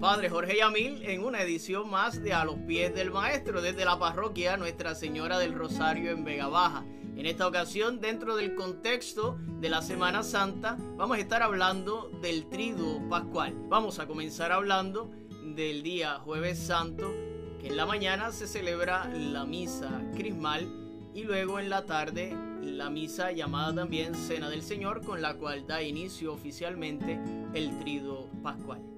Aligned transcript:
Padre 0.00 0.30
Jorge 0.30 0.56
Yamil 0.56 1.02
en 1.04 1.22
una 1.22 1.42
edición 1.42 1.90
más 1.90 2.22
de 2.22 2.32
A 2.32 2.46
los 2.46 2.56
pies 2.60 2.94
del 2.94 3.10
Maestro 3.10 3.60
desde 3.60 3.84
la 3.84 3.98
parroquia 3.98 4.56
Nuestra 4.56 4.94
Señora 4.94 5.38
del 5.38 5.52
Rosario 5.52 6.10
en 6.10 6.24
Vega 6.24 6.48
Baja. 6.48 6.86
En 7.18 7.26
esta 7.26 7.46
ocasión, 7.46 8.00
dentro 8.00 8.34
del 8.34 8.54
contexto 8.54 9.36
de 9.60 9.68
la 9.68 9.82
Semana 9.82 10.22
Santa, 10.22 10.78
vamos 10.96 11.18
a 11.18 11.20
estar 11.20 11.42
hablando 11.42 12.10
del 12.22 12.48
triduo 12.48 13.06
pascual. 13.10 13.54
Vamos 13.68 13.98
a 13.98 14.06
comenzar 14.06 14.52
hablando 14.52 15.10
del 15.54 15.82
día 15.82 16.14
jueves 16.20 16.58
santo, 16.58 17.12
que 17.60 17.66
en 17.66 17.76
la 17.76 17.84
mañana 17.84 18.32
se 18.32 18.46
celebra 18.46 19.06
la 19.10 19.44
misa 19.44 20.00
crismal 20.16 20.66
y 21.12 21.24
luego 21.24 21.58
en 21.58 21.68
la 21.68 21.84
tarde 21.84 22.34
la 22.62 22.88
misa 22.88 23.32
llamada 23.32 23.74
también 23.74 24.14
Cena 24.14 24.48
del 24.48 24.62
Señor, 24.62 25.04
con 25.04 25.20
la 25.20 25.34
cual 25.34 25.66
da 25.66 25.82
inicio 25.82 26.32
oficialmente 26.32 27.20
el 27.52 27.78
triduo 27.80 28.30
pascual. 28.42 28.89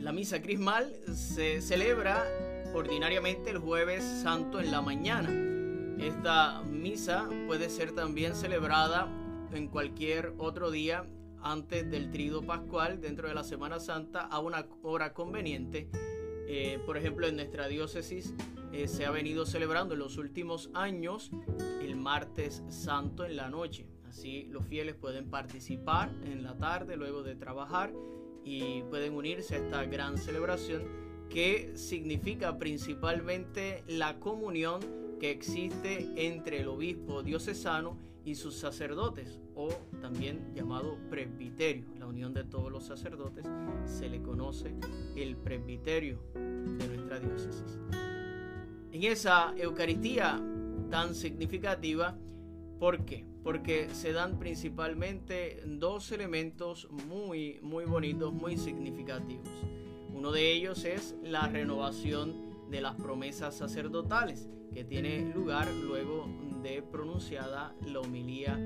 La 0.00 0.12
misa 0.12 0.40
crismal 0.40 0.90
se 1.14 1.60
celebra 1.60 2.24
ordinariamente 2.72 3.50
el 3.50 3.58
jueves 3.58 4.02
santo 4.02 4.58
en 4.58 4.70
la 4.70 4.80
mañana. 4.80 5.28
Esta 6.02 6.62
misa 6.62 7.28
puede 7.46 7.68
ser 7.68 7.92
también 7.92 8.34
celebrada 8.34 9.08
en 9.52 9.68
cualquier 9.68 10.32
otro 10.38 10.70
día 10.70 11.04
antes 11.42 11.90
del 11.90 12.10
trido 12.10 12.40
pascual 12.40 13.02
dentro 13.02 13.28
de 13.28 13.34
la 13.34 13.44
Semana 13.44 13.78
Santa 13.78 14.20
a 14.22 14.38
una 14.40 14.66
hora 14.82 15.12
conveniente. 15.12 15.90
Eh, 16.48 16.80
por 16.86 16.96
ejemplo, 16.96 17.26
en 17.26 17.36
nuestra 17.36 17.68
diócesis 17.68 18.32
eh, 18.72 18.88
se 18.88 19.04
ha 19.04 19.10
venido 19.10 19.44
celebrando 19.44 19.92
en 19.92 20.00
los 20.00 20.16
últimos 20.16 20.70
años 20.72 21.30
el 21.82 21.94
martes 21.96 22.62
santo 22.70 23.26
en 23.26 23.36
la 23.36 23.50
noche. 23.50 23.86
Así 24.08 24.44
los 24.44 24.64
fieles 24.64 24.94
pueden 24.94 25.28
participar 25.28 26.10
en 26.24 26.42
la 26.42 26.56
tarde 26.56 26.96
luego 26.96 27.22
de 27.22 27.36
trabajar 27.36 27.92
y 28.44 28.82
pueden 28.82 29.14
unirse 29.14 29.56
a 29.56 29.58
esta 29.58 29.84
gran 29.84 30.18
celebración 30.18 30.84
que 31.28 31.72
significa 31.76 32.58
principalmente 32.58 33.84
la 33.86 34.18
comunión 34.18 34.80
que 35.20 35.30
existe 35.30 36.08
entre 36.16 36.60
el 36.60 36.68
obispo 36.68 37.22
diocesano 37.22 37.96
y 38.24 38.34
sus 38.34 38.56
sacerdotes, 38.56 39.40
o 39.54 39.68
también 40.00 40.52
llamado 40.54 40.98
presbiterio, 41.08 41.86
la 41.98 42.06
unión 42.06 42.34
de 42.34 42.44
todos 42.44 42.70
los 42.70 42.84
sacerdotes, 42.84 43.46
se 43.84 44.08
le 44.08 44.20
conoce 44.22 44.74
el 45.16 45.36
presbiterio 45.36 46.20
de 46.34 46.88
nuestra 46.88 47.20
diócesis. 47.20 47.78
En 48.92 49.04
esa 49.04 49.54
Eucaristía 49.56 50.42
tan 50.90 51.14
significativa, 51.14 52.18
¿por 52.80 53.04
qué? 53.04 53.30
porque 53.42 53.88
se 53.92 54.12
dan 54.12 54.38
principalmente 54.38 55.62
dos 55.64 56.12
elementos 56.12 56.88
muy, 57.08 57.58
muy 57.62 57.84
bonitos, 57.84 58.32
muy 58.32 58.56
significativos. 58.56 59.48
Uno 60.12 60.32
de 60.32 60.52
ellos 60.52 60.84
es 60.84 61.14
la 61.22 61.48
renovación 61.48 62.70
de 62.70 62.80
las 62.80 62.94
promesas 62.96 63.56
sacerdotales, 63.56 64.48
que 64.74 64.84
tiene 64.84 65.32
lugar 65.34 65.68
luego 65.72 66.28
de 66.62 66.82
pronunciada 66.82 67.74
la 67.86 68.00
homilía 68.00 68.58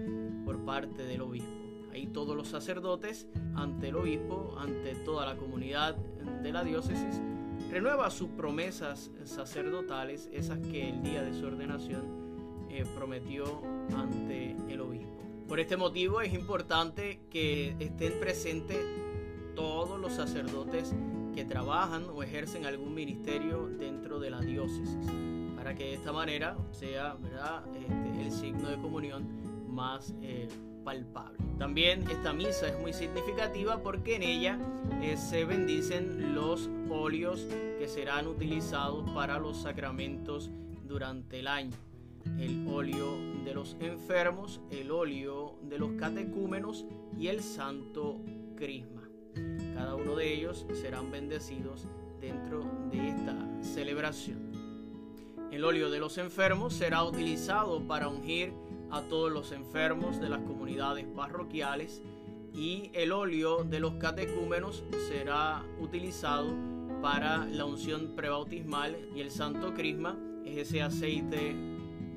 por 0.45 0.65
parte 0.65 1.05
del 1.05 1.23
obispo. 1.23 1.51
Ahí 1.93 2.09
todos 2.09 2.37
los 2.37 2.49
sacerdotes, 2.49 3.29
ante 3.55 3.89
el 3.89 3.97
obispo, 3.97 4.57
ante 4.59 4.97
toda 4.97 5.25
la 5.25 5.37
comunidad 5.37 5.95
de 5.95 6.53
la 6.53 6.65
diócesis, 6.65 7.23
renueva 7.71 8.11
sus 8.11 8.29
promesas 8.31 9.13
sacerdotales, 9.23 10.29
esas 10.33 10.59
que 10.59 10.89
el 10.89 11.03
día 11.03 11.23
de 11.23 11.33
su 11.33 11.47
ordenación 11.47 12.24
eh, 12.75 12.85
prometió 12.97 13.63
ante 13.97 14.57
el 14.69 14.81
obispo. 14.81 15.23
Por 15.47 15.61
este 15.61 15.77
motivo 15.77 16.21
es 16.21 16.35
importante 16.35 17.21
que 17.31 17.77
estén 17.79 18.19
presentes 18.19 18.85
todos 19.55 20.01
los 20.01 20.13
sacerdotes 20.13 20.93
que 21.37 21.45
trabajan 21.45 22.07
o 22.13 22.25
ejercen 22.25 22.67
algún 22.67 22.93
ministerio 22.93 23.69
dentro 23.69 24.19
de 24.19 24.31
la 24.31 24.41
diócesis, 24.41 25.07
para 25.55 25.77
que 25.77 25.85
de 25.85 25.95
esta 25.95 26.13
manera 26.13 26.57
sea 26.73 27.15
¿verdad? 27.15 27.65
Este, 27.77 28.23
el 28.23 28.33
signo 28.33 28.69
de 28.69 28.77
comunión 28.79 29.25
más 29.69 30.13
eh, 30.21 30.49
palpable. 30.83 31.39
También 31.61 32.11
esta 32.11 32.33
misa 32.33 32.67
es 32.67 32.81
muy 32.81 32.93
significativa 32.93 33.81
porque 33.85 34.17
en 34.17 34.25
ella 34.25 34.59
eh, 35.01 35.17
se 35.17 35.45
bendicen 35.45 36.35
los 36.35 36.69
óleos 36.91 37.47
que 37.79 37.87
serán 37.87 38.27
utilizados 38.27 39.09
para 39.11 39.39
los 39.39 39.59
sacramentos 39.59 40.51
durante 40.89 41.39
el 41.39 41.47
año 41.47 41.77
el 42.39 42.67
óleo 42.69 43.19
de 43.45 43.55
los 43.55 43.77
enfermos, 43.81 44.61
el 44.71 44.91
óleo 44.91 45.59
de 45.63 45.79
los 45.79 45.93
catecúmenos 45.93 46.87
y 47.19 47.29
el 47.29 47.43
santo 47.43 48.21
crisma. 48.57 49.09
Cada 49.75 49.95
uno 49.95 50.17
de 50.17 50.33
ellos 50.33 50.67
serán 50.73 51.11
bendecidos 51.11 51.89
dentro 52.21 52.65
de 52.91 53.09
esta 53.09 53.37
celebración. 53.63 54.53
El 55.51 55.65
óleo 55.65 55.91
de 55.91 56.01
los 56.01 56.19
enfermos 56.19 56.75
será 56.75 57.05
utilizado 57.05 57.87
para 57.87 58.09
ungir 58.09 58.53
a 58.91 59.03
todos 59.03 59.31
los 59.31 59.53
enfermos 59.53 60.21
de 60.21 60.29
las 60.29 60.41
comunidades 60.41 61.07
parroquiales 61.15 62.03
y 62.55 62.91
el 62.95 63.13
óleo 63.13 63.65
de 63.65 63.81
los 63.81 63.95
catecúmenos 63.95 64.85
será 65.09 65.65
utilizado 65.81 66.55
para 67.03 67.45
la 67.47 67.65
unción 67.65 68.15
prebautismal 68.15 68.97
y 69.15 69.21
el 69.21 69.31
santo 69.31 69.75
crisma 69.75 70.17
es 70.45 70.69
ese 70.69 70.83
aceite 70.83 71.74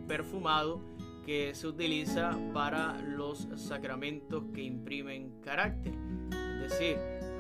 perfumado 0.08 0.82
que 1.26 1.54
se 1.54 1.68
utiliza 1.68 2.38
para 2.54 3.02
los 3.02 3.48
sacramentos 3.58 4.46
que 4.54 4.64
imprimen 4.64 5.42
carácter, 5.42 5.94
es 6.64 6.72
decir, 6.72 6.98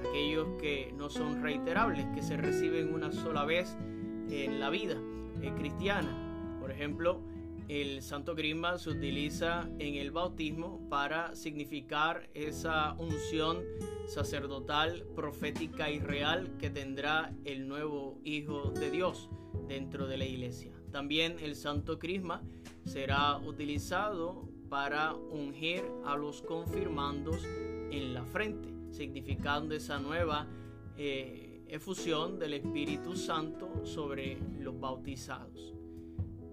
aquellos 0.10 0.60
que 0.60 0.94
no 0.98 1.10
son 1.10 1.42
reiterables, 1.42 2.06
que 2.14 2.22
se 2.22 2.38
reciben 2.38 2.94
una 2.94 3.12
sola 3.12 3.46
vez 3.46 3.78
en 4.30 4.60
la 4.60 4.70
vida 4.70 4.98
eh, 5.42 5.54
cristiana. 5.58 6.58
Por 6.60 6.72
ejemplo, 6.72 7.22
el 7.70 8.02
Santo 8.02 8.36
Crisma 8.36 8.78
se 8.78 8.90
utiliza 8.90 9.70
en 9.80 9.96
el 9.96 10.12
bautismo 10.12 10.88
para 10.90 11.36
significar 11.36 12.30
esa 12.34 12.94
unción 12.94 13.62
sacerdotal, 14.08 15.06
profética 15.16 15.90
y 15.90 16.00
real 16.00 16.58
que 16.60 16.70
tendrá 16.70 17.34
el 17.44 17.68
nuevo 17.68 18.20
Hijo 18.24 18.72
de 18.72 18.90
Dios 18.90 19.30
dentro 19.68 20.08
de 20.08 20.18
la 20.18 20.26
iglesia. 20.26 20.77
También 20.92 21.38
el 21.40 21.56
Santo 21.56 22.00
Crisma 22.00 22.42
será 22.86 23.38
utilizado 23.38 24.50
para 24.70 25.14
ungir 25.14 25.84
a 26.06 26.16
los 26.16 26.42
confirmandos 26.42 27.44
en 27.92 28.14
la 28.14 28.24
frente, 28.26 28.70
significando 28.92 29.76
esa 29.76 30.00
nueva 30.00 30.48
eh, 30.98 31.62
efusión 31.68 32.40
del 32.40 32.54
Espíritu 32.54 33.16
Santo 33.16 33.86
sobre 33.86 34.38
los 34.60 34.80
bautizados. 34.80 35.74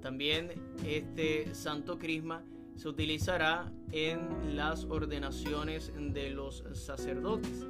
También 0.00 0.50
este 0.84 1.54
Santo 1.54 1.98
Crisma 1.98 2.44
se 2.76 2.88
utilizará 2.88 3.72
en 3.92 4.56
las 4.56 4.84
ordenaciones 4.84 5.92
de 5.96 6.30
los 6.30 6.64
sacerdotes. 6.72 7.66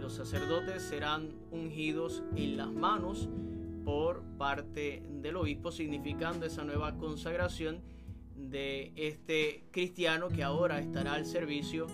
Los 0.00 0.14
sacerdotes 0.14 0.82
serán 0.82 1.30
ungidos 1.50 2.22
en 2.36 2.56
las 2.56 2.72
manos 2.72 3.28
por 3.84 4.22
parte 4.38 5.02
del 5.08 5.36
obispo, 5.36 5.70
significando 5.70 6.46
esa 6.46 6.64
nueva 6.64 6.96
consagración 6.96 7.82
de 8.36 8.92
este 8.96 9.64
cristiano 9.70 10.28
que 10.28 10.42
ahora 10.42 10.80
estará 10.80 11.14
al 11.14 11.26
servicio 11.26 11.86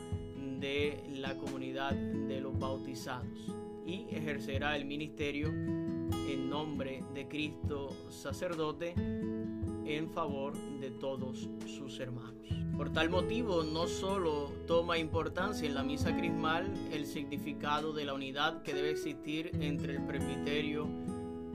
de 0.59 1.03
la 1.15 1.37
comunidad 1.37 1.93
de 1.93 2.41
los 2.41 2.59
bautizados 2.59 3.55
y 3.87 4.07
ejercerá 4.11 4.77
el 4.77 4.85
ministerio 4.85 5.49
en 5.49 6.49
nombre 6.49 7.03
de 7.15 7.29
Cristo 7.29 7.89
sacerdote 8.11 8.95
en 8.97 10.11
favor 10.11 10.55
de 10.81 10.91
todos 10.91 11.49
sus 11.67 11.99
hermanos. 11.99 12.47
Por 12.77 12.93
tal 12.93 13.11
motivo, 13.11 13.63
no 13.63 13.87
solo 13.87 14.53
toma 14.67 14.99
importancia 14.99 15.67
en 15.67 15.75
la 15.75 15.83
misa 15.83 16.17
crismal 16.17 16.73
el 16.93 17.07
significado 17.07 17.93
de 17.93 18.05
la 18.05 18.15
unidad 18.15 18.63
que 18.63 18.73
debe 18.73 18.91
existir 18.91 19.51
entre 19.61 19.97
el 19.97 20.07
presbiterio 20.07 20.89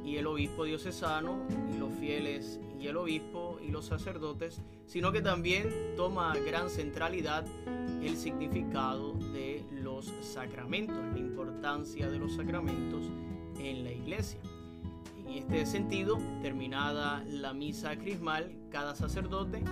y 0.05 0.17
el 0.17 0.27
obispo 0.27 0.63
diocesano 0.65 1.45
y 1.73 1.77
los 1.77 1.91
fieles 1.99 2.59
y 2.79 2.87
el 2.87 2.97
obispo 2.97 3.59
y 3.61 3.69
los 3.71 3.85
sacerdotes, 3.85 4.61
sino 4.85 5.11
que 5.11 5.21
también 5.21 5.95
toma 5.97 6.35
gran 6.35 6.69
centralidad 6.69 7.45
el 8.03 8.15
significado 8.15 9.13
de 9.13 9.65
los 9.71 10.13
sacramentos, 10.21 11.03
la 11.13 11.17
importancia 11.17 12.09
de 12.09 12.19
los 12.19 12.35
sacramentos 12.35 13.09
en 13.59 13.83
la 13.83 13.91
iglesia. 13.91 14.39
En 15.25 15.29
este 15.29 15.65
sentido, 15.65 16.19
terminada 16.43 17.23
la 17.27 17.53
misa 17.53 17.97
crismal, 17.97 18.55
cada 18.69 18.93
sacerdote 18.93 19.63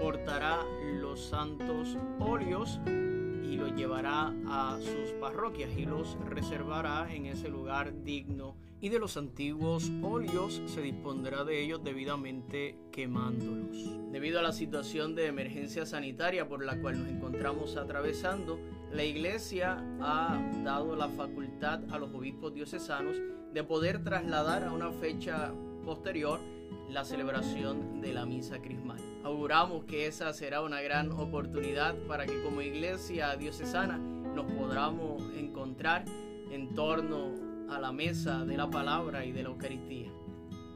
portará 0.00 0.62
los 1.00 1.20
santos 1.20 1.96
óleos 2.18 2.78
y 2.86 3.56
los 3.56 3.74
llevará 3.74 4.34
a 4.46 4.78
sus 4.78 5.12
parroquias 5.20 5.70
y 5.76 5.86
los 5.86 6.18
reservará 6.26 7.12
en 7.12 7.26
ese 7.26 7.48
lugar 7.48 8.04
digno 8.04 8.54
y 8.80 8.88
de 8.88 8.98
los 8.98 9.16
antiguos 9.16 9.90
óleos 10.02 10.62
se 10.66 10.80
dispondrá 10.80 11.44
de 11.44 11.62
ellos 11.62 11.84
debidamente 11.84 12.76
quemándolos. 12.90 13.76
Debido 14.10 14.38
a 14.38 14.42
la 14.42 14.52
situación 14.52 15.14
de 15.14 15.26
emergencia 15.26 15.84
sanitaria 15.84 16.48
por 16.48 16.64
la 16.64 16.80
cual 16.80 16.98
nos 16.98 17.08
encontramos 17.08 17.76
atravesando, 17.76 18.58
la 18.90 19.04
Iglesia 19.04 19.84
ha 20.00 20.40
dado 20.64 20.96
la 20.96 21.08
facultad 21.08 21.80
a 21.92 21.98
los 21.98 22.12
obispos 22.14 22.54
diocesanos 22.54 23.16
de 23.52 23.64
poder 23.64 24.02
trasladar 24.02 24.64
a 24.64 24.72
una 24.72 24.90
fecha 24.92 25.52
posterior 25.84 26.40
la 26.88 27.04
celebración 27.04 28.00
de 28.00 28.12
la 28.12 28.26
misa 28.26 28.60
crismal. 28.60 29.00
Auguramos 29.22 29.84
que 29.84 30.06
esa 30.06 30.32
será 30.32 30.62
una 30.62 30.80
gran 30.80 31.12
oportunidad 31.12 31.94
para 32.08 32.26
que 32.26 32.42
como 32.42 32.62
iglesia 32.62 33.36
diocesana 33.36 33.98
nos 33.98 34.50
podamos 34.52 35.22
encontrar 35.36 36.04
en 36.50 36.74
torno 36.74 37.49
a 37.70 37.78
la 37.78 37.92
mesa 37.92 38.44
de 38.44 38.56
la 38.56 38.68
palabra 38.68 39.24
y 39.24 39.32
de 39.32 39.42
la 39.42 39.50
Eucaristía. 39.50 40.10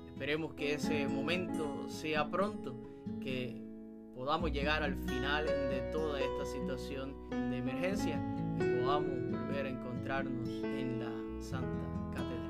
Esperemos 0.07 0.55
que 0.55 0.75
ese 0.75 1.09
momento 1.09 1.89
sea 1.89 2.31
pronto, 2.31 2.75
que 3.21 3.61
podamos 4.15 4.53
llegar 4.53 4.83
al 4.83 4.95
final 4.95 5.47
de 5.47 5.91
toda 5.93 6.21
esta 6.21 6.45
situación 6.45 7.29
de 7.31 7.59
emergencia 7.59 8.21
y 8.57 8.81
podamos 8.81 9.11
volver 9.31 9.67
a 9.67 9.69
encontrarnos 9.69 10.49
en 10.63 11.01
la 11.01 11.43
Santa 11.43 12.13
Catedral. 12.15 12.45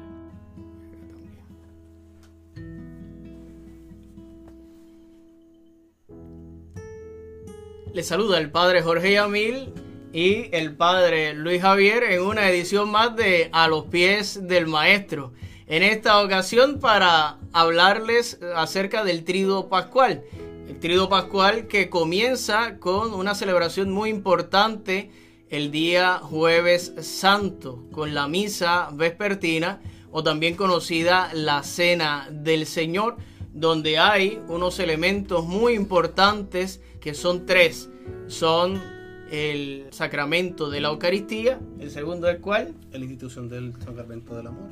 Le 7.94 8.02
saluda 8.02 8.38
el 8.38 8.50
Padre 8.50 8.82
Jorge 8.82 9.12
Yamil 9.12 9.83
y 10.14 10.48
el 10.52 10.76
padre 10.76 11.34
Luis 11.34 11.60
Javier 11.60 12.04
en 12.04 12.22
una 12.22 12.48
edición 12.48 12.88
más 12.88 13.16
de 13.16 13.48
A 13.52 13.66
los 13.66 13.86
pies 13.86 14.46
del 14.46 14.68
maestro. 14.68 15.32
En 15.66 15.82
esta 15.82 16.22
ocasión 16.22 16.78
para 16.78 17.38
hablarles 17.52 18.38
acerca 18.54 19.02
del 19.02 19.24
trido 19.24 19.68
pascual. 19.68 20.22
El 20.68 20.78
trido 20.78 21.08
pascual 21.08 21.66
que 21.66 21.90
comienza 21.90 22.78
con 22.78 23.12
una 23.12 23.34
celebración 23.34 23.90
muy 23.90 24.08
importante 24.08 25.10
el 25.50 25.72
día 25.72 26.20
jueves 26.22 26.92
santo 27.00 27.84
con 27.90 28.14
la 28.14 28.28
misa 28.28 28.90
vespertina 28.92 29.82
o 30.12 30.22
también 30.22 30.54
conocida 30.54 31.30
la 31.34 31.64
cena 31.64 32.28
del 32.30 32.66
Señor 32.66 33.16
donde 33.52 33.98
hay 33.98 34.40
unos 34.46 34.78
elementos 34.78 35.44
muy 35.44 35.74
importantes 35.74 36.80
que 37.00 37.14
son 37.14 37.46
tres. 37.46 37.90
Son 38.28 38.93
el 39.34 39.86
sacramento 39.90 40.70
de 40.70 40.80
la 40.80 40.88
Eucaristía, 40.88 41.60
el 41.80 41.90
segundo 41.90 42.28
es 42.28 42.38
cuál? 42.38 42.74
La 42.92 42.98
institución 42.98 43.48
del 43.48 43.72
sacramento 43.84 44.36
del 44.36 44.46
amor. 44.46 44.68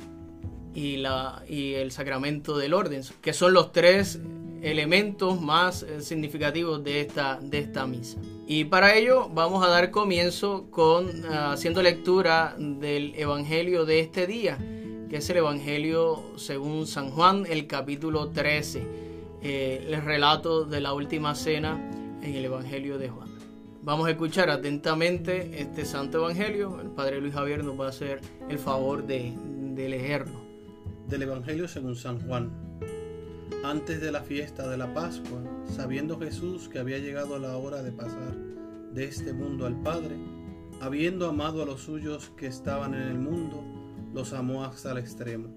Y, 0.73 0.97
la, 0.97 1.43
y 1.47 1.73
el 1.73 1.91
sacramento 1.91 2.57
del 2.57 2.73
orden, 2.73 3.03
que 3.21 3.33
son 3.33 3.53
los 3.53 3.71
tres 3.71 4.19
elementos 4.61 5.41
más 5.41 5.83
eh, 5.83 6.01
significativos 6.01 6.83
de 6.83 7.01
esta, 7.01 7.39
de 7.41 7.59
esta 7.59 7.85
misa. 7.85 8.17
Y 8.47 8.65
para 8.65 8.95
ello 8.95 9.29
vamos 9.29 9.65
a 9.65 9.69
dar 9.69 9.91
comienzo 9.91 10.67
con 10.71 11.09
eh, 11.09 11.27
haciendo 11.29 11.83
lectura 11.83 12.55
del 12.57 13.13
Evangelio 13.15 13.85
de 13.85 13.99
este 13.99 14.25
día, 14.25 14.57
que 15.09 15.17
es 15.17 15.29
el 15.29 15.37
Evangelio 15.37 16.23
según 16.37 16.87
San 16.87 17.11
Juan, 17.11 17.45
el 17.47 17.67
capítulo 17.67 18.29
13, 18.29 18.87
eh, 19.43 19.85
el 19.87 20.01
relato 20.01 20.65
de 20.65 20.79
la 20.79 20.93
última 20.93 21.35
cena 21.35 21.91
en 22.21 22.33
el 22.35 22.45
Evangelio 22.45 22.97
de 22.97 23.09
Juan. 23.09 23.32
Vamos 23.85 24.07
a 24.07 24.11
escuchar 24.11 24.49
atentamente 24.49 25.61
este 25.61 25.83
Santo 25.83 26.19
Evangelio. 26.19 26.79
El 26.79 26.87
Padre 26.91 27.19
Luis 27.19 27.33
Javier 27.33 27.65
nos 27.65 27.77
va 27.77 27.87
a 27.87 27.89
hacer 27.89 28.21
el 28.47 28.57
favor 28.57 29.05
de, 29.05 29.33
leerlo. 29.75 30.39
Del 31.09 31.23
Evangelio 31.23 31.67
según 31.67 31.97
San 31.97 32.25
Juan. 32.25 32.49
Antes 33.61 33.99
de 33.99 34.13
la 34.13 34.21
fiesta 34.21 34.69
de 34.69 34.77
la 34.77 34.93
Pascua, 34.93 35.41
sabiendo 35.67 36.17
Jesús 36.17 36.69
que 36.69 36.79
había 36.79 36.97
llegado 36.99 37.37
la 37.39 37.57
hora 37.57 37.83
de 37.83 37.91
pasar 37.91 38.37
de 38.93 39.03
este 39.03 39.33
mundo 39.33 39.65
al 39.65 39.75
Padre, 39.81 40.15
habiendo 40.79 41.27
amado 41.27 41.63
a 41.63 41.65
los 41.65 41.81
suyos 41.81 42.31
que 42.37 42.47
estaban 42.47 42.93
en 42.93 43.01
el 43.01 43.19
mundo, 43.19 43.65
los 44.13 44.31
amó 44.31 44.63
hasta 44.63 44.93
el 44.93 44.99
extremo. 44.99 45.49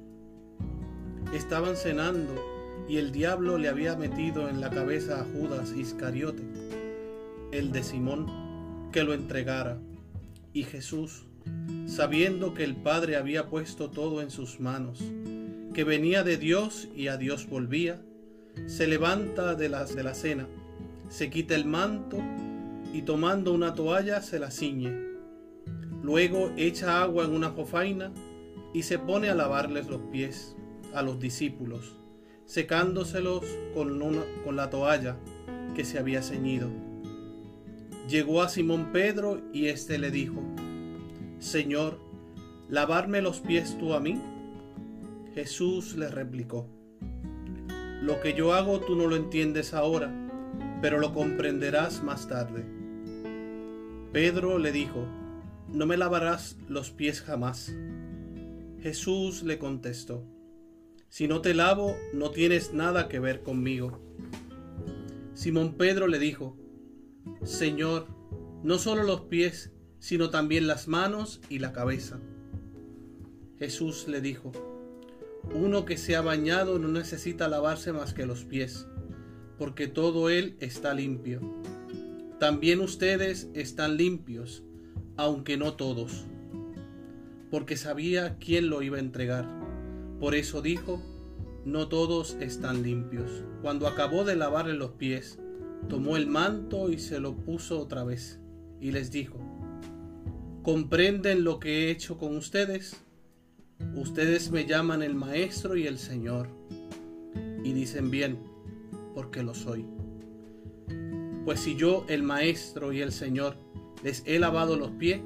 Estaban 1.32 1.76
cenando 1.76 2.34
y 2.88 2.96
el 2.96 3.12
diablo 3.12 3.56
le 3.56 3.68
había 3.68 3.94
metido 3.94 4.48
en 4.48 4.60
la 4.60 4.70
cabeza 4.70 5.20
a 5.20 5.24
Judas 5.26 5.72
Iscariote 5.76 6.42
el 7.52 7.72
de 7.72 7.82
Simón, 7.82 8.90
que 8.92 9.04
lo 9.04 9.14
entregara. 9.14 9.78
Y 10.52 10.64
Jesús, 10.64 11.24
sabiendo 11.86 12.54
que 12.54 12.64
el 12.64 12.76
Padre 12.76 13.16
había 13.16 13.48
puesto 13.48 13.90
todo 13.90 14.22
en 14.22 14.30
sus 14.30 14.60
manos, 14.60 15.02
que 15.74 15.84
venía 15.84 16.24
de 16.24 16.36
Dios 16.38 16.88
y 16.94 17.08
a 17.08 17.16
Dios 17.16 17.48
volvía, 17.48 18.00
se 18.66 18.86
levanta 18.86 19.54
de 19.54 19.68
la, 19.68 19.84
de 19.84 20.02
la 20.02 20.14
cena, 20.14 20.48
se 21.08 21.28
quita 21.28 21.54
el 21.54 21.66
manto 21.66 22.18
y 22.92 23.02
tomando 23.02 23.52
una 23.52 23.74
toalla 23.74 24.22
se 24.22 24.38
la 24.38 24.50
ciñe. 24.50 25.06
Luego 26.02 26.52
echa 26.56 27.02
agua 27.02 27.24
en 27.24 27.32
una 27.32 27.50
jofaina 27.50 28.12
y 28.72 28.82
se 28.82 28.98
pone 28.98 29.28
a 29.28 29.34
lavarles 29.34 29.88
los 29.88 30.00
pies 30.12 30.56
a 30.94 31.02
los 31.02 31.20
discípulos, 31.20 31.96
secándoselos 32.46 33.44
con, 33.74 34.00
con 34.44 34.56
la 34.56 34.70
toalla 34.70 35.16
que 35.74 35.84
se 35.84 35.98
había 35.98 36.22
ceñido. 36.22 36.70
Llegó 38.08 38.40
a 38.40 38.48
Simón 38.48 38.92
Pedro 38.92 39.42
y 39.52 39.66
éste 39.66 39.98
le 39.98 40.12
dijo, 40.12 40.40
Señor, 41.40 41.98
¿lavarme 42.68 43.20
los 43.20 43.40
pies 43.40 43.76
tú 43.78 43.94
a 43.94 44.00
mí? 44.00 44.20
Jesús 45.34 45.96
le 45.96 46.08
replicó, 46.08 46.68
Lo 48.00 48.20
que 48.20 48.32
yo 48.34 48.54
hago 48.54 48.78
tú 48.78 48.94
no 48.94 49.08
lo 49.08 49.16
entiendes 49.16 49.74
ahora, 49.74 50.14
pero 50.80 50.98
lo 51.00 51.12
comprenderás 51.12 52.04
más 52.04 52.28
tarde. 52.28 52.64
Pedro 54.12 54.58
le 54.58 54.70
dijo, 54.70 55.04
No 55.68 55.84
me 55.84 55.96
lavarás 55.96 56.56
los 56.68 56.92
pies 56.92 57.20
jamás. 57.22 57.74
Jesús 58.80 59.42
le 59.42 59.58
contestó, 59.58 60.24
Si 61.08 61.26
no 61.26 61.40
te 61.40 61.54
lavo, 61.54 61.96
no 62.14 62.30
tienes 62.30 62.72
nada 62.72 63.08
que 63.08 63.18
ver 63.18 63.42
conmigo. 63.42 63.98
Simón 65.34 65.74
Pedro 65.74 66.06
le 66.06 66.20
dijo, 66.20 66.56
Señor, 67.44 68.06
no 68.62 68.78
solo 68.78 69.02
los 69.02 69.22
pies, 69.22 69.72
sino 69.98 70.30
también 70.30 70.66
las 70.66 70.88
manos 70.88 71.40
y 71.48 71.58
la 71.58 71.72
cabeza. 71.72 72.20
Jesús 73.58 74.06
le 74.08 74.20
dijo, 74.20 74.52
uno 75.54 75.84
que 75.84 75.96
se 75.96 76.16
ha 76.16 76.20
bañado 76.20 76.78
no 76.78 76.88
necesita 76.88 77.48
lavarse 77.48 77.92
más 77.92 78.12
que 78.12 78.26
los 78.26 78.44
pies, 78.44 78.86
porque 79.58 79.86
todo 79.86 80.28
él 80.28 80.56
está 80.60 80.92
limpio. 80.94 81.40
También 82.38 82.80
ustedes 82.80 83.48
están 83.54 83.96
limpios, 83.96 84.62
aunque 85.16 85.56
no 85.56 85.74
todos, 85.74 86.26
porque 87.50 87.76
sabía 87.76 88.36
quién 88.38 88.68
lo 88.68 88.82
iba 88.82 88.98
a 88.98 89.00
entregar. 89.00 89.48
Por 90.20 90.34
eso 90.34 90.60
dijo, 90.60 91.02
no 91.64 91.88
todos 91.88 92.36
están 92.40 92.82
limpios. 92.82 93.42
Cuando 93.62 93.88
acabó 93.88 94.24
de 94.24 94.36
lavarle 94.36 94.74
los 94.74 94.92
pies, 94.92 95.38
tomó 95.88 96.16
el 96.16 96.26
manto 96.26 96.90
y 96.90 96.98
se 96.98 97.20
lo 97.20 97.36
puso 97.36 97.80
otra 97.80 98.04
vez, 98.04 98.40
y 98.80 98.90
les 98.90 99.10
dijo, 99.10 99.38
¿comprenden 100.62 101.44
lo 101.44 101.60
que 101.60 101.86
he 101.86 101.90
hecho 101.90 102.18
con 102.18 102.36
ustedes? 102.36 102.96
Ustedes 103.94 104.50
me 104.50 104.66
llaman 104.66 105.02
el 105.02 105.14
Maestro 105.14 105.76
y 105.76 105.86
el 105.86 105.98
Señor, 105.98 106.48
y 107.62 107.72
dicen 107.72 108.10
bien, 108.10 108.38
porque 109.14 109.42
lo 109.42 109.54
soy. 109.54 109.84
Pues 111.44 111.60
si 111.60 111.76
yo, 111.76 112.04
el 112.08 112.22
Maestro 112.22 112.92
y 112.92 113.00
el 113.00 113.12
Señor, 113.12 113.56
les 114.02 114.22
he 114.26 114.38
lavado 114.38 114.76
los 114.76 114.90
pies, 114.90 115.20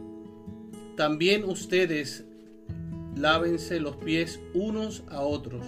también 0.97 1.45
ustedes 1.45 2.27
lávense 3.17 3.81
los 3.81 3.97
pies 3.97 4.41
unos 4.55 5.05
a 5.09 5.21
otros. 5.21 5.65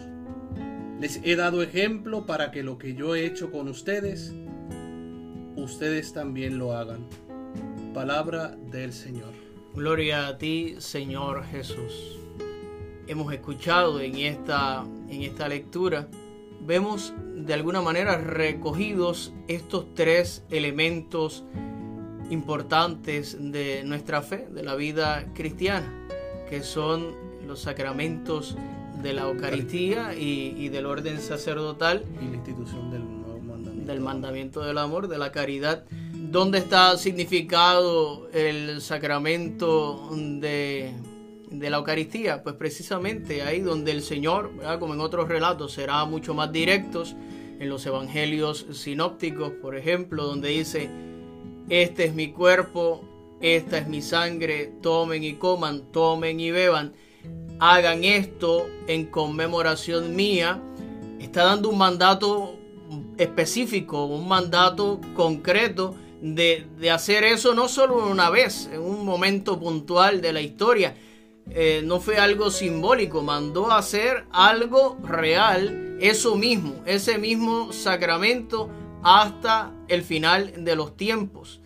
Les 1.00 1.20
he 1.24 1.36
dado 1.36 1.62
ejemplo 1.62 2.26
para 2.26 2.50
que 2.50 2.62
lo 2.62 2.78
que 2.78 2.94
yo 2.94 3.14
he 3.14 3.26
hecho 3.26 3.50
con 3.50 3.68
ustedes, 3.68 4.34
ustedes 5.62 6.12
también 6.12 6.58
lo 6.58 6.72
hagan. 6.72 7.06
Palabra 7.94 8.56
del 8.70 8.92
Señor. 8.92 9.32
Gloria 9.74 10.28
a 10.28 10.38
ti, 10.38 10.76
Señor 10.78 11.44
Jesús. 11.44 12.18
Hemos 13.06 13.32
escuchado 13.32 14.00
en 14.00 14.16
esta, 14.16 14.84
en 15.08 15.22
esta 15.22 15.48
lectura, 15.48 16.08
vemos 16.60 17.14
de 17.34 17.54
alguna 17.54 17.80
manera 17.80 18.18
recogidos 18.18 19.32
estos 19.48 19.94
tres 19.94 20.44
elementos 20.50 21.44
importantes 22.30 23.36
de 23.40 23.82
nuestra 23.84 24.22
fe, 24.22 24.48
de 24.50 24.62
la 24.62 24.74
vida 24.74 25.26
cristiana, 25.34 26.06
que 26.48 26.62
son 26.62 27.14
los 27.46 27.60
sacramentos 27.60 28.56
de 29.02 29.12
la 29.12 29.22
Eucaristía 29.22 30.14
y, 30.14 30.54
y 30.56 30.68
del 30.68 30.86
orden 30.86 31.20
sacerdotal 31.20 32.04
y 32.20 32.28
la 32.28 32.36
institución 32.36 32.90
del 32.90 33.02
del 33.84 34.00
mandamiento 34.00 34.60
del 34.60 34.78
amor, 34.78 35.08
de 35.08 35.18
la 35.18 35.32
caridad. 35.32 35.84
¿Dónde 36.12 36.58
está 36.58 36.96
significado 36.96 38.28
el 38.32 38.80
sacramento 38.80 40.10
de 40.14 40.92
la 41.50 41.76
Eucaristía? 41.76 42.42
Pues 42.42 42.54
precisamente 42.54 43.42
ahí 43.42 43.60
donde 43.60 43.92
el 43.92 44.02
Señor, 44.02 44.52
como 44.78 44.94
en 44.94 45.00
otros 45.00 45.28
relatos, 45.28 45.72
será 45.72 46.04
mucho 46.04 46.34
más 46.34 46.50
directos, 46.50 47.14
en 47.58 47.68
los 47.68 47.86
evangelios 47.86 48.66
sinópticos, 48.72 49.52
por 49.52 49.76
ejemplo, 49.76 50.24
donde 50.24 50.48
dice, 50.48 50.90
este 51.68 52.06
es 52.06 52.14
mi 52.14 52.32
cuerpo, 52.32 53.04
esta 53.40 53.78
es 53.78 53.86
mi 53.86 54.02
sangre, 54.02 54.72
tomen 54.82 55.22
y 55.22 55.34
coman, 55.34 55.92
tomen 55.92 56.40
y 56.40 56.50
beban, 56.50 56.92
hagan 57.60 58.02
esto 58.02 58.66
en 58.88 59.06
conmemoración 59.06 60.16
mía, 60.16 60.60
está 61.20 61.44
dando 61.44 61.68
un 61.68 61.78
mandato 61.78 62.58
específico, 63.18 64.06
un 64.06 64.28
mandato 64.28 65.00
concreto 65.14 65.94
de, 66.22 66.90
hacer 66.90 67.24
eso 67.24 67.54
no 67.54 67.68
solo 67.68 68.08
una 68.08 68.30
vez, 68.30 68.68
en 68.72 68.80
un 68.80 69.04
momento 69.04 69.58
puntual 69.58 70.20
de 70.20 70.32
la 70.32 70.40
historia, 70.40 70.94
eh, 71.50 71.82
no 71.84 72.00
fue 72.00 72.18
algo 72.18 72.50
simbólico, 72.50 73.22
mandó 73.22 73.70
a 73.70 73.78
hacer 73.78 74.24
algo 74.30 74.96
real, 75.02 75.98
eso 76.00 76.36
mismo, 76.36 76.82
ese 76.86 77.18
mismo 77.18 77.72
sacramento 77.72 78.70
hasta 79.02 79.72
el 79.88 80.02
final 80.02 80.64
de 80.64 80.76
los 80.76 80.96
tiempos. 80.96 81.60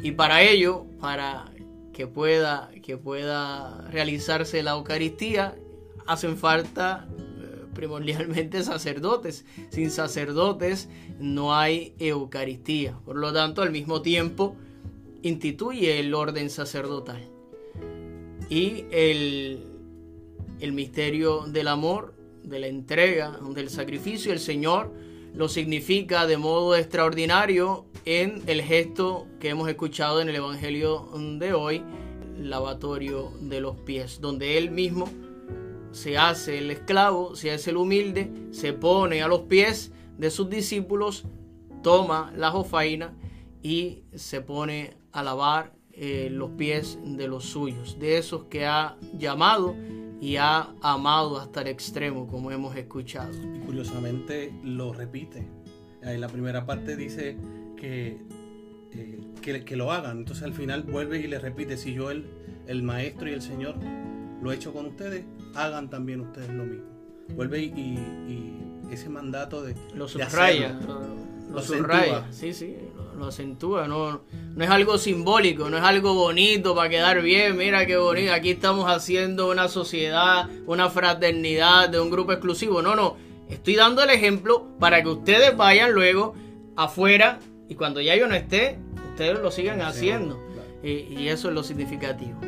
Y 0.00 0.12
para 0.12 0.42
ello, 0.42 0.86
para 1.00 1.52
que 1.92 2.06
pueda, 2.06 2.70
que 2.82 2.96
pueda 2.96 3.82
realizarse 3.90 4.62
la 4.62 4.72
Eucaristía, 4.72 5.56
hacen 6.06 6.36
falta 6.38 7.06
primordialmente 7.78 8.64
sacerdotes. 8.64 9.44
Sin 9.70 9.92
sacerdotes 9.92 10.88
no 11.20 11.54
hay 11.54 11.94
Eucaristía. 12.00 12.98
Por 13.04 13.16
lo 13.16 13.32
tanto, 13.32 13.62
al 13.62 13.70
mismo 13.70 14.02
tiempo, 14.02 14.56
instituye 15.22 16.00
el 16.00 16.12
orden 16.12 16.50
sacerdotal 16.50 17.20
y 18.50 18.84
el, 18.90 19.64
el 20.58 20.72
misterio 20.72 21.44
del 21.46 21.68
amor, 21.68 22.14
de 22.42 22.58
la 22.58 22.66
entrega, 22.66 23.38
del 23.54 23.70
sacrificio, 23.70 24.32
el 24.32 24.40
Señor 24.40 24.92
lo 25.34 25.48
significa 25.48 26.26
de 26.26 26.36
modo 26.36 26.74
extraordinario 26.74 27.84
en 28.04 28.42
el 28.46 28.62
gesto 28.62 29.26
que 29.38 29.50
hemos 29.50 29.68
escuchado 29.68 30.20
en 30.20 30.28
el 30.28 30.36
Evangelio 30.36 31.08
de 31.38 31.52
hoy, 31.52 31.84
lavatorio 32.40 33.30
de 33.40 33.60
los 33.60 33.76
pies, 33.76 34.20
donde 34.20 34.58
Él 34.58 34.70
mismo 34.70 35.08
se 35.92 36.18
hace 36.18 36.58
el 36.58 36.70
esclavo, 36.70 37.34
se 37.36 37.50
hace 37.50 37.70
el 37.70 37.76
humilde, 37.76 38.30
se 38.50 38.72
pone 38.72 39.22
a 39.22 39.28
los 39.28 39.42
pies 39.42 39.92
de 40.16 40.30
sus 40.30 40.50
discípulos, 40.50 41.24
toma 41.82 42.32
la 42.36 42.50
jofaina 42.50 43.14
y 43.62 44.02
se 44.14 44.40
pone 44.40 44.96
a 45.12 45.22
lavar 45.22 45.72
eh, 45.92 46.28
los 46.30 46.50
pies 46.50 46.98
de 47.04 47.26
los 47.26 47.44
suyos, 47.44 47.98
de 47.98 48.18
esos 48.18 48.44
que 48.44 48.66
ha 48.66 48.96
llamado 49.16 49.74
y 50.20 50.36
ha 50.36 50.74
amado 50.80 51.38
hasta 51.38 51.62
el 51.62 51.68
extremo, 51.68 52.26
como 52.26 52.50
hemos 52.50 52.76
escuchado. 52.76 53.32
curiosamente 53.66 54.52
lo 54.62 54.92
repite. 54.92 55.46
En 56.02 56.20
la 56.20 56.28
primera 56.28 56.66
parte 56.66 56.96
dice 56.96 57.36
que, 57.76 58.18
eh, 58.92 59.64
que, 59.64 59.76
lo 59.76 59.90
hagan, 59.92 60.18
entonces 60.18 60.44
al 60.44 60.54
final 60.54 60.84
vuelve 60.84 61.20
y 61.20 61.26
le 61.26 61.38
repite, 61.38 61.76
si 61.76 61.94
yo 61.94 62.10
el, 62.10 62.26
el 62.66 62.82
maestro 62.82 63.28
y 63.28 63.32
el 63.32 63.42
Señor 63.42 63.76
lo 64.40 64.52
he 64.52 64.54
hecho 64.54 64.72
con 64.72 64.86
ustedes, 64.86 65.24
hagan 65.54 65.90
también 65.90 66.20
ustedes 66.20 66.50
lo 66.50 66.64
mismo. 66.64 66.86
Vuelve 67.34 67.60
y, 67.60 68.54
ese 68.90 69.10
mandato 69.10 69.62
de... 69.62 69.74
Lo 69.94 70.08
subraya, 70.08 70.78
lo, 71.52 71.60
subraya, 71.60 72.24
sí, 72.30 72.54
sí, 72.54 72.74
lo 73.18 73.26
acentúa, 73.26 73.86
no, 73.86 74.22
no 74.32 74.64
es 74.64 74.70
algo 74.70 74.96
simbólico, 74.96 75.68
no 75.68 75.76
es 75.76 75.82
algo 75.82 76.14
bonito 76.14 76.74
para 76.74 76.88
quedar 76.88 77.20
bien, 77.20 77.58
mira 77.58 77.84
qué 77.84 77.98
bonito, 77.98 78.32
aquí 78.32 78.50
estamos 78.50 78.90
haciendo 78.90 79.50
una 79.50 79.68
sociedad, 79.68 80.48
una 80.66 80.88
fraternidad 80.88 81.90
de 81.90 82.00
un 82.00 82.10
grupo 82.10 82.32
exclusivo, 82.32 82.80
no, 82.80 82.96
no, 82.96 83.16
estoy 83.50 83.76
dando 83.76 84.02
el 84.02 84.08
ejemplo 84.08 84.68
para 84.78 85.02
que 85.02 85.10
ustedes 85.10 85.54
vayan 85.54 85.92
luego 85.92 86.34
afuera 86.74 87.40
y 87.68 87.74
cuando 87.74 88.00
ya 88.00 88.16
yo 88.16 88.26
no 88.26 88.34
esté, 88.34 88.78
ustedes 89.10 89.38
lo 89.38 89.50
sigan 89.50 89.82
haciendo. 89.82 90.42
y, 90.82 91.28
eso 91.28 91.48
es 91.48 91.54
lo 91.54 91.62
significativo. 91.62 92.38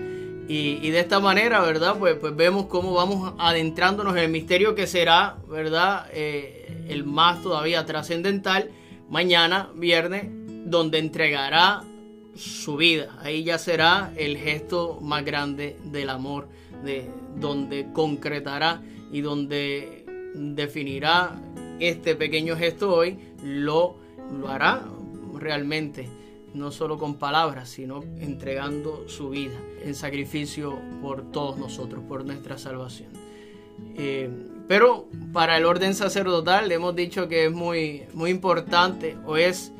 Y, 0.52 0.90
de 0.90 0.98
esta 0.98 1.20
manera, 1.20 1.60
¿verdad? 1.60 1.96
Pues, 1.96 2.16
pues 2.16 2.34
vemos 2.34 2.66
cómo 2.66 2.92
vamos 2.92 3.34
adentrándonos 3.38 4.16
en 4.16 4.24
el 4.24 4.30
misterio 4.30 4.74
que 4.74 4.88
será, 4.88 5.36
¿verdad? 5.48 6.08
Eh, 6.12 6.86
el 6.88 7.04
más 7.04 7.40
todavía 7.40 7.86
trascendental 7.86 8.68
mañana, 9.08 9.70
viernes, 9.76 10.24
donde 10.64 10.98
entregará 10.98 11.84
su 12.34 12.76
vida. 12.76 13.16
Ahí 13.22 13.44
ya 13.44 13.58
será 13.58 14.12
el 14.16 14.38
gesto 14.38 14.98
más 15.00 15.24
grande 15.24 15.76
del 15.84 16.10
amor, 16.10 16.48
de 16.82 17.08
donde 17.36 17.86
concretará 17.92 18.82
y 19.12 19.20
donde 19.20 20.04
definirá 20.34 21.40
este 21.78 22.16
pequeño 22.16 22.56
gesto 22.56 22.92
hoy, 22.92 23.20
lo, 23.44 23.98
lo 24.36 24.48
hará 24.48 24.82
realmente, 25.38 26.08
no 26.54 26.70
solo 26.70 26.98
con 26.98 27.14
palabras, 27.14 27.68
sino 27.68 28.02
entregando 28.18 29.08
su 29.08 29.30
vida 29.30 29.58
en 29.84 29.94
sacrificio 29.94 30.78
por 31.00 31.30
todos 31.30 31.58
nosotros, 31.58 32.02
por 32.08 32.24
nuestra 32.24 32.58
salvación. 32.58 33.08
Eh, 33.96 34.30
pero 34.68 35.08
para 35.32 35.56
el 35.56 35.64
orden 35.64 35.94
sacerdotal 35.94 36.70
hemos 36.70 36.94
dicho 36.94 37.28
que 37.28 37.46
es 37.46 37.52
muy, 37.52 38.04
muy 38.12 38.30
importante 38.30 39.16
o 39.26 39.36
es 39.36 39.72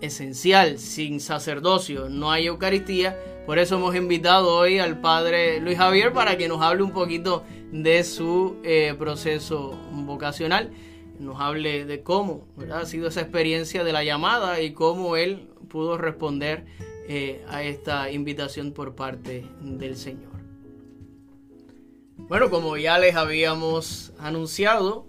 esencial. 0.00 0.78
Sin 0.78 1.20
sacerdocio 1.20 2.08
no 2.08 2.30
hay 2.30 2.46
Eucaristía. 2.46 3.18
Por 3.44 3.58
eso 3.58 3.76
hemos 3.76 3.94
invitado 3.94 4.56
hoy 4.56 4.78
al 4.78 5.00
Padre 5.00 5.60
Luis 5.60 5.76
Javier 5.76 6.12
para 6.12 6.38
que 6.38 6.48
nos 6.48 6.62
hable 6.62 6.82
un 6.82 6.92
poquito 6.92 7.44
de 7.70 8.02
su 8.04 8.56
eh, 8.64 8.94
proceso 8.98 9.78
vocacional. 9.92 10.70
Nos 11.18 11.38
hable 11.38 11.84
de 11.84 12.02
cómo 12.02 12.46
ha 12.72 12.86
sido 12.86 13.08
esa 13.08 13.20
experiencia 13.20 13.84
de 13.84 13.92
la 13.92 14.04
llamada 14.04 14.62
y 14.62 14.72
cómo 14.72 15.16
él 15.16 15.49
pudo 15.70 15.96
responder 15.96 16.66
eh, 17.08 17.42
a 17.48 17.62
esta 17.62 18.10
invitación 18.10 18.72
por 18.72 18.94
parte 18.94 19.46
del 19.62 19.96
Señor. 19.96 20.30
Bueno, 22.18 22.50
como 22.50 22.76
ya 22.76 22.98
les 22.98 23.16
habíamos 23.16 24.12
anunciado, 24.18 25.06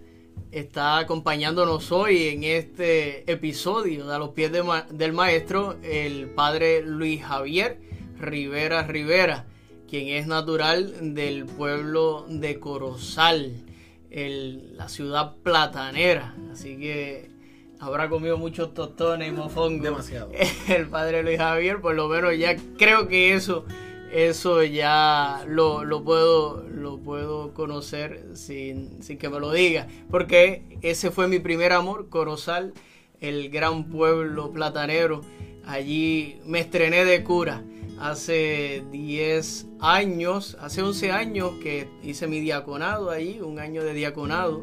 está 0.52 1.00
acompañándonos 1.00 1.92
hoy 1.92 2.28
en 2.28 2.44
este 2.44 3.32
episodio 3.32 4.12
A 4.12 4.18
los 4.18 4.30
pies 4.30 4.52
del 4.52 5.14
maestro 5.14 5.78
el 5.84 6.30
padre 6.30 6.82
Luis 6.82 7.24
Javier 7.24 7.80
Rivera 8.18 8.84
Rivera, 8.84 9.46
quien 9.90 10.10
es 10.10 10.28
natural 10.28 11.14
del 11.16 11.46
pueblo 11.46 12.26
de 12.30 12.60
Corozal, 12.60 13.66
la 14.12 14.90
ciudad 14.90 15.36
platanera. 15.44 16.36
Así 16.52 16.78
que 16.78 17.31
habrá 17.82 18.08
comido 18.08 18.38
muchos 18.38 18.74
tostones 18.74 19.28
y 19.28 19.32
mofongos. 19.32 19.82
Demasiado. 19.82 20.32
El 20.70 20.88
padre 20.88 21.24
Luis 21.24 21.40
Javier, 21.40 21.82
por 21.82 21.96
lo 21.96 22.08
menos 22.08 22.38
ya 22.38 22.56
creo 22.78 23.08
que 23.08 23.34
eso 23.34 23.66
eso 24.14 24.62
ya 24.64 25.46
lo, 25.48 26.04
puedo, 26.04 26.64
lo 26.70 26.98
puedo 26.98 27.54
conocer 27.54 28.26
sin, 28.34 29.00
que 29.00 29.30
me 29.30 29.40
lo 29.40 29.52
diga. 29.52 29.88
Porque 30.10 30.64
ese 30.82 31.12
fue 31.12 31.28
mi 31.28 31.40
primer 31.40 31.72
amor, 31.72 32.10
Corozal, 32.10 32.74
el 33.20 33.50
gran 33.50 33.86
pueblo 33.86 34.52
platanero. 34.52 35.22
Allí 35.66 36.40
me 36.46 36.60
estrené 36.60 37.06
de 37.06 37.24
cura 37.24 37.64
hace 38.00 38.84
10 38.92 39.68
años, 39.80 40.58
hace 40.60 40.82
11 40.82 41.12
años 41.12 41.52
que 41.64 41.88
hice 42.04 42.28
mi 42.28 42.42
diaconado 42.42 43.12
allí, 43.12 43.40
un 43.40 43.60
año 43.60 43.84
de 43.84 43.94
diaconado, 43.94 44.62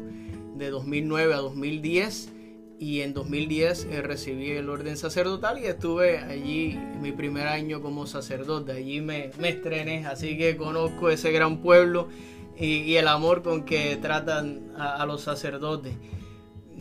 de 0.55 0.69
2009 0.69 1.33
a 1.33 1.37
2010 1.37 2.38
y 2.79 3.01
en 3.01 3.13
2010 3.13 3.87
eh, 3.91 4.01
recibí 4.01 4.51
el 4.51 4.69
orden 4.69 4.95
sacerdotal 4.95 5.59
y 5.59 5.65
estuve 5.65 6.19
allí 6.19 6.79
mi 7.01 7.11
primer 7.11 7.47
año 7.47 7.81
como 7.81 8.07
sacerdote. 8.07 8.71
Allí 8.71 9.01
me, 9.01 9.31
me 9.37 9.49
estrené, 9.49 10.07
así 10.07 10.37
que 10.37 10.55
conozco 10.55 11.09
ese 11.09 11.31
gran 11.33 11.61
pueblo 11.61 12.07
y, 12.57 12.95
el 12.95 13.07
amor 13.07 13.43
con 13.43 13.63
que 13.63 13.97
tratan 13.97 14.71
a, 14.77 15.05
los 15.05 15.21
sacerdotes. 15.21 15.93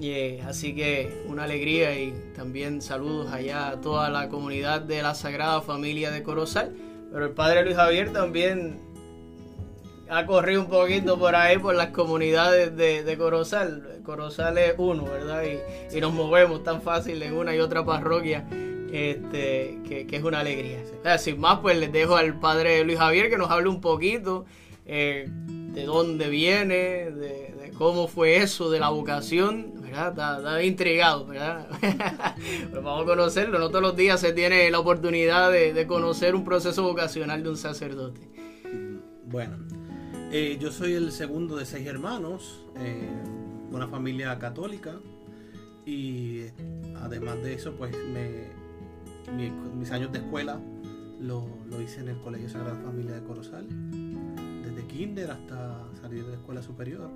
Eh, 0.00 0.40
así 0.46 0.74
que 0.76 1.24
una 1.26 1.44
alegría 1.44 1.98
y 1.98 2.14
también 2.36 2.80
saludos 2.80 3.32
allá 3.32 3.68
a 3.68 3.80
toda 3.80 4.08
la 4.08 4.28
comunidad 4.28 4.80
de 4.80 5.02
la 5.02 5.14
Sagrada 5.14 5.60
Familia 5.62 6.12
de 6.12 6.22
Corozal. 6.22 6.74
Pero 7.10 7.24
el 7.24 7.32
Padre 7.32 7.64
Luis 7.64 7.76
Javier 7.76 8.12
también 8.12 8.80
ha 10.10 10.26
corrido 10.26 10.62
un 10.62 10.68
poquito 10.68 11.18
por 11.18 11.34
ahí, 11.34 11.58
por 11.58 11.74
las 11.74 11.88
comunidades 11.88 12.76
de, 12.76 13.16
Corozal. 13.18 14.00
Corozal 14.04 14.58
es 14.58 14.74
uno, 14.78 15.04
¿verdad? 15.04 15.42
Y, 15.92 16.00
nos 16.00 16.12
movemos 16.12 16.62
tan 16.62 16.82
fácil 16.82 17.22
en 17.22 17.34
una 17.34 17.54
y 17.54 17.60
otra 17.60 17.84
parroquia, 17.84 18.46
este, 18.92 19.78
que, 19.86 20.06
es 20.10 20.22
una 20.22 20.40
alegría. 20.40 20.78
sin 21.18 21.40
más, 21.40 21.60
pues 21.60 21.76
les 21.78 21.92
dejo 21.92 22.16
al 22.16 22.38
padre 22.38 22.84
Luis 22.84 22.98
Javier 22.98 23.28
que 23.28 23.38
nos 23.38 23.50
hable 23.50 23.68
un 23.68 23.80
poquito 23.80 24.46
eh, 24.86 25.28
de 25.28 25.84
dónde 25.84 26.28
viene, 26.28 27.10
de, 27.10 27.72
cómo 27.76 28.08
fue 28.08 28.38
eso, 28.38 28.70
de 28.70 28.80
la 28.80 28.88
vocación, 28.88 29.74
¿verdad? 29.82 30.38
Está, 30.38 30.62
intrigado, 30.62 31.26
¿verdad? 31.26 31.68
vamos 32.72 33.02
a 33.02 33.06
conocerlo. 33.06 33.58
No 33.58 33.68
todos 33.68 33.82
los 33.82 33.96
días 33.96 34.20
se 34.20 34.32
tiene 34.32 34.70
la 34.70 34.80
oportunidad 34.80 35.52
de, 35.52 35.72
de 35.72 35.86
conocer 35.86 36.34
un 36.34 36.44
proceso 36.44 36.82
vocacional 36.82 37.42
de 37.42 37.50
un 37.50 37.56
sacerdote. 37.56 38.20
Bueno, 39.26 39.58
Eh, 40.30 40.58
yo 40.60 40.70
soy 40.70 40.92
el 40.92 41.10
segundo 41.10 41.56
de 41.56 41.64
seis 41.64 41.86
hermanos, 41.86 42.60
eh, 42.76 43.08
una 43.70 43.88
familia 43.88 44.38
católica 44.38 45.00
y 45.86 46.42
además 46.96 47.42
de 47.42 47.54
eso, 47.54 47.72
pues 47.76 47.96
mis 49.74 49.90
años 49.90 50.12
de 50.12 50.18
escuela 50.18 50.60
lo, 51.18 51.48
hice 51.82 52.00
en 52.00 52.08
el 52.08 52.18
Colegio 52.18 52.50
Sagrada 52.50 52.78
Familia 52.84 53.14
de 53.14 53.22
Corozal, 53.22 53.66
desde 54.62 54.86
kinder 54.86 55.30
hasta 55.30 55.86
salir 55.98 56.24
de 56.24 56.32
la 56.32 56.36
escuela 56.36 56.60
superior. 56.60 57.10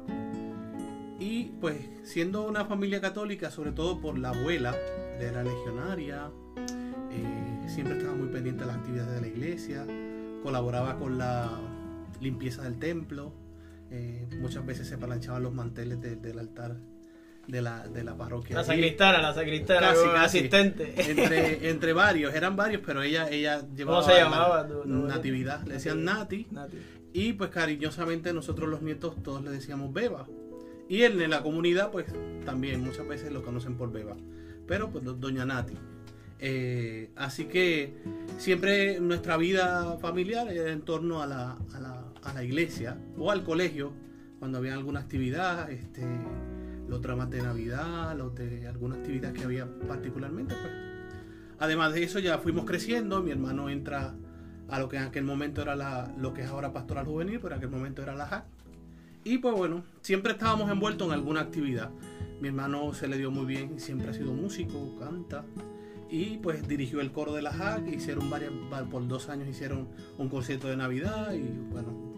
Y 1.20 1.50
pues 1.60 1.76
siendo 2.04 2.48
una 2.48 2.64
familia 2.64 3.02
católica, 3.02 3.50
sobre 3.50 3.72
todo 3.72 4.00
por 4.00 4.18
la 4.18 4.30
abuela, 4.30 4.74
era 5.20 5.44
legionaria, 5.44 6.30
eh, 7.10 7.68
siempre 7.68 7.98
estaba 7.98 8.16
muy 8.16 8.28
pendiente 8.28 8.62
de 8.62 8.68
las 8.68 8.76
actividades 8.78 9.16
de 9.16 9.20
la 9.20 9.26
iglesia, 9.26 9.86
colaboraba 10.42 10.96
con 10.96 11.18
la 11.18 11.50
limpieza 12.22 12.62
del 12.62 12.78
templo, 12.78 13.34
eh, 13.90 14.26
muchas 14.40 14.64
veces 14.64 14.88
se 14.88 14.96
planchaban 14.96 15.42
los 15.42 15.52
manteles 15.52 16.00
del 16.00 16.38
altar 16.38 16.76
de 17.46 17.60
la, 17.60 17.86
de 17.88 18.04
la 18.04 18.16
parroquia. 18.16 18.56
La 18.56 18.64
sacristana, 18.64 19.20
la 19.20 19.34
sacristana, 19.34 19.92
asistente. 20.22 20.94
Entre, 20.96 21.68
entre 21.70 21.92
varios, 21.92 22.34
eran 22.34 22.56
varios, 22.56 22.82
pero 22.84 23.02
ella, 23.02 23.28
ella 23.28 23.62
llevaba. 23.74 24.00
¿Cómo 24.00 24.12
se 24.12 24.18
llamaba? 24.18 24.68
natividad, 24.84 25.62
le 25.66 25.74
decían 25.74 26.04
Nati, 26.04 26.46
Y 27.12 27.34
pues 27.34 27.50
cariñosamente 27.50 28.32
nosotros 28.32 28.68
los 28.68 28.82
nietos 28.82 29.22
todos 29.22 29.42
le 29.42 29.50
decíamos 29.50 29.92
Beba. 29.92 30.26
Y 30.88 31.02
en 31.02 31.30
la 31.30 31.42
comunidad, 31.42 31.90
pues 31.90 32.06
también 32.44 32.82
muchas 32.82 33.06
veces 33.08 33.32
lo 33.32 33.42
conocen 33.42 33.76
por 33.76 33.92
Beba. 33.92 34.16
Pero 34.66 34.90
pues 34.90 35.04
Doña 35.04 35.44
Nati. 35.44 35.74
Eh, 36.44 37.10
así 37.14 37.44
que 37.44 37.94
siempre 38.36 38.98
nuestra 38.98 39.36
vida 39.36 39.96
familiar 39.98 40.48
era 40.48 40.72
en 40.72 40.82
torno 40.82 41.22
a 41.22 41.26
la, 41.26 41.56
a 41.72 41.80
la, 41.80 42.01
a 42.22 42.32
la 42.32 42.44
iglesia 42.44 42.98
o 43.18 43.30
al 43.30 43.44
colegio, 43.44 43.92
cuando 44.38 44.58
había 44.58 44.74
alguna 44.74 45.00
actividad, 45.00 45.70
este, 45.70 46.04
los 46.88 47.00
dramas 47.00 47.30
de 47.30 47.42
Navidad, 47.42 48.16
los 48.16 48.34
de 48.34 48.66
alguna 48.66 48.96
actividad 48.96 49.32
que 49.32 49.44
había 49.44 49.68
particularmente. 49.86 50.54
Pues. 50.54 50.72
Además 51.58 51.94
de 51.94 52.02
eso 52.02 52.18
ya 52.18 52.38
fuimos 52.38 52.64
creciendo, 52.64 53.22
mi 53.22 53.30
hermano 53.30 53.70
entra 53.70 54.14
a 54.68 54.78
lo 54.78 54.88
que 54.88 54.96
en 54.96 55.04
aquel 55.04 55.24
momento 55.24 55.62
era 55.62 55.76
la, 55.76 56.12
lo 56.18 56.34
que 56.34 56.42
es 56.42 56.48
ahora 56.48 56.72
Pastoral 56.72 57.06
Juvenil, 57.06 57.38
pero 57.40 57.54
en 57.54 57.58
aquel 57.58 57.70
momento 57.70 58.02
era 58.02 58.14
la 58.14 58.26
JAC. 58.26 58.44
Y 59.24 59.38
pues 59.38 59.54
bueno, 59.54 59.84
siempre 60.00 60.32
estábamos 60.32 60.70
envueltos 60.70 61.06
en 61.06 61.14
alguna 61.14 61.40
actividad. 61.40 61.90
Mi 62.40 62.48
hermano 62.48 62.92
se 62.94 63.06
le 63.06 63.18
dio 63.18 63.30
muy 63.30 63.46
bien, 63.46 63.78
siempre 63.78 64.10
ha 64.10 64.12
sido 64.12 64.32
músico, 64.32 64.98
canta. 64.98 65.44
Y 66.10 66.38
pues 66.38 66.66
dirigió 66.66 67.00
el 67.00 67.12
coro 67.12 67.32
de 67.32 67.42
la 67.42 67.52
JAC, 67.52 67.86
hicieron 67.92 68.28
varias, 68.28 68.50
por 68.90 69.06
dos 69.06 69.28
años 69.28 69.48
hicieron 69.48 69.88
un 70.18 70.28
concierto 70.28 70.68
de 70.68 70.76
Navidad 70.76 71.32
y 71.32 71.48
bueno. 71.70 72.11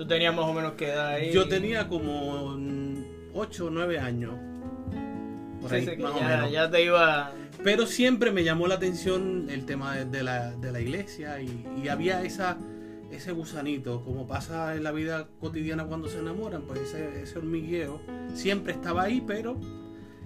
¿Tú 0.00 0.06
tenías 0.06 0.34
más 0.34 0.46
o 0.46 0.54
menos 0.54 0.72
qué 0.78 0.92
edad 0.92 1.08
ahí? 1.08 1.30
Yo 1.30 1.46
tenía 1.46 1.86
como 1.86 2.56
8 3.34 3.66
o 3.66 3.70
9 3.70 3.98
años. 3.98 4.32
Por 5.60 5.74
ahí, 5.74 5.84
más 5.98 6.14
ya, 6.14 6.20
o 6.20 6.26
menos. 6.26 6.52
ya 6.52 6.70
te 6.70 6.84
iba. 6.86 7.34
Pero 7.62 7.84
siempre 7.84 8.32
me 8.32 8.42
llamó 8.42 8.66
la 8.66 8.76
atención 8.76 9.48
el 9.50 9.66
tema 9.66 9.96
de, 9.96 10.22
la, 10.22 10.52
de 10.52 10.72
la, 10.72 10.80
iglesia 10.80 11.42
y, 11.42 11.86
había 11.88 12.22
esa, 12.22 12.56
ese 13.10 13.32
gusanito, 13.32 14.02
como 14.02 14.26
pasa 14.26 14.74
en 14.74 14.84
la 14.84 14.92
vida 14.92 15.28
cotidiana 15.38 15.84
cuando 15.84 16.08
se 16.08 16.20
enamoran, 16.20 16.62
pues 16.62 16.80
ese, 16.80 17.20
ese 17.20 17.36
hormigueo 17.36 18.00
siempre 18.32 18.72
estaba 18.72 19.02
ahí, 19.02 19.22
pero 19.26 19.60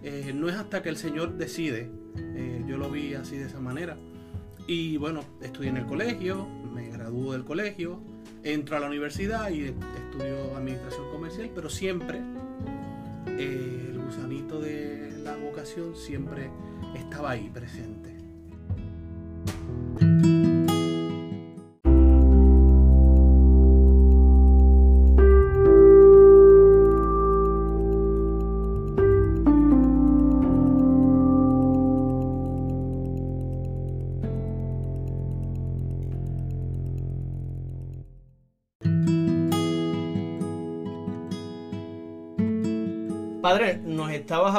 eh, 0.04 0.31
no 0.33 0.49
es 0.49 0.54
hasta 0.54 0.83
que 0.83 0.88
el 0.88 0.97
Señor 0.97 1.37
decide. 1.37 1.90
Eh, 2.16 2.62
yo 2.69 2.76
lo 2.76 2.90
vi 2.90 3.14
así 3.14 3.38
de 3.38 3.47
esa 3.47 3.59
manera. 3.59 3.97
Y 4.69 4.99
bueno, 4.99 5.25
estudié 5.43 5.71
en 5.71 5.78
el 5.78 5.87
colegio, 5.87 6.47
me 6.73 6.90
graduó 6.90 7.33
del 7.33 7.43
colegio, 7.43 8.13
entro 8.45 8.77
a 8.77 8.81
la 8.81 8.87
universidad 8.87 9.50
y 9.50 9.65
estudio 9.65 10.57
administración 10.57 11.11
comercial, 11.11 11.50
pero 11.54 11.69
siempre 11.69 12.21
eh, 13.39 13.89
el 13.91 13.99
gusanito 13.99 14.61
de 14.61 15.19
la 15.25 15.35
vocación 15.37 15.97
siempre 15.97 16.50
estaba 16.95 17.30
ahí 17.30 17.50
presente. 17.52 18.15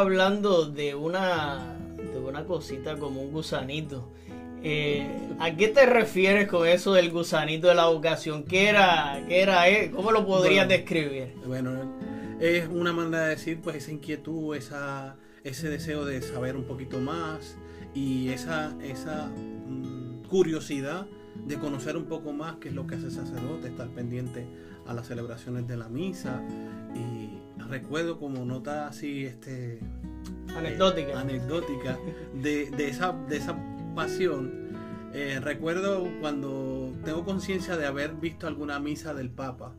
Hablando 0.06 0.68
de 0.68 0.94
una, 0.94 1.78
de 1.98 2.20
una 2.20 2.46
cosita 2.46 2.96
como 2.98 3.22
un 3.22 3.32
gusanito. 3.32 4.12
Eh, 4.64 5.08
¿A 5.40 5.56
qué 5.56 5.68
te 5.68 5.86
refieres 5.86 6.48
con 6.48 6.68
eso 6.68 6.94
del 6.94 7.12
gusanito 7.12 7.68
de 7.68 7.76
la 7.76 7.88
vocación? 7.88 8.44
¿Qué 8.44 8.70
era? 8.70 9.24
Qué 9.28 9.42
era 9.42 9.68
eh? 9.68 9.92
¿Cómo 9.94 10.12
lo 10.12 10.26
podrías 10.26 10.68
describir? 10.68 11.34
Bueno, 11.46 11.72
es 12.40 12.68
una 12.68 12.94
manera 12.94 13.24
de 13.24 13.30
decir 13.30 13.60
pues 13.62 13.78
esa 13.78 13.92
inquietud, 13.92 14.56
esa, 14.56 15.16
ese 15.44 15.70
deseo 15.70 16.06
de 16.06 16.22
saber 16.22 16.56
un 16.56 16.66
poquito 16.66 17.00
más 17.00 17.58
y 17.94 18.30
esa, 18.30 18.76
esa 18.84 19.28
mm, 19.28 20.24
curiosidad 20.30 21.08
de 21.46 21.58
conocer 21.58 21.98
un 21.98 22.06
poco 22.06 22.32
más 22.32 22.58
qué 22.58 22.70
es 22.70 22.76
lo 22.76 22.86
que 22.86 22.96
hace 22.96 23.06
el 23.06 23.12
sacerdote, 23.12 23.70
estar 23.70 23.88
pendiente 23.90 24.46
a 24.86 24.94
las 24.94 25.08
celebraciones 25.08 25.68
de 25.68 25.78
la 25.78 25.90
misa 25.90 26.44
y 26.96 27.45
recuerdo 27.70 28.20
como 28.20 28.46
nota 28.46 28.88
así 28.88 29.26
este 29.26 29.80
anecdótica, 30.56 31.12
eh, 31.12 31.16
anecdótica 31.16 31.98
de, 32.34 32.70
de, 32.72 32.88
esa, 32.88 33.14
de 33.28 33.38
esa 33.38 33.56
pasión. 33.96 34.66
Eh, 35.14 35.40
recuerdo 35.42 36.08
cuando 36.20 36.94
tengo 37.06 37.24
conciencia 37.24 37.78
de 37.78 37.86
haber 37.86 38.14
visto 38.16 38.48
alguna 38.48 38.80
misa 38.80 39.14
del 39.14 39.30
Papa. 39.30 39.74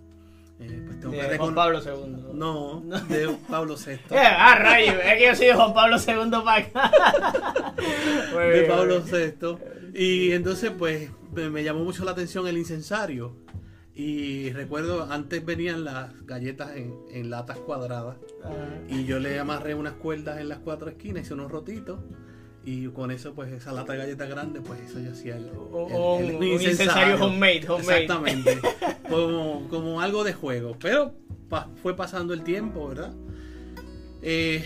Eh, 0.59 0.83
pues 0.87 1.01
tengo 1.01 1.13
de 1.13 1.37
Juan 1.37 1.55
Pablo 1.55 1.81
II. 1.85 2.33
No, 2.33 2.83
de 3.09 3.37
Pablo 3.49 3.77
VI. 3.77 3.99
ah, 4.17 4.57
rayo, 4.59 4.93
es 4.93 5.19
que 5.19 5.27
yo 5.27 5.35
soy 5.35 5.51
Juan 5.55 5.75
Pablo 5.75 5.97
II 5.99 6.31
para 6.43 6.57
acá. 6.57 7.75
de 8.37 8.63
Pablo 8.63 9.03
VI. 9.03 9.59
Y 9.95 10.33
entonces, 10.33 10.73
pues, 10.77 11.11
me 11.33 11.63
llamó 11.63 11.85
mucho 11.85 12.05
la 12.05 12.13
atención 12.13 12.47
el 12.47 12.57
incensario. 12.57 13.37
Y 13.99 14.51
recuerdo, 14.51 15.11
antes 15.11 15.43
venían 15.43 15.83
las 15.83 16.13
galletas 16.27 16.73
en, 16.77 17.31
latas 17.31 17.57
cuadradas. 17.57 18.19
Ah. 18.45 18.51
Y 18.91 19.07
yo 19.07 19.19
le 19.19 19.39
amarré 19.39 19.75
unas 19.75 19.95
cuerdas 19.95 20.39
en 20.39 20.51
las 20.51 20.59
cuatro 20.59 20.91
esquinas, 20.91 21.23
hice 21.23 21.33
unos 21.33 21.51
rotitos. 21.51 21.99
Y 22.63 22.89
con 22.89 23.11
eso, 23.11 23.33
pues 23.33 23.51
esa 23.53 23.73
lata 23.73 23.95
de 23.95 24.01
galletas 24.01 24.29
grande, 24.29 24.61
pues 24.61 24.81
eso 24.81 25.01
yo 25.01 25.13
hacía 25.13 25.37
el, 25.37 25.51
un 25.57 26.43
incensario 26.43 27.25
homemade, 27.25 27.67
Exactamente. 27.79 28.59
como, 29.09 29.67
como 29.71 30.01
algo 30.03 30.25
de 30.25 30.35
juego. 30.35 30.77
Pero 30.79 31.15
fue 31.81 31.97
pasando 31.97 32.35
el 32.35 32.43
tiempo, 32.43 32.89
¿verdad? 32.89 33.15
Eh, 34.21 34.63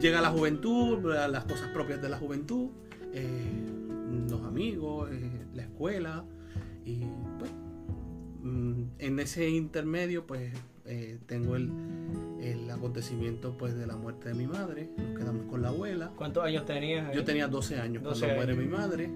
llega 0.00 0.20
la 0.20 0.30
juventud, 0.30 1.04
las 1.04 1.44
cosas 1.44 1.68
propias 1.68 2.02
de 2.02 2.08
la 2.08 2.18
juventud, 2.18 2.70
eh, 3.12 3.66
los 4.28 4.42
amigos, 4.42 5.10
eh, 5.12 5.46
la 5.54 5.62
escuela. 5.62 6.24
Y 6.84 7.02
pues 7.38 7.50
en 8.42 9.18
ese 9.18 9.48
intermedio, 9.48 10.26
pues 10.26 10.52
eh, 10.86 11.18
tengo 11.26 11.56
el, 11.56 11.70
el, 12.40 12.70
acontecimiento 12.70 13.56
pues 13.58 13.76
de 13.76 13.86
la 13.86 13.96
muerte 13.96 14.30
de 14.30 14.34
mi 14.34 14.46
madre. 14.46 14.88
Nos 14.96 15.18
quedamos 15.18 15.46
con 15.46 15.62
la 15.62 15.68
abuela. 15.68 16.12
¿Cuántos 16.16 16.44
años 16.44 16.64
tenías? 16.64 17.14
Yo 17.14 17.24
tenía 17.24 17.48
12 17.48 17.78
años 17.78 18.02
cuando 18.02 18.34
muere 18.34 18.54
mi 18.54 18.66
madre. 18.66 19.10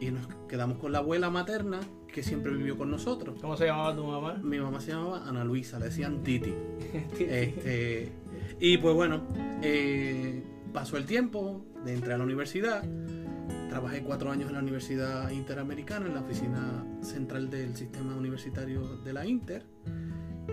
Y 0.00 0.10
nos 0.10 0.28
quedamos 0.48 0.78
con 0.78 0.92
la 0.92 0.98
abuela 0.98 1.28
materna 1.28 1.80
que 2.06 2.22
siempre 2.22 2.52
vivió 2.52 2.78
con 2.78 2.90
nosotros. 2.90 3.38
¿Cómo 3.40 3.56
se 3.56 3.66
llamaba 3.66 3.94
tu 3.94 4.04
mamá? 4.04 4.40
Mi 4.42 4.58
mamá 4.58 4.80
se 4.80 4.92
llamaba 4.92 5.28
Ana 5.28 5.44
Luisa, 5.44 5.78
le 5.78 5.86
decían 5.86 6.22
Titi. 6.22 6.54
este, 7.18 8.12
y 8.58 8.78
pues 8.78 8.94
bueno, 8.94 9.26
eh, 9.62 10.42
pasó 10.72 10.96
el 10.96 11.06
tiempo, 11.06 11.66
entré 11.86 12.14
a 12.14 12.18
la 12.18 12.24
universidad 12.24 12.84
Trabajé 13.70 14.02
cuatro 14.02 14.32
años 14.32 14.48
en 14.48 14.54
la 14.54 14.60
Universidad 14.62 15.30
Interamericana, 15.30 16.06
en 16.06 16.14
la 16.14 16.22
oficina 16.22 16.84
central 17.02 17.48
del 17.50 17.76
sistema 17.76 18.16
universitario 18.16 18.96
de 18.96 19.12
la 19.12 19.24
Inter. 19.24 19.64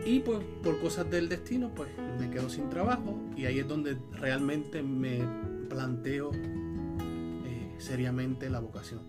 Y 0.05 0.19
pues 0.19 0.37
por 0.61 0.79
cosas 0.79 1.09
del 1.09 1.27
destino, 1.27 1.71
pues 1.73 1.89
me 2.19 2.29
quedo 2.29 2.47
sin 2.47 2.69
trabajo 2.69 3.19
y 3.35 3.45
ahí 3.45 3.57
es 3.57 3.67
donde 3.67 3.97
realmente 4.11 4.83
me 4.83 5.21
planteo 5.67 6.29
eh, 6.31 7.73
seriamente 7.79 8.51
la 8.51 8.59
vocación. 8.59 9.01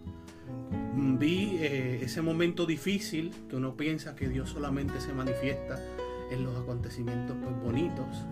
Vi 1.19 1.59
eh, 1.61 2.01
ese 2.03 2.23
momento 2.23 2.65
difícil 2.65 3.31
que 3.51 3.57
uno 3.57 3.77
piensa 3.77 4.17
que 4.17 4.27
Dios 4.27 4.49
solamente 4.49 5.03
se 5.03 5.13
manifiesta 5.13 5.79
en 6.31 6.45
los 6.45 6.57
acontecimientos 6.57 7.37
pues, 7.43 7.55
bonitos, 7.63 8.25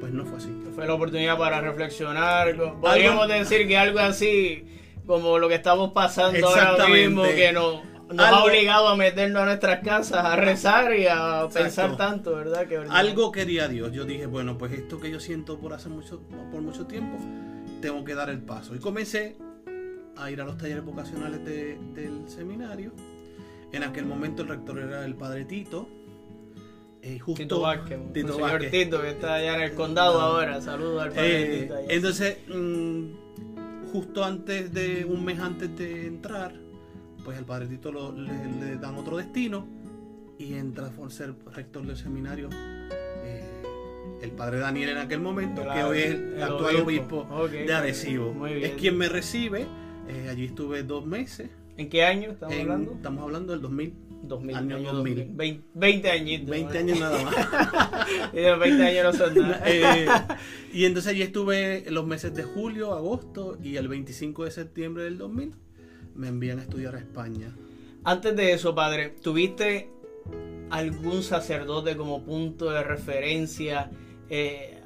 pues 0.00 0.10
no 0.10 0.24
fue 0.24 0.38
así. 0.38 0.58
Fue 0.74 0.86
la 0.86 0.94
oportunidad 0.94 1.36
para 1.36 1.60
reflexionar. 1.60 2.56
Podríamos 2.80 3.28
decir 3.28 3.68
que 3.68 3.76
algo 3.76 3.98
así 3.98 4.64
como 5.08 5.38
lo 5.38 5.48
que 5.48 5.54
estamos 5.54 5.92
pasando 5.92 6.50
ahora 6.50 6.86
mismo, 6.86 7.22
que 7.22 7.50
nos 7.50 7.80
ha 8.18 8.44
obligado 8.44 8.88
a 8.88 8.94
meternos 8.94 9.42
a 9.42 9.46
nuestras 9.46 9.82
casas 9.82 10.22
a 10.22 10.36
rezar 10.36 10.94
y 10.94 11.06
a 11.06 11.48
pensar 11.52 11.96
tanto, 11.96 12.36
¿verdad? 12.36 12.66
Que, 12.66 12.76
Algo 12.76 13.32
quería 13.32 13.68
Dios. 13.68 13.90
Yo 13.92 14.04
dije, 14.04 14.26
bueno, 14.26 14.58
pues 14.58 14.72
esto 14.72 15.00
que 15.00 15.10
yo 15.10 15.18
siento 15.18 15.58
por 15.58 15.72
hace 15.72 15.88
mucho, 15.88 16.20
por 16.52 16.60
mucho 16.60 16.86
tiempo, 16.86 17.16
tengo 17.80 18.04
que 18.04 18.14
dar 18.14 18.28
el 18.28 18.40
paso. 18.40 18.76
Y 18.76 18.80
comencé 18.80 19.38
a 20.14 20.30
ir 20.30 20.42
a 20.42 20.44
los 20.44 20.58
talleres 20.58 20.84
vocacionales 20.84 21.42
del 21.42 22.28
seminario. 22.28 22.92
En 23.72 23.84
aquel 23.84 24.04
momento 24.04 24.42
el 24.42 24.48
rector 24.48 24.78
era 24.78 25.06
el 25.06 25.14
padre 25.14 25.46
Tito. 25.46 25.88
Eh, 27.00 27.18
justo, 27.18 27.42
Tito 27.42 27.60
Vázquez, 27.60 27.98
Tito 28.12 28.34
señor 28.34 28.66
Tito, 28.70 29.00
que 29.00 29.10
está 29.10 29.34
allá 29.34 29.54
en 29.54 29.62
el 29.62 29.74
condado 29.74 30.20
ahora. 30.20 30.60
Saludos 30.60 31.02
al 31.02 31.12
padre 31.12 31.42
eh, 31.42 31.62
Tito. 31.62 31.74
Entonces, 31.88 32.38
mm, 32.48 33.27
justo 33.92 34.24
antes 34.24 34.72
de, 34.72 35.04
un 35.04 35.24
mes 35.24 35.38
antes 35.38 35.76
de 35.76 36.06
entrar, 36.06 36.52
pues 37.24 37.38
el 37.38 37.44
padre 37.44 37.66
Tito 37.66 37.92
le, 38.12 38.76
dan 38.76 38.94
otro 38.96 39.16
destino 39.16 39.66
y 40.38 40.54
entra 40.54 40.88
por 40.90 41.10
ser 41.10 41.34
rector 41.54 41.84
del 41.84 41.96
seminario 41.96 42.48
eh, 43.24 43.42
el 44.22 44.30
padre 44.32 44.58
Daniel 44.58 44.90
en 44.90 44.98
aquel 44.98 45.20
momento, 45.20 45.62
que 45.62 45.84
hoy 45.84 45.98
es 45.98 46.10
el, 46.10 46.42
actual 46.42 46.76
obispo, 46.76 47.48
de 47.48 47.72
Arecibo. 47.72 48.46
Es 48.46 48.72
quien 48.72 48.96
me 48.96 49.08
recibe. 49.08 49.66
Eh, 50.08 50.28
allí 50.30 50.46
estuve 50.46 50.82
dos 50.82 51.04
meses. 51.04 51.50
¿En 51.76 51.88
qué 51.88 52.04
año 52.04 52.32
estamos 52.32 52.56
hablando? 52.56 52.92
Estamos 52.92 53.22
hablando 53.22 53.52
del 53.52 53.62
2000. 53.62 54.07
2000 54.22 54.56
año 54.56 54.92
2000. 54.92 55.34
20, 55.74 56.10
añitos. 56.10 56.50
20 56.50 56.78
años 56.78 57.00
nada 57.00 57.22
más. 57.22 57.34
y 58.32 58.40
los 58.40 58.58
20 58.58 58.82
años 58.84 59.04
no 59.04 59.12
son 59.12 59.34
nada. 59.34 59.62
Eh, 59.66 60.06
y 60.72 60.84
entonces 60.84 61.12
allí 61.12 61.22
estuve 61.22 61.84
los 61.90 62.06
meses 62.06 62.34
de 62.34 62.42
julio, 62.42 62.94
agosto 62.94 63.58
y 63.62 63.76
el 63.76 63.88
25 63.88 64.44
de 64.44 64.50
septiembre 64.50 65.04
del 65.04 65.18
2000 65.18 65.54
me 66.14 66.28
envían 66.28 66.58
a 66.58 66.62
estudiar 66.62 66.96
a 66.96 66.98
España. 66.98 67.54
Antes 68.04 68.36
de 68.36 68.52
eso, 68.52 68.74
padre, 68.74 69.14
¿tuviste 69.22 69.90
algún 70.70 71.22
sacerdote 71.22 71.96
como 71.96 72.24
punto 72.24 72.70
de 72.70 72.82
referencia? 72.82 73.90
Eh, 74.30 74.77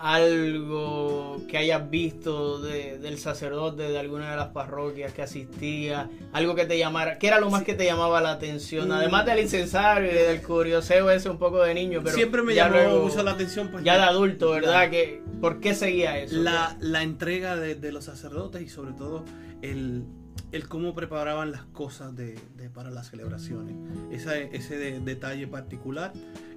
algo 0.00 1.42
que 1.46 1.58
hayas 1.58 1.90
visto 1.90 2.58
del 2.58 3.18
sacerdote 3.18 3.82
de 3.82 3.98
alguna 3.98 4.30
de 4.30 4.36
las 4.36 4.48
parroquias 4.48 5.12
que 5.12 5.20
asistía, 5.20 6.08
algo 6.32 6.54
que 6.54 6.64
te 6.64 6.78
llamara, 6.78 7.18
¿qué 7.18 7.26
era 7.26 7.38
lo 7.38 7.50
más 7.50 7.64
que 7.64 7.74
te 7.74 7.84
llamaba 7.84 8.22
la 8.22 8.32
atención? 8.32 8.88
Mm. 8.88 8.92
Además 8.92 9.26
del 9.26 9.40
incensario 9.40 10.10
y 10.10 10.14
del 10.14 10.42
curioseo 10.42 11.10
ese 11.10 11.28
un 11.28 11.38
poco 11.38 11.62
de 11.62 11.74
niño, 11.74 12.00
pero 12.02 12.16
siempre 12.16 12.42
me 12.42 12.54
llamó 12.54 13.00
mucho 13.00 13.22
la 13.22 13.32
atención 13.32 13.68
pues, 13.70 13.84
ya 13.84 13.98
de 13.98 14.04
adulto, 14.04 14.52
¿verdad? 14.52 14.88
que 14.90 15.22
¿por 15.40 15.60
qué 15.60 15.74
seguía 15.74 16.18
eso? 16.18 16.36
La, 16.36 16.76
la 16.80 17.02
entrega 17.02 17.56
de 17.56 17.92
los 17.92 18.04
sacerdotes 18.04 18.62
y 18.62 18.68
sobre 18.68 18.92
todo 18.92 19.24
el 19.60 20.04
el 20.52 20.68
cómo 20.68 20.94
preparaban 20.94 21.52
las 21.52 21.64
cosas 21.64 22.14
de, 22.16 22.38
para 22.74 22.90
las 22.90 23.08
celebraciones. 23.08 23.76
ese 24.10 25.00
detalle 25.00 25.46
particular. 25.46 26.12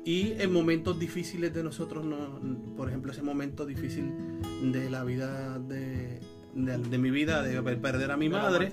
Y 0.05 0.33
en 0.33 0.51
momentos 0.51 0.99
difíciles 0.99 1.53
de 1.53 1.63
nosotros, 1.63 2.03
no, 2.03 2.39
por 2.75 2.89
ejemplo, 2.89 3.11
ese 3.11 3.21
momento 3.21 3.65
difícil 3.65 4.11
de 4.71 4.89
la 4.89 5.03
vida 5.03 5.59
de, 5.59 6.19
de, 6.53 6.97
mi 6.97 7.09
vida, 7.09 7.41
de 7.41 7.61
perder 7.77 8.11
a 8.11 8.17
mi 8.17 8.29
madre, 8.29 8.69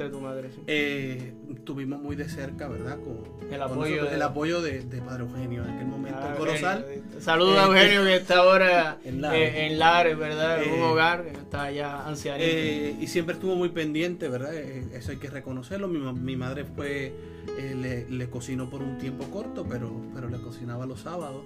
eh, 0.67 1.33
tuvimos 1.65 2.01
muy 2.01 2.15
de 2.15 2.29
cerca, 2.29 2.69
¿verdad? 2.69 2.99
Con, 2.99 3.51
el 3.51 3.63
apoyo, 3.63 4.05
de, 4.05 4.15
el 4.15 4.23
apoyo 4.23 4.61
de, 4.61 4.83
Padre 5.01 5.25
Eugenio 5.25 5.65
en 5.65 5.71
aquel 5.71 5.87
momento 5.87 6.21
ah, 6.23 6.35
Corozal. 6.37 6.85
Saludos 7.19 7.59
a 7.59 7.63
eh, 7.63 7.67
Eugenio 7.67 8.05
que 8.05 8.17
está 8.17 8.39
ahora 8.39 8.99
en 9.05 9.79
Lares, 9.79 10.19
¿verdad? 10.19 10.63
En 10.63 10.75
un 10.75 10.81
eh, 10.81 10.83
hogar 10.83 11.27
está 11.27 11.65
allá 11.65 12.07
ancianito. 12.07 13.03
y 13.03 13.07
siempre 13.07 13.35
estuvo 13.35 13.57
muy 13.57 13.71
pendiente, 13.71 14.29
¿verdad? 14.29 14.55
eso 14.55 15.13
hay 15.13 15.17
que 15.17 15.31
reconocerlo. 15.31 15.89
Mi, 15.89 15.99
mi 15.99 16.37
madre 16.37 16.65
fue, 16.65 17.15
le, 17.57 18.09
le 18.09 18.31
cocinó 18.31 18.69
por 18.69 18.83
un 18.83 18.99
tiempo 18.99 19.25
corto, 19.31 19.67
pero, 19.69 19.91
pero 20.15 20.29
le 20.29 20.39
cocinaba 20.39 20.87
los 20.87 21.01
sábados. 21.01 21.45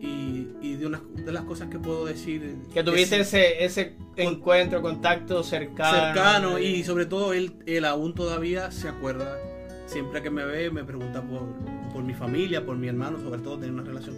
Y, 0.00 0.76
de, 0.76 0.86
una, 0.86 1.00
de 1.14 1.32
las 1.32 1.44
cosas 1.44 1.68
que 1.68 1.78
puedo 1.78 2.06
decir... 2.06 2.56
Que 2.72 2.82
tuviste 2.82 3.20
ese, 3.20 3.64
ese 3.64 3.96
encuentro, 4.16 4.82
contacto 4.82 5.42
cercano. 5.42 5.98
Cercano 5.98 6.58
y 6.58 6.82
sobre 6.82 7.06
todo 7.06 7.32
él, 7.32 7.52
él 7.66 7.84
aún 7.84 8.14
todavía 8.14 8.70
se 8.72 8.88
acuerda, 8.88 9.38
siempre 9.86 10.22
que 10.22 10.30
me 10.30 10.44
ve 10.44 10.70
me 10.70 10.82
pregunta 10.82 11.22
por, 11.22 11.42
por 11.92 12.02
mi 12.02 12.14
familia, 12.14 12.64
por 12.64 12.76
mi 12.76 12.88
hermano, 12.88 13.18
sobre 13.20 13.40
todo 13.42 13.58
tener 13.58 13.72
una 13.72 13.84
relación 13.84 14.16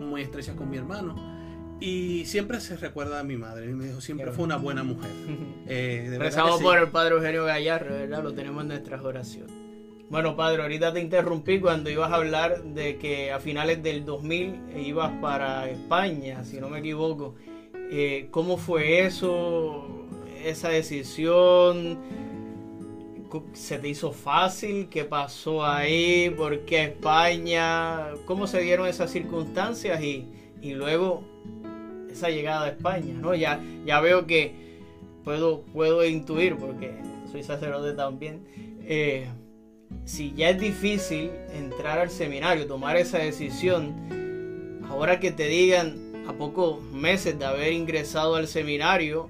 muy 0.00 0.22
estrecha 0.22 0.54
con 0.54 0.70
mi 0.70 0.78
hermano. 0.78 1.36
Y 1.80 2.24
siempre 2.24 2.60
se 2.60 2.76
recuerda 2.76 3.20
a 3.20 3.22
mi 3.22 3.36
madre. 3.36 3.66
Me 3.74 3.86
dijo, 3.86 4.00
siempre 4.00 4.32
fue 4.32 4.44
una 4.44 4.56
buena 4.56 4.82
mujer. 4.82 5.10
Eh, 5.68 6.14
Rezamos 6.16 6.62
por 6.62 6.78
el 6.78 6.88
padre 6.90 7.16
Eugenio 7.16 7.44
Gallardo, 7.44 7.90
¿verdad? 7.90 8.22
Lo 8.22 8.32
tenemos 8.32 8.62
en 8.62 8.68
nuestras 8.68 9.02
oraciones. 9.02 9.65
Bueno, 10.08 10.36
padre, 10.36 10.62
ahorita 10.62 10.92
te 10.92 11.00
interrumpí 11.00 11.58
cuando 11.58 11.90
ibas 11.90 12.12
a 12.12 12.14
hablar 12.14 12.62
de 12.62 12.96
que 12.96 13.32
a 13.32 13.40
finales 13.40 13.82
del 13.82 14.04
2000 14.04 14.76
ibas 14.76 15.10
para 15.20 15.68
España, 15.68 16.44
si 16.44 16.60
no 16.60 16.68
me 16.68 16.78
equivoco. 16.78 17.34
Eh, 17.90 18.28
¿Cómo 18.30 18.56
fue 18.56 19.04
eso? 19.04 19.84
Esa 20.44 20.68
decisión. 20.68 21.98
¿Se 23.52 23.78
te 23.78 23.88
hizo 23.88 24.12
fácil? 24.12 24.88
¿Qué 24.88 25.04
pasó 25.04 25.66
ahí? 25.66 26.30
¿Por 26.30 26.60
qué 26.60 26.84
España? 26.84 28.12
¿Cómo 28.26 28.46
se 28.46 28.60
dieron 28.60 28.86
esas 28.86 29.10
circunstancias? 29.10 30.00
Y, 30.00 30.24
y 30.62 30.74
luego 30.74 31.24
esa 32.08 32.30
llegada 32.30 32.66
a 32.66 32.68
España, 32.68 33.14
¿no? 33.20 33.34
Ya, 33.34 33.60
ya 33.84 34.00
veo 34.00 34.24
que 34.24 34.54
puedo, 35.24 35.62
puedo 35.62 36.04
intuir, 36.04 36.56
porque 36.56 36.94
soy 37.32 37.42
sacerdote 37.42 37.92
también. 37.94 38.46
Eh, 38.84 39.26
si 40.06 40.32
ya 40.34 40.50
es 40.50 40.60
difícil 40.60 41.32
entrar 41.52 41.98
al 41.98 42.10
seminario, 42.10 42.66
tomar 42.66 42.96
esa 42.96 43.18
decisión, 43.18 44.80
ahora 44.88 45.18
que 45.18 45.32
te 45.32 45.48
digan 45.48 46.24
a 46.28 46.32
pocos 46.32 46.80
meses 46.92 47.38
de 47.38 47.44
haber 47.44 47.72
ingresado 47.72 48.36
al 48.36 48.46
seminario, 48.46 49.28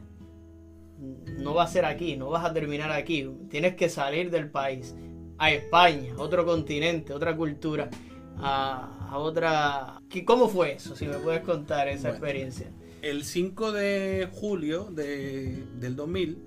no 1.39 1.55
va 1.55 1.65
a 1.65 1.67
ser 1.67 1.87
aquí, 1.87 2.17
no 2.17 2.29
vas 2.29 2.45
a 2.45 2.53
terminar 2.53 2.93
aquí, 2.93 3.27
tienes 3.49 3.75
que 3.75 3.89
salir 3.89 4.31
del 4.31 4.51
país, 4.51 4.95
a 5.39 5.51
España, 5.51 6.13
otro 6.19 6.45
continente, 6.45 7.15
otra 7.15 7.35
cultura, 7.35 7.89
a, 8.37 9.17
otra... 9.17 10.03
¿Cómo 10.27 10.47
fue 10.49 10.75
eso? 10.75 10.95
Si 10.95 11.07
me 11.07 11.17
puedes 11.17 11.41
contar 11.41 11.89
esa 11.89 12.11
experiencia. 12.11 12.71
El 13.01 13.25
5 13.25 13.73
de 13.73 14.29
julio 14.31 14.85
de, 14.91 15.65
del 15.79 15.97
2000 15.97 16.39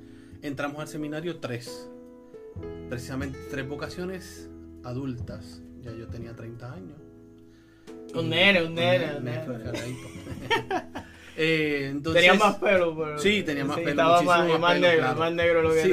entramos 0.44 0.82
al 0.82 0.88
seminario 0.88 1.40
3 1.40 1.90
precisamente 2.90 3.40
tres 3.50 3.68
vocaciones 3.68 4.50
adultas. 4.84 5.62
Ya 5.82 5.92
yo 5.94 6.08
tenía 6.08 6.36
30 6.36 6.74
años. 6.74 7.00
Un 8.14 8.30
nene, 8.30 8.64
un 8.64 8.74
nene. 8.74 9.20
eh, 11.38 12.00
tenía 12.14 12.34
más 12.34 12.56
pelo, 12.56 12.98
pero. 12.98 13.20
Sí, 13.20 13.44
tenía 13.44 13.66
más 13.66 13.78
pelo. 13.78 13.90
Estaba 13.92 14.22
más, 14.24 14.60
más, 14.60 14.80
negro, 14.80 15.16
más 15.16 15.32
negro 15.32 15.62
lo 15.62 15.74
que 15.74 15.84
sí. 15.84 15.92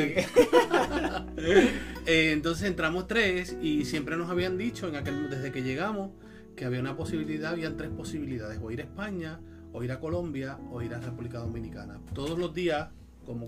eh, 2.07 2.33
entonces 2.33 2.67
entramos 2.67 3.07
tres 3.07 3.57
y 3.61 3.85
siempre 3.85 4.17
nos 4.17 4.31
habían 4.31 4.57
dicho 4.57 4.89
en 4.89 4.97
aquel, 4.97 5.29
desde 5.29 5.53
que 5.53 5.63
llegamos 5.63 6.11
que 6.57 6.65
había 6.65 6.81
una 6.81 6.97
posibilidad, 6.97 7.53
habían 7.53 7.77
tres 7.77 7.91
posibilidades: 7.91 8.59
o 8.63 8.71
ir 8.71 8.81
a 8.81 8.85
España, 8.85 9.41
o 9.73 9.85
ir 9.85 9.93
a 9.93 10.01
Colombia, 10.01 10.59
o 10.73 10.81
ir 10.81 10.95
a 10.95 11.01
República 11.01 11.39
Dominicana. 11.39 12.01
Todos 12.15 12.39
los 12.39 12.55
días 12.55 12.89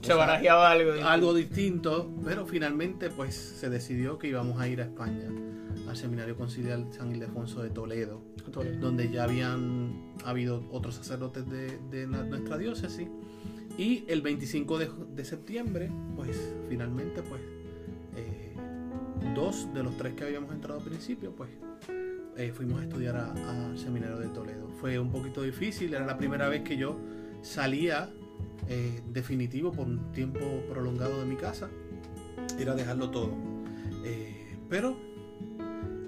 se 0.03 0.14
barajeaba 0.14 0.71
algo 0.71 0.93
distinto. 0.93 1.09
algo 1.09 1.35
distinto, 1.35 2.11
pero 2.25 2.47
finalmente 2.47 3.11
pues 3.11 3.35
se 3.35 3.71
decidió 3.71 4.19
que 4.19 4.29
íbamos 4.29 4.61
a 4.61 4.69
ir 4.69 4.81
a 4.81 4.85
España, 4.85 5.29
al 5.88 5.97
Seminario 5.97 6.37
Conciliar 6.37 6.85
San 6.91 7.12
Ildefonso 7.12 7.62
de 7.62 7.71
Toledo, 7.71 8.23
donde 8.81 9.11
ya 9.11 9.25
habían 9.25 10.14
habido 10.25 10.64
otros 10.71 10.97
sacerdotes 10.97 11.45
de, 11.49 12.07
nuestra 12.07 12.59
diócesis. 12.59 13.09
Y 13.77 14.05
el 14.09 14.23
25 14.23 14.79
de, 14.79 15.25
septiembre, 15.25 15.91
pues 16.17 16.37
finalmente 16.69 17.23
pues 17.23 17.41
eh, 18.17 18.53
dos 19.35 19.73
de 19.73 19.85
los 19.85 19.97
tres 19.97 20.14
que 20.14 20.25
habíamos 20.25 20.53
entrado 20.53 20.81
al 20.81 20.85
principio, 20.85 21.33
pues 21.37 21.51
eh, 22.37 22.53
fuimos 22.53 22.81
a 22.81 22.85
estudiar 22.85 23.17
al 23.17 23.79
Seminario 23.79 24.19
de 24.19 24.29
Toledo. 24.29 24.69
Fue 24.81 24.99
un 24.99 25.11
poquito 25.12 25.43
difícil, 25.43 25.95
era 25.95 26.05
la 26.05 26.19
primera 26.19 26.49
vez 26.49 26.62
que 26.62 26.77
yo 26.77 26.99
salía 27.43 28.11
eh, 28.69 29.01
definitivo 29.09 29.73
por 29.73 29.87
un 29.87 30.13
tiempo 30.13 30.41
prolongado 30.69 31.21
de 31.21 31.25
mi 31.25 31.37
casa 31.37 31.71
era 32.59 32.75
dejarlo 32.75 33.11
todo. 33.11 33.31
Eh, 34.05 34.57
pero 34.69 34.97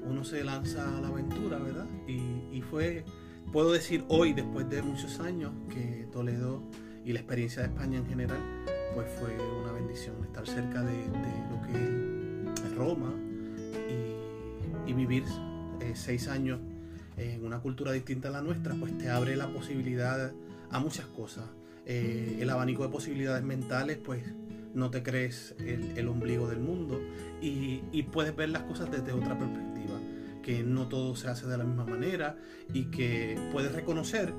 uno 0.04 0.24
se 0.24 0.44
lanza 0.44 0.98
a 0.98 1.00
la 1.00 1.08
aventura, 1.08 1.58
¿verdad? 1.58 1.86
Y, 2.06 2.60
fue, 2.70 3.04
puedo 3.52 3.72
decir 3.72 4.04
hoy, 4.08 4.34
después 4.34 4.68
de 4.68 4.82
muchos 4.82 5.18
años, 5.20 5.52
que 5.70 6.06
Toledo 6.12 6.62
y 7.04 7.12
la 7.12 7.20
experiencia 7.20 7.62
de 7.62 7.68
España 7.68 7.98
en 7.98 8.06
general, 8.06 8.38
pues 8.94 9.08
fue 9.18 9.34
una 9.62 9.72
bendición 9.72 10.16
estar 10.22 10.46
cerca 10.46 10.82
de, 10.82 11.06
lo 11.50 11.62
que 11.62 12.66
es 12.66 12.76
Roma 12.76 13.12
y, 14.86 14.92
vivir 14.92 15.24
eh, 15.80 15.92
seis 15.94 16.28
años 16.28 16.60
en 17.16 17.44
una 17.44 17.60
cultura 17.60 17.92
distinta 17.92 18.28
a 18.28 18.32
la 18.32 18.42
nuestra, 18.42 18.74
pues 18.74 18.96
te 18.98 19.08
abre 19.08 19.36
la 19.36 19.48
posibilidad 19.48 20.32
a 20.70 20.78
muchas 20.78 21.06
cosas. 21.06 21.44
Eh, 21.92 22.38
el 22.40 22.48
abanico 22.50 22.84
de 22.84 22.88
posibilidades 22.88 23.42
mentales 23.42 23.98
pues 23.98 24.22
no 24.74 24.92
te 24.92 25.02
crees 25.02 25.56
el, 25.58 26.06
ombligo 26.06 26.48
del 26.48 26.60
mundo 26.60 27.00
y, 27.42 27.82
y, 27.90 28.04
puedes 28.04 28.36
ver 28.36 28.50
las 28.50 28.62
cosas 28.62 28.92
desde 28.92 29.12
otra 29.12 29.36
perspectiva, 29.36 29.98
que 30.40 30.62
no 30.62 30.86
todo 30.86 31.16
se 31.16 31.26
hace 31.26 31.48
de 31.48 31.58
la 31.58 31.64
misma 31.64 31.84
manera 31.84 32.36
y 32.72 32.92
que 32.92 33.36
puedes 33.50 33.72
reconocer 33.72 34.32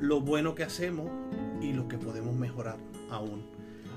lo 0.00 0.22
bueno 0.22 0.56
que 0.56 0.64
hacemos 0.64 1.08
y 1.62 1.72
lo 1.72 1.86
que 1.86 1.98
podemos 1.98 2.34
mejorar 2.34 2.78
aún. 3.10 3.46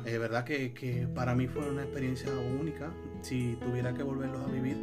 Es 0.05 0.19
verdad 0.19 0.43
que, 0.43 0.71
que, 0.71 1.07
para 1.07 1.33
mí 1.33 1.47
fue 1.47 1.67
una 1.67 1.81
experiencia 1.81 2.29
única. 2.59 2.93
Si 3.23 3.57
tuviera 3.61 3.95
que 3.95 4.03
volverlos 4.03 4.47
a 4.47 4.51
vivir, 4.51 4.77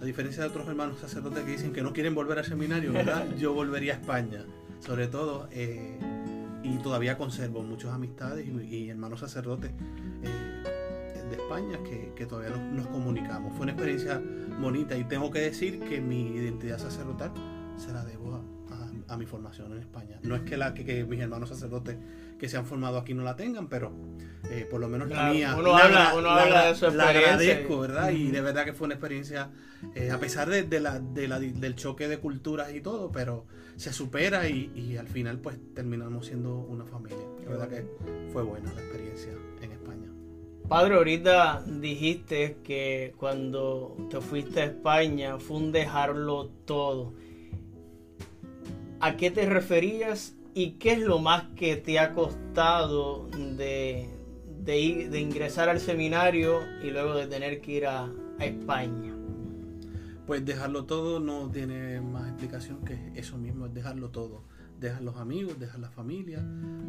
a 0.00 0.04
diferencia 0.06 0.44
de 0.44 0.48
otros 0.48 0.66
hermanos 0.66 0.98
sacerdotes 0.98 1.44
que 1.44 1.50
dicen 1.50 1.74
que 1.74 1.82
no 1.82 1.92
quieren 1.92 2.14
volver 2.14 2.38
al 2.38 2.46
seminario, 2.46 2.90
¿verdad? 2.90 3.26
yo 3.38 3.52
volvería 3.52 3.92
a 3.92 3.96
España. 3.96 4.46
Sobre 4.80 5.08
todo, 5.08 5.48
eh, 5.50 5.98
y 6.64 6.78
todavía 6.78 7.16
conservo 7.16 7.62
muchas 7.62 7.92
amistades 7.92 8.46
y, 8.46 8.88
hermanos 8.88 9.20
sacerdotes 9.20 9.70
eh, 10.22 10.64
de 11.30 11.36
España 11.36 11.78
que, 12.16 12.26
todavía 12.26 12.56
nos, 12.56 12.86
comunicamos. 12.86 13.52
Fue 13.52 13.64
una 13.64 13.72
experiencia 13.72 14.20
bonita 14.60 14.96
y 14.96 15.04
tengo 15.04 15.30
que 15.30 15.40
decir 15.40 15.80
que 15.80 16.00
mi 16.00 16.28
identidad 16.28 16.78
sacerdotal 16.78 17.32
se 17.76 17.92
la 17.92 18.04
debo 18.04 18.34
a, 18.34 18.53
mi 19.16 19.26
formación 19.26 19.72
en 19.72 19.78
España. 19.78 20.18
No 20.22 20.34
es 20.34 20.42
que, 20.42 20.56
la, 20.56 20.74
que, 20.74 21.04
mis 21.04 21.20
hermanos 21.20 21.48
sacerdotes 21.48 21.96
que 22.38 22.48
se 22.48 22.56
han 22.56 22.66
formado 22.66 22.98
aquí 22.98 23.14
no 23.14 23.22
la 23.22 23.36
tengan, 23.36 23.68
pero 23.68 23.92
eh, 24.50 24.66
por 24.70 24.80
lo 24.80 24.88
menos 24.88 25.08
la 25.08 25.30
mía. 25.30 25.54
Uno, 25.56 25.76
habla, 25.76 26.14
uno 26.14 26.30
habla, 26.30 26.66
de 26.66 26.74
su 26.74 26.86
experiencia. 26.86 27.20
La 27.20 27.30
agradezco, 27.30 27.80
¿verdad? 27.80 28.10
Y 28.10 28.30
de 28.30 28.40
verdad 28.40 28.64
que 28.64 28.72
fue 28.72 28.86
una 28.86 28.94
experiencia, 28.94 29.50
eh, 29.94 30.10
a 30.10 30.18
pesar 30.18 30.48
de, 30.48 30.64
de, 30.64 30.80
la, 30.80 30.98
de 30.98 31.28
la, 31.28 31.38
del 31.38 31.76
choque 31.76 32.08
de 32.08 32.18
culturas 32.18 32.74
y 32.74 32.80
todo, 32.80 33.12
pero 33.12 33.46
se 33.76 33.92
supera 33.92 34.48
y, 34.48 34.72
y, 34.74 34.96
al 34.96 35.08
final 35.08 35.38
pues 35.38 35.56
terminamos 35.74 36.26
siendo 36.26 36.56
una 36.56 36.84
familia. 36.84 37.18
La 37.44 37.50
verdad 37.50 37.68
que 37.68 37.86
fue 38.32 38.42
buena 38.42 38.72
la 38.72 38.80
experiencia 38.80 39.32
en 39.60 39.72
España. 39.72 40.08
Padre, 40.68 40.94
ahorita 40.94 41.62
dijiste 41.66 42.58
que 42.64 43.14
cuando 43.18 43.96
te 44.10 44.20
fuiste 44.20 44.60
a 44.62 44.64
España 44.64 45.38
fue 45.38 45.58
un 45.58 45.72
dejarlo 45.72 46.50
todo. 46.64 47.14
¿A 49.04 49.18
qué 49.18 49.30
te 49.30 49.44
referías 49.44 50.34
y 50.54 50.78
qué 50.78 50.92
es 50.92 51.00
lo 51.00 51.18
más 51.18 51.42
que 51.56 51.76
te 51.76 51.98
ha 51.98 52.14
costado 52.14 53.28
de, 53.28 54.08
de, 54.64 55.08
de 55.10 55.20
ingresar 55.20 55.68
al 55.68 55.78
seminario 55.78 56.60
y 56.82 56.88
luego 56.88 57.14
de 57.14 57.26
tener 57.26 57.60
que 57.60 57.72
ir 57.72 57.86
a, 57.86 58.10
España? 58.38 59.12
Pues 60.26 60.46
dejarlo 60.46 60.86
todo 60.86 61.20
no 61.20 61.50
tiene 61.50 62.00
más 62.00 62.28
explicación 62.28 62.82
que 62.82 63.12
eso 63.14 63.36
mismo, 63.36 63.66
es 63.66 63.74
dejarlo 63.74 64.08
todo. 64.08 64.44
Dejar 64.80 65.02
los 65.02 65.16
amigos, 65.16 65.60
dejar 65.60 65.80
la 65.80 65.90
familia. 65.90 66.38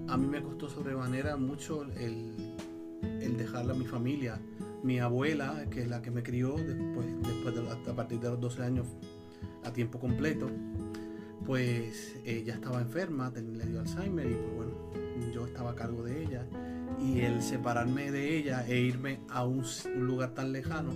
A 0.07 0.15
mí 0.15 0.25
me 0.25 0.41
costó 0.41 0.69
sobremanera 0.69 1.35
mucho 1.35 1.83
el, 1.83 2.55
el 3.19 3.35
dejar 3.35 3.69
a 3.69 3.73
mi 3.73 3.87
familia. 3.87 4.39
Mi 4.83 4.99
abuela, 4.99 5.65
que 5.69 5.81
es 5.81 5.89
la 5.89 6.01
que 6.01 6.11
me 6.11 6.23
crió 6.23 6.55
después, 6.55 7.07
después 7.23 7.55
de, 7.55 7.91
a 7.91 7.93
partir 7.93 8.21
de 8.21 8.29
los 8.29 8.39
12 8.39 8.63
años 8.63 8.87
a 9.65 9.73
tiempo 9.73 9.99
completo, 9.99 10.49
pues 11.45 12.15
ella 12.25 12.55
estaba 12.55 12.81
enferma, 12.81 13.31
le 13.35 13.65
dio 13.65 13.79
Alzheimer 13.79 14.25
y 14.25 14.33
pues 14.33 14.55
bueno, 14.55 15.31
yo 15.33 15.45
estaba 15.45 15.71
a 15.71 15.75
cargo 15.75 16.03
de 16.03 16.23
ella. 16.23 16.45
Y 16.99 17.21
el 17.21 17.41
separarme 17.41 18.11
de 18.11 18.37
ella 18.37 18.65
e 18.67 18.77
irme 18.77 19.19
a 19.29 19.43
un 19.45 19.65
lugar 19.97 20.33
tan 20.33 20.53
lejano, 20.53 20.93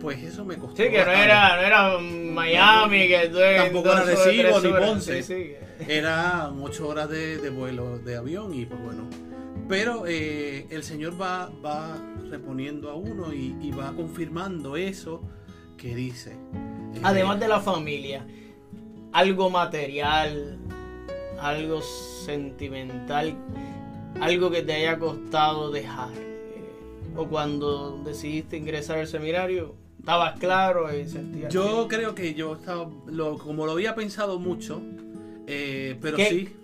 pues 0.00 0.22
eso 0.22 0.44
me 0.44 0.56
costó. 0.56 0.76
Sí, 0.76 0.90
que 0.90 1.04
no 1.04 1.10
era, 1.10 1.56
no 1.56 1.62
era 1.62 1.98
Miami, 1.98 3.08
que 3.08 3.30
Tampoco 3.56 3.92
era 3.92 4.04
Recibo 4.04 4.60
ni 4.60 4.72
Ponce. 4.72 5.58
Era 5.88 6.50
ocho 6.50 6.88
horas 6.88 7.08
de, 7.08 7.50
vuelo 7.50 7.98
de 7.98 8.16
avión 8.16 8.52
y 8.54 8.66
pues 8.66 8.80
bueno. 8.82 9.08
Pero 9.68 10.04
eh, 10.06 10.66
el 10.70 10.82
Señor 10.82 11.20
va, 11.20 11.50
va 11.64 11.96
reponiendo 12.28 12.90
a 12.90 12.94
uno 12.94 13.32
y, 13.32 13.70
va 13.70 13.92
confirmando 13.92 14.76
eso 14.76 15.22
que 15.76 15.94
dice. 15.94 16.32
Eh, 16.32 17.00
Además 17.02 17.40
de 17.40 17.48
la 17.48 17.60
familia, 17.60 18.26
algo 19.12 19.50
material, 19.50 20.58
algo 21.40 21.80
sentimental, 21.82 23.34
algo 24.20 24.50
que 24.50 24.62
te 24.62 24.72
haya 24.72 24.98
costado 24.98 25.70
dejar. 25.70 26.12
Eh, 26.12 27.16
o 27.16 27.26
cuando 27.26 28.00
decidiste 28.04 28.56
ingresar 28.56 28.98
al 28.98 29.06
seminario, 29.06 29.74
estabas 29.98 30.38
claro 30.38 30.94
y 30.96 31.08
sentías. 31.08 31.52
Yo 31.52 31.86
creo 31.88 32.14
que 32.14 32.34
yo 32.34 32.54
estaba, 32.54 32.88
como 33.38 33.66
lo 33.66 33.72
había 33.72 33.94
pensado 33.94 34.38
mucho, 34.38 34.80
eh, 35.46 35.96
pero 36.00 36.16
sí. 36.16 36.56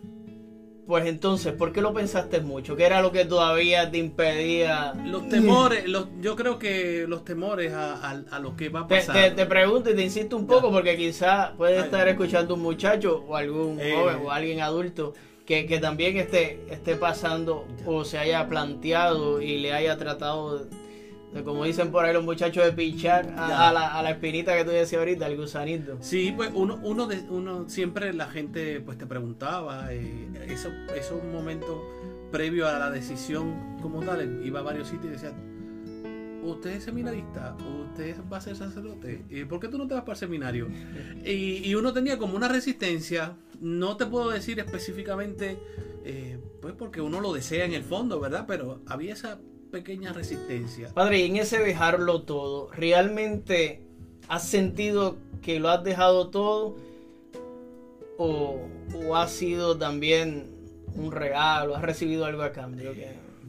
Pues 0.89 1.05
entonces, 1.05 1.53
¿por 1.53 1.71
qué 1.71 1.83
lo 1.83 1.93
pensaste 1.93 2.41
mucho? 2.41 2.75
¿Qué 2.75 2.87
era 2.87 3.03
lo 3.03 3.13
que 3.13 3.27
todavía 3.27 3.91
te 3.91 3.99
impedía? 3.99 4.95
Los 5.05 5.29
temores, 5.29 5.87
los, 5.87 6.07
yo 6.23 6.35
creo 6.35 6.59
que 6.59 7.05
los 7.07 7.27
temores 7.27 7.75
a, 7.75 8.41
lo 8.41 8.57
que 8.57 8.71
va 8.71 8.81
a 8.81 8.89
pasar. 8.89 9.35
Te, 9.35 9.45
pregunto 9.45 9.91
y 9.91 9.95
te 9.95 10.03
insisto 10.03 10.35
un 10.35 10.47
poco 10.47 10.73
porque 10.73 10.97
quizá 10.97 11.53
puede 11.59 11.79
estar 11.79 12.09
escuchando 12.09 12.55
un 12.55 12.63
muchacho 12.63 13.23
o 13.29 13.37
algún 13.37 13.79
eh. 13.79 13.97
joven 13.99 14.17
o 14.25 14.31
alguien 14.31 14.63
adulto 14.63 15.13
que, 15.45 15.67
que, 15.67 15.79
también 15.79 16.17
esté, 16.17 16.59
esté 16.71 16.97
pasando 16.97 17.67
o 17.85 18.07
se 18.07 18.17
haya 18.17 18.49
planteado 18.49 19.43
y 19.43 19.59
le 19.59 19.75
haya 19.75 19.99
tratado 19.99 20.69
como 21.45 21.65
dicen 21.65 21.91
por 21.91 22.05
ahí 22.05 22.13
los 22.13 22.25
muchachos 22.25 22.65
de 22.65 22.73
pinchar 22.73 23.35
a, 23.37 23.73
la, 23.73 24.11
espinita 24.11 24.57
que 24.57 24.65
tú 24.65 24.71
decías 24.71 24.99
ahorita, 24.99 25.27
el 25.27 25.37
gusanito. 25.37 25.99
Sí, 26.01 26.33
pues 26.35 26.51
uno, 26.55 26.81
uno, 26.83 27.07
de, 27.07 27.21
uno 27.29 27.69
siempre 27.69 28.13
la 28.13 28.29
gente 28.29 28.81
pues 28.81 28.99
te 28.99 29.07
preguntaba, 29.07 29.93
eh, 29.93 30.29
eso, 30.49 30.71
esos 30.97 31.23
momentos 31.25 31.77
previo 32.33 32.67
a 32.67 32.79
la 32.79 32.91
decisión 32.91 33.79
como 33.81 34.03
tal, 34.03 34.43
iba 34.45 34.61
a 34.61 34.63
varios 34.63 34.89
sitios 34.89 35.07
y 35.07 35.11
decía, 35.11 35.33
usted 36.43 36.71
es 36.71 36.85
seminarista, 36.85 37.57
usted 37.85 38.17
va 38.31 38.39
a 38.39 38.41
ser 38.41 38.57
sacerdote, 38.57 39.25
¿por 39.49 39.61
qué 39.61 39.69
tú 39.69 39.79
no 39.79 39.87
te 39.87 39.95
vas 39.95 40.03
para 40.03 40.13
el 40.15 40.19
seminario? 40.19 40.69
Y, 41.25 41.69
y 41.69 41.75
uno 41.75 41.93
tenía 41.93 42.17
como 42.17 42.37
una 42.37 42.49
resistencia, 42.49 43.37
no 43.61 43.97
te 43.97 44.07
puedo 44.07 44.31
decir 44.31 44.59
específicamente, 44.61 45.59
eh, 46.05 46.39
pues 46.61 46.75
porque 46.75 47.01
uno 47.01 47.21
lo 47.21 47.33
desea 47.33 47.65
en 47.65 47.75
el 47.75 47.83
fondo, 47.83 48.21
¿verdad? 48.21 48.45
Pero 48.47 48.81
había 48.87 49.13
esa 49.13 49.39
pequeña 49.71 50.13
resistencia. 50.13 50.93
Padre, 50.95 51.21
y 51.21 51.27
en 51.27 51.37
ese 51.37 51.59
dejarlo 51.59 52.23
todo, 52.23 52.71
¿realmente 52.73 53.83
has 54.29 54.49
sentido 54.49 55.17
que 55.43 55.61
lo 55.61 55.69
has 55.69 55.85
dejado 55.85 56.29
todo? 56.29 56.77
¿O, 58.17 58.67
ha 59.15 59.29
sido 59.29 59.79
también 59.79 60.47
un 60.95 61.13
regalo? 61.13 61.77
¿Has 61.77 61.83
recibido 61.83 62.25
algo 62.25 62.43
a 62.43 62.53
cambio? 62.53 62.93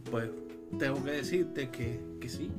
Pues 0.10 0.29
tengo 0.77 1.03
que 1.03 1.12
decirte 1.12 1.69
que, 1.69 1.99
sí. 2.29 2.51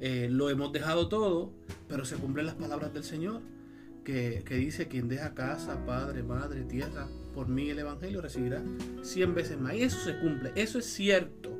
Eh, 0.00 0.28
lo 0.30 0.50
hemos 0.50 0.72
dejado 0.72 1.08
todo, 1.08 1.52
pero 1.88 2.04
se 2.04 2.16
cumplen 2.16 2.46
las 2.46 2.56
palabras 2.56 2.92
del 2.92 3.04
Señor, 3.04 3.40
que, 4.04 4.42
que, 4.44 4.56
dice, 4.56 4.88
quien 4.88 5.08
deja 5.08 5.34
casa, 5.34 5.84
padre, 5.86 6.22
madre, 6.22 6.62
tierra, 6.62 7.08
por 7.34 7.48
mí 7.48 7.70
el 7.70 7.78
Evangelio 7.78 8.20
recibirá 8.20 8.62
cien 9.02 9.34
veces 9.34 9.58
más. 9.58 9.74
Y 9.74 9.82
eso 9.82 9.98
se 10.00 10.18
cumple, 10.18 10.52
eso 10.54 10.78
es 10.78 10.86
cierto. 10.86 11.50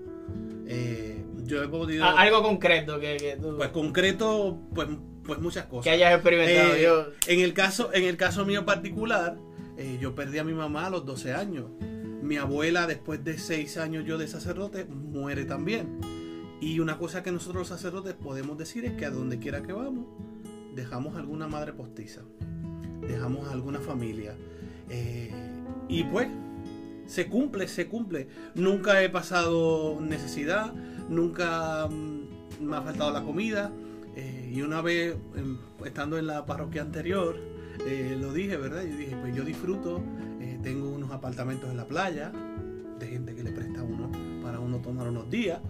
Eh, 0.66 1.13
yo 1.44 1.62
he 1.62 1.68
podido... 1.68 2.04
algo 2.04 2.42
concreto 2.42 2.98
que, 3.00 3.38
Pues 3.57 3.70
concreto, 3.70 4.59
pues, 4.74 4.88
pues 5.24 5.40
muchas 5.40 5.66
cosas. 5.66 5.85
Que 5.85 5.90
hayas 5.90 6.14
experimentado. 6.14 6.74
Eh, 6.74 7.14
en, 7.26 7.40
el 7.40 7.54
caso, 7.54 7.92
en 7.92 8.04
el 8.04 8.16
caso 8.16 8.44
mío 8.44 8.64
particular, 8.64 9.37
eh, 9.76 9.98
yo 10.00 10.14
perdí 10.14 10.38
a 10.38 10.44
mi 10.44 10.52
mamá 10.52 10.87
a 10.87 10.90
los 10.90 11.04
12 11.07 11.35
años. 11.35 11.66
Mi 12.22 12.37
abuela, 12.37 12.87
después 12.87 13.22
de 13.24 13.38
6 13.38 13.76
años 13.78 14.04
yo 14.07 14.18
de 14.18 14.26
sacerdote, 14.28 14.85
muere 14.85 15.44
también. 15.44 16.00
Y 16.61 16.80
una 16.80 16.98
cosa 16.98 17.22
que 17.22 17.30
nosotros 17.30 17.57
los 17.57 17.68
sacerdotes 17.68 18.14
podemos 18.14 18.57
decir 18.57 18.85
es 18.85 18.92
que 18.92 19.04
a 19.04 19.11
donde 19.11 19.38
quiera 19.38 19.62
que 19.62 19.72
vamos, 19.72 20.07
dejamos 20.74 21.16
alguna 21.16 21.46
madre 21.46 21.72
postiza, 21.72 22.22
dejamos 23.07 23.48
alguna 23.48 23.80
familia. 23.80 24.35
y 25.88 26.04
pues 26.04 26.28
se 27.07 27.28
cumple, 27.28 27.68
se 27.68 27.87
cumple. 27.87 28.28
Nunca 28.54 29.02
he 29.02 29.09
pasado 29.09 30.00
necesidad, 30.00 30.72
nunca 31.08 31.86
mm, 31.88 32.64
me 32.64 32.76
ha 32.76 32.82
faltado 32.82 33.12
la 33.12 33.22
comida. 33.22 33.72
Eh, 34.16 34.52
y 34.54 34.62
una 34.62 34.80
vez, 34.80 35.16
em, 35.36 35.58
estando 35.84 36.18
en 36.18 36.26
la 36.26 36.46
parroquia 36.46 36.82
anterior, 36.82 37.36
eh, 37.86 38.16
lo 38.20 38.32
dije, 38.32 38.56
¿verdad? 38.56 38.82
Yo 38.84 38.96
dije, 38.96 39.16
pues 39.20 39.34
yo 39.34 39.44
disfruto, 39.44 40.02
eh, 40.40 40.58
tengo 40.62 40.88
unos 40.90 41.10
apartamentos 41.10 41.68
en 41.70 41.76
la 41.76 41.86
playa, 41.86 42.32
de 42.98 43.06
gente 43.08 43.34
que 43.34 43.42
le 43.42 43.50
presta 43.50 43.82
uno 43.82 44.10
para 44.40 44.60
uno 44.60 44.78
tomar 44.78 45.08
unos 45.08 45.28
días. 45.28 45.60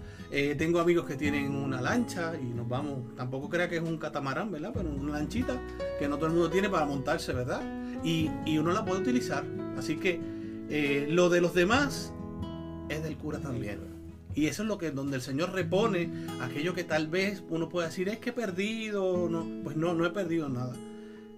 tengo 0.59 0.81
amigos 0.81 1.07
que 1.07 1.14
tienen 1.14 1.55
una 1.55 1.81
lancha 1.81 2.33
y 2.37 2.47
nos 2.47 2.68
vamos, 2.68 3.14
tampoco 3.14 3.49
crea 3.49 3.68
que 3.68 3.77
es 3.77 3.83
un 3.83 3.99
catamarán, 3.99 4.51
¿verdad? 4.51 4.73
Pero 4.75 4.90
una 4.90 5.12
lanchita 5.12 5.57
que 5.99 6.09
no 6.09 6.16
todo 6.16 6.27
el 6.27 6.33
mundo 6.33 6.51
tiene 6.51 6.68
para 6.68 6.85
montarse, 6.85 7.33
¿verdad? 7.33 7.62
Y, 8.03 8.29
y 8.44 8.59
uno 8.59 8.73
la 8.73 8.85
puede 8.85 9.01
utilizar. 9.01 9.44
Así 9.79 9.97
que 9.97 10.20
lo 11.09 11.31
de 11.31 11.40
los 11.40 11.55
demás 11.55 12.12
es 12.88 13.05
del 13.05 13.16
cura 13.16 13.38
también. 13.38 13.94
Y 14.35 14.47
eso 14.47 14.62
es 14.62 14.68
lo 14.68 14.79
que 14.79 14.90
donde 14.90 15.16
el 15.16 15.23
Señor 15.23 15.53
repone 15.53 16.11
aquello 16.40 16.75
que 16.75 16.85
tal 16.85 17.07
vez 17.07 17.42
uno 17.49 17.68
puede 17.68 17.88
decir 17.88 18.09
es 18.09 18.18
que 18.18 18.31
he 18.31 18.33
perdido, 18.33 19.29
no, 19.31 19.47
pues 19.62 19.77
no, 19.77 19.94
no 19.94 20.05
he 20.05 20.11
perdido 20.11 20.49
nada. 20.49 20.75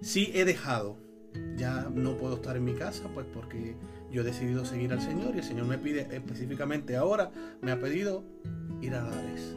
Sí 0.01 0.31
he 0.33 0.45
dejado. 0.45 0.97
ya 1.55 1.87
no 1.93 2.17
puedo 2.17 2.35
estar 2.35 2.57
en 2.57 2.65
mi 2.65 2.73
casa, 2.73 3.03
pues 3.13 3.27
porque 3.31 3.75
yo 4.11 4.21
he 4.21 4.23
decidido 4.23 4.65
seguir 4.65 4.91
al 4.93 5.01
Señor 5.01 5.35
y 5.35 5.39
el 5.39 5.43
Señor 5.43 5.65
me 5.65 5.77
pide 5.77 6.07
específicamente 6.11 6.95
ahora, 6.95 7.31
me 7.61 7.71
ha 7.71 7.79
pedido 7.79 8.23
ir 8.81 8.95
a 8.95 9.03
Lares. 9.03 9.55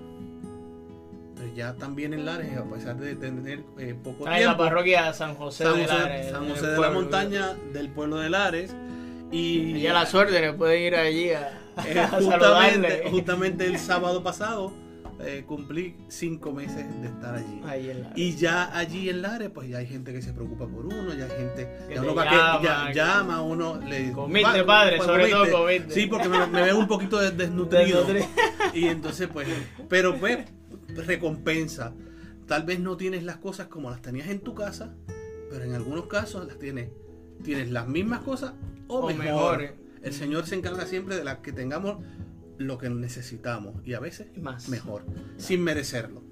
Entonces 1.30 1.56
ya 1.56 1.74
también 1.74 2.12
en 2.12 2.26
Lares, 2.26 2.54
a 2.58 2.64
pesar 2.64 2.98
de 2.98 3.14
tener 3.14 3.64
eh, 3.78 3.94
poco 3.94 4.24
tiempo. 4.24 4.32
en 4.32 4.44
la 4.44 4.56
parroquia 4.58 5.12
San 5.14 5.34
José 5.34 5.64
San 5.64 5.76
de 5.76 5.84
José, 5.84 5.94
Lares. 5.98 6.30
San 6.30 6.48
José 6.48 6.66
de 6.66 6.78
la 6.78 6.90
Montaña, 6.90 7.54
del 7.72 7.88
pueblo 7.90 8.16
de 8.16 8.28
Lares. 8.28 8.74
Y 9.32 9.80
ya 9.80 9.92
las 9.92 10.14
órdenes 10.14 10.54
pueden 10.54 10.82
ir 10.82 10.96
allí 10.96 11.30
a, 11.30 11.59
eh, 11.86 12.06
justamente, 12.10 13.04
justamente 13.10 13.66
el 13.66 13.78
sábado 13.78 14.22
pasado 14.22 14.72
eh, 15.22 15.44
cumplí 15.46 15.96
cinco 16.08 16.50
meses 16.50 16.86
de 17.02 17.08
estar 17.08 17.34
allí. 17.34 17.60
y 18.16 18.36
ya 18.36 18.74
allí 18.74 19.10
en 19.10 19.20
Lares, 19.20 19.50
pues 19.50 19.68
ya 19.68 19.78
hay 19.78 19.86
gente 19.86 20.14
que 20.14 20.22
se 20.22 20.32
preocupa 20.32 20.66
por 20.66 20.86
uno, 20.86 21.12
ya 21.12 21.24
hay 21.26 21.30
gente 21.30 21.68
que 21.88 21.94
ya 21.94 22.00
uno 22.00 22.14
llama, 22.14 22.88
que, 22.88 22.94
llama, 22.94 23.42
uno 23.42 23.78
le 23.78 23.98
dice. 23.98 24.12
Comiste, 24.12 24.64
padre, 24.64 24.96
pues, 24.96 25.06
sobre 25.06 25.28
todo 25.28 25.52
comiste. 25.52 25.92
Sí, 25.92 26.06
porque 26.06 26.28
me, 26.28 26.46
me, 26.46 26.62
veo 26.62 26.78
un 26.78 26.88
poquito 26.88 27.18
desnutrido. 27.18 28.06
y 28.74 28.86
entonces, 28.86 29.28
pues, 29.30 29.46
pero 29.90 30.18
pues, 30.18 30.38
recompensa. 30.94 31.92
Tal 32.46 32.64
vez 32.64 32.80
no 32.80 32.96
tienes 32.96 33.22
las 33.22 33.36
cosas 33.36 33.68
como 33.68 33.90
las 33.90 34.00
tenías 34.00 34.28
en 34.28 34.40
tu 34.40 34.54
casa, 34.54 34.94
pero 35.50 35.64
en 35.64 35.74
algunos 35.74 36.06
casos 36.06 36.46
las 36.46 36.58
tienes, 36.58 36.88
tienes 37.44 37.70
las 37.70 37.86
mismas 37.86 38.20
cosas 38.20 38.54
o, 38.88 39.06
mejor. 39.12 39.74
El 40.02 40.12
Señor 40.12 40.46
se 40.46 40.54
encarga 40.54 40.86
siempre 40.86 41.16
de 41.16 41.24
las 41.24 41.38
que 41.38 41.52
tengamos 41.52 41.98
lo 42.58 42.78
que 42.78 42.90
necesitamos 42.90 43.74
y 43.86 43.94
a 43.94 44.00
veces 44.00 44.36
más 44.38 44.68
mejor, 44.68 45.04
sin 45.36 45.62
merecerlo. 45.62 46.22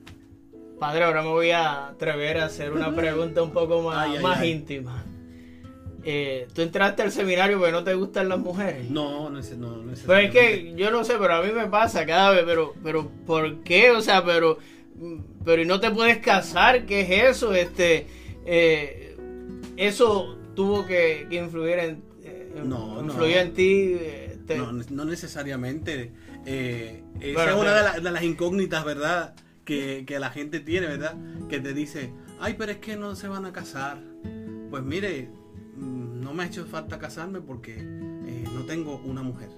Padre, 0.78 1.04
ahora 1.04 1.22
me 1.22 1.30
voy 1.30 1.50
a 1.50 1.88
atrever 1.88 2.38
a 2.38 2.44
hacer 2.46 2.72
una 2.72 2.94
pregunta 2.94 3.42
un 3.42 3.52
poco 3.52 3.82
más, 3.82 4.20
más 4.20 4.44
íntima. 4.44 5.04
Eh, 6.04 6.46
¿Tú 6.54 6.62
entraste 6.62 7.02
al 7.02 7.10
seminario 7.10 7.58
porque 7.58 7.72
no 7.72 7.82
te 7.82 7.94
gustan 7.94 8.28
las 8.28 8.38
mujeres? 8.38 8.88
No, 8.88 9.28
no, 9.28 9.40
no, 9.40 9.76
no 9.76 9.92
Pero 10.06 10.18
es 10.18 10.30
que 10.30 10.74
yo 10.76 10.90
no 10.90 11.04
sé, 11.04 11.14
pero 11.18 11.34
a 11.34 11.42
mí 11.42 11.52
me 11.52 11.66
pasa 11.66 12.06
cada 12.06 12.30
vez, 12.30 12.44
pero, 12.46 12.74
pero 12.82 13.10
¿por 13.26 13.62
qué? 13.62 13.90
O 13.90 14.00
sea, 14.00 14.24
pero, 14.24 14.58
pero 15.44 15.60
¿y 15.60 15.66
no 15.66 15.80
te 15.80 15.90
puedes 15.90 16.18
casar? 16.18 16.86
¿Qué 16.86 17.00
es 17.00 17.36
eso? 17.36 17.52
Este, 17.52 18.06
eh, 18.46 19.16
eso 19.76 20.38
tuvo 20.54 20.86
que, 20.86 21.26
influir 21.30 21.78
en, 21.78 22.02
eh, 22.54 22.62
no, 22.64 23.00
influir 23.02 23.36
en 23.38 23.54
ti 23.54 23.96
no, 24.56 24.72
no 24.72 25.04
necesariamente. 25.04 26.12
Eh, 26.46 27.02
esa 27.20 27.50
es 27.50 27.56
una 27.56 27.92
de, 27.92 28.10
las 28.10 28.22
incógnitas, 28.22 28.84
¿verdad? 28.84 29.34
Que, 29.64 30.04
la 30.18 30.30
gente 30.30 30.60
tiene, 30.60 30.86
¿verdad? 30.86 31.16
Que 31.48 31.60
te 31.60 31.74
dice, 31.74 32.12
ay, 32.40 32.54
pero 32.58 32.72
es 32.72 32.78
que 32.78 32.96
no 32.96 33.14
se 33.14 33.28
van 33.28 33.44
a 33.44 33.52
casar. 33.52 33.98
Pues 34.70 34.82
mire, 34.82 35.28
mm, 35.76 36.20
no 36.20 36.32
me 36.32 36.44
ha 36.44 36.46
hecho 36.46 36.64
falta 36.66 36.98
casarme 36.98 37.40
porque 37.40 37.76
eh, 37.78 38.44
no 38.54 38.64
tengo 38.64 38.96
una 39.04 39.22
mujer. 39.22 39.50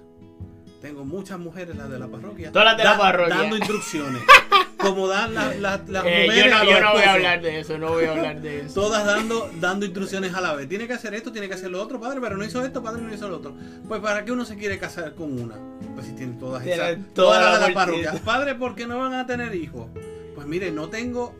Tengo 0.81 1.05
muchas 1.05 1.37
mujeres, 1.37 1.75
las 1.75 1.89
de 1.91 1.99
la 1.99 2.07
parroquia. 2.07 2.51
Todas 2.51 2.65
las 2.65 2.77
de 2.77 2.83
la 2.83 2.97
parroquia. 2.97 3.35
Dando 3.35 3.55
instrucciones. 3.55 4.23
como 4.81 5.07
dan 5.07 5.35
las, 5.35 5.59
las, 5.59 5.81
eh, 6.05 6.25
mujeres 6.25 6.35
yo 6.35 6.49
no, 6.49 6.63
yo 6.63 6.81
no 6.81 6.91
voy 6.93 7.03
a 7.03 7.13
hablar 7.13 7.41
de 7.41 7.59
eso, 7.59 7.77
no 7.77 7.89
voy 7.89 8.05
a 8.05 8.11
hablar 8.11 8.41
de 8.41 8.61
eso. 8.61 8.81
Todas 8.81 9.05
dando, 9.05 9.51
dando 9.59 9.85
instrucciones 9.85 10.33
a 10.33 10.41
la 10.41 10.55
vez. 10.55 10.67
Tiene 10.67 10.87
que 10.87 10.93
hacer 10.93 11.13
esto, 11.13 11.31
tiene 11.31 11.47
que 11.47 11.53
hacer 11.53 11.69
lo 11.69 11.79
otro, 11.79 11.99
padre, 11.99 12.19
pero 12.19 12.35
no 12.35 12.43
hizo 12.43 12.65
esto, 12.65 12.81
padre, 12.81 13.03
no 13.03 13.13
hizo 13.13 13.29
lo 13.29 13.37
otro. 13.37 13.55
Pues 13.87 14.01
¿para 14.01 14.25
qué 14.25 14.31
uno 14.31 14.43
se 14.43 14.55
quiere 14.55 14.79
casar 14.79 15.13
con 15.13 15.39
una? 15.39 15.55
Pues 15.93 16.07
si 16.07 16.13
tiene 16.13 16.33
todas 16.39 16.65
esas. 16.65 16.97
Todas 17.13 17.43
las 17.43 17.61
de 17.61 17.67
la 17.67 17.73
parroquia. 17.75 18.13
Padre, 18.25 18.55
¿por 18.55 18.73
qué 18.73 18.87
no 18.87 18.97
van 18.97 19.13
a 19.13 19.27
tener 19.27 19.53
hijos? 19.53 19.87
Pues 20.33 20.47
mire, 20.47 20.71
no 20.71 20.89
tengo 20.89 21.35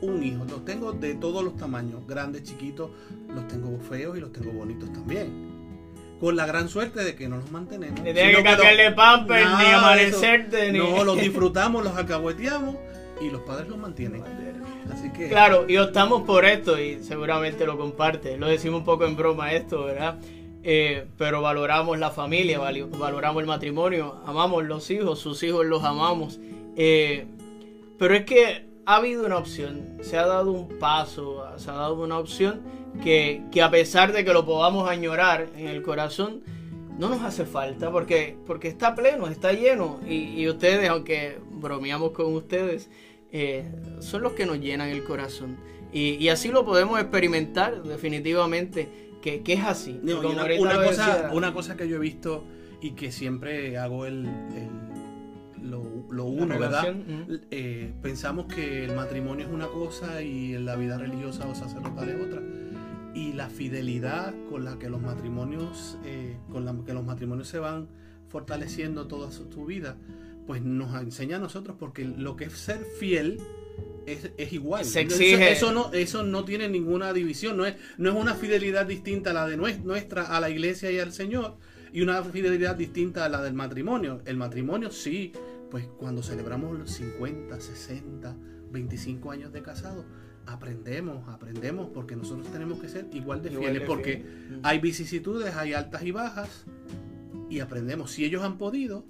un 0.00 0.22
hijo, 0.24 0.44
los 0.46 0.64
tengo 0.64 0.92
de 0.92 1.14
todos 1.14 1.44
los 1.44 1.56
tamaños, 1.56 2.04
grandes, 2.08 2.42
chiquitos, 2.42 2.90
los 3.32 3.46
tengo 3.46 3.78
feos 3.78 4.16
y 4.16 4.20
los 4.20 4.32
tengo 4.32 4.50
bonitos 4.50 4.92
también 4.92 5.49
con 6.20 6.36
la 6.36 6.46
gran 6.46 6.68
suerte 6.68 7.02
de 7.02 7.14
que 7.14 7.28
no 7.28 7.36
los 7.38 7.50
mantenemos. 7.50 8.00
Ni 8.00 8.12
tienes 8.12 8.36
que 8.36 8.42
cambiarle 8.42 8.92
pamper, 8.92 9.46
ni 9.58 9.64
amanecerte, 9.64 10.70
ni... 10.70 10.78
No, 10.78 11.02
los 11.02 11.16
disfrutamos, 11.20 11.82
los 11.82 11.96
acahueteamos 11.96 12.76
y 13.20 13.30
los 13.30 13.40
padres 13.42 13.68
los 13.68 13.78
mantienen. 13.78 14.22
Así 14.92 15.10
que... 15.10 15.28
Claro, 15.28 15.64
y 15.66 15.78
optamos 15.78 16.22
por 16.22 16.44
esto 16.44 16.78
y 16.78 17.02
seguramente 17.02 17.64
lo 17.64 17.78
comparte. 17.78 18.36
Lo 18.36 18.48
decimos 18.48 18.80
un 18.80 18.84
poco 18.84 19.06
en 19.06 19.16
broma 19.16 19.52
esto, 19.52 19.84
¿verdad? 19.84 20.18
Eh, 20.62 21.06
pero 21.16 21.40
valoramos 21.40 21.98
la 21.98 22.10
familia, 22.10 22.58
valoramos 22.58 23.40
el 23.40 23.46
matrimonio, 23.46 24.20
amamos 24.26 24.64
los 24.64 24.90
hijos, 24.90 25.18
sus 25.18 25.42
hijos 25.42 25.64
los 25.64 25.84
amamos. 25.84 26.38
Eh, 26.76 27.26
pero 27.98 28.14
es 28.14 28.24
que 28.24 28.69
ha 28.86 28.96
habido 28.96 29.26
una 29.26 29.36
opción, 29.38 29.98
se 30.02 30.18
ha 30.18 30.26
dado 30.26 30.52
un 30.52 30.78
paso, 30.78 31.44
se 31.56 31.70
ha 31.70 31.74
dado 31.74 32.02
una 32.02 32.18
opción 32.18 32.62
que, 33.02 33.42
a 33.62 33.70
pesar 33.70 34.12
de 34.12 34.24
que 34.24 34.32
lo 34.32 34.44
podamos 34.44 34.88
añorar 34.88 35.48
en 35.56 35.68
el 35.68 35.82
corazón, 35.82 36.42
no 36.98 37.08
nos 37.08 37.22
hace 37.22 37.44
falta 37.44 37.90
porque, 37.90 38.36
porque 38.46 38.68
está 38.68 38.94
pleno, 38.94 39.28
está 39.28 39.52
lleno. 39.52 40.00
Y, 40.06 40.46
ustedes, 40.48 40.88
aunque 40.90 41.38
bromeamos 41.50 42.12
con 42.12 42.34
ustedes, 42.34 42.90
eh, 43.32 43.64
son 44.00 44.22
los 44.22 44.32
que 44.32 44.46
nos 44.46 44.58
llenan 44.58 44.88
el 44.88 45.04
corazón. 45.04 45.56
Y, 45.92 46.28
así 46.28 46.48
lo 46.48 46.64
podemos 46.64 47.00
experimentar 47.00 47.82
definitivamente, 47.82 48.88
que, 49.22 49.42
es 49.46 49.64
así. 49.64 50.00
una, 50.02 50.84
cosa, 50.84 51.30
una 51.32 51.52
cosa 51.52 51.76
que 51.76 51.88
yo 51.88 51.96
he 51.96 52.00
visto 52.00 52.44
y 52.80 52.92
que 52.92 53.12
siempre 53.12 53.76
hago 53.76 54.06
el, 54.06 54.28
lo, 55.62 56.24
uno, 56.24 56.58
¿verdad? 56.58 56.94
Eh, 57.50 57.92
pensamos 58.02 58.46
que 58.46 58.84
el 58.84 58.94
matrimonio 58.94 59.46
es 59.46 59.52
una 59.52 59.68
cosa 59.68 60.22
y 60.22 60.58
la 60.58 60.76
vida 60.76 60.98
religiosa 60.98 61.46
o 61.46 61.54
sacerdotal 61.54 62.08
es 62.08 62.20
otra 62.20 62.42
y 63.14 63.32
la 63.32 63.48
fidelidad 63.48 64.34
con 64.48 64.64
la 64.64 64.78
que 64.78 64.88
los 64.88 65.00
matrimonios, 65.00 65.98
eh, 66.04 66.36
con 66.50 66.64
la 66.64 66.74
que 66.84 66.92
los 66.92 67.04
matrimonios 67.04 67.48
se 67.48 67.58
van 67.58 67.88
fortaleciendo 68.28 69.08
toda 69.08 69.32
su, 69.32 69.48
vida, 69.66 69.96
pues 70.46 70.62
nos 70.62 71.00
enseña 71.00 71.36
a 71.36 71.40
nosotros 71.40 71.76
porque 71.78 72.04
lo 72.04 72.36
que 72.36 72.44
es 72.44 72.52
ser 72.52 72.84
fiel 72.98 73.40
es, 74.06 74.52
igual. 74.52 74.84
Se 74.84 75.00
exige. 75.00 75.52
Eso, 75.52 75.72
no, 75.72 75.92
eso 75.92 76.22
no 76.22 76.44
tiene 76.44 76.68
ninguna 76.68 77.12
división, 77.12 77.56
no 77.56 77.66
es, 77.66 77.76
no 77.98 78.10
es 78.10 78.16
una 78.16 78.34
fidelidad 78.34 78.86
distinta 78.86 79.30
a 79.30 79.34
la 79.34 79.46
de 79.46 79.56
nuestra, 79.56 80.36
a 80.36 80.40
la 80.40 80.50
iglesia 80.50 80.90
y 80.90 80.98
al 80.98 81.12
Señor, 81.12 81.56
y 81.92 82.02
una 82.02 82.22
fidelidad 82.22 82.76
distinta 82.76 83.24
a 83.24 83.28
la 83.28 83.42
del 83.42 83.54
matrimonio. 83.54 84.20
El 84.24 84.36
matrimonio 84.36 84.90
sí, 84.90 85.32
pues 85.70 85.86
cuando 85.98 86.22
celebramos 86.22 86.78
los 86.78 86.90
50, 86.90 87.60
60, 87.60 88.36
25 88.70 89.30
años 89.30 89.52
de 89.52 89.62
casado, 89.62 90.04
aprendemos, 90.46 91.28
aprendemos, 91.28 91.88
porque 91.92 92.16
nosotros 92.16 92.46
tenemos 92.52 92.80
que 92.80 92.88
ser 92.88 93.06
igual 93.12 93.42
de 93.42 93.50
fieles, 93.50 93.82
porque 93.86 94.24
hay 94.62 94.78
vicisitudes, 94.78 95.54
hay 95.56 95.74
altas 95.74 96.02
y 96.02 96.10
bajas, 96.10 96.64
y 97.48 97.60
aprendemos. 97.60 98.12
Si 98.12 98.24
ellos 98.24 98.42
han 98.42 98.58
podido, 98.58 99.04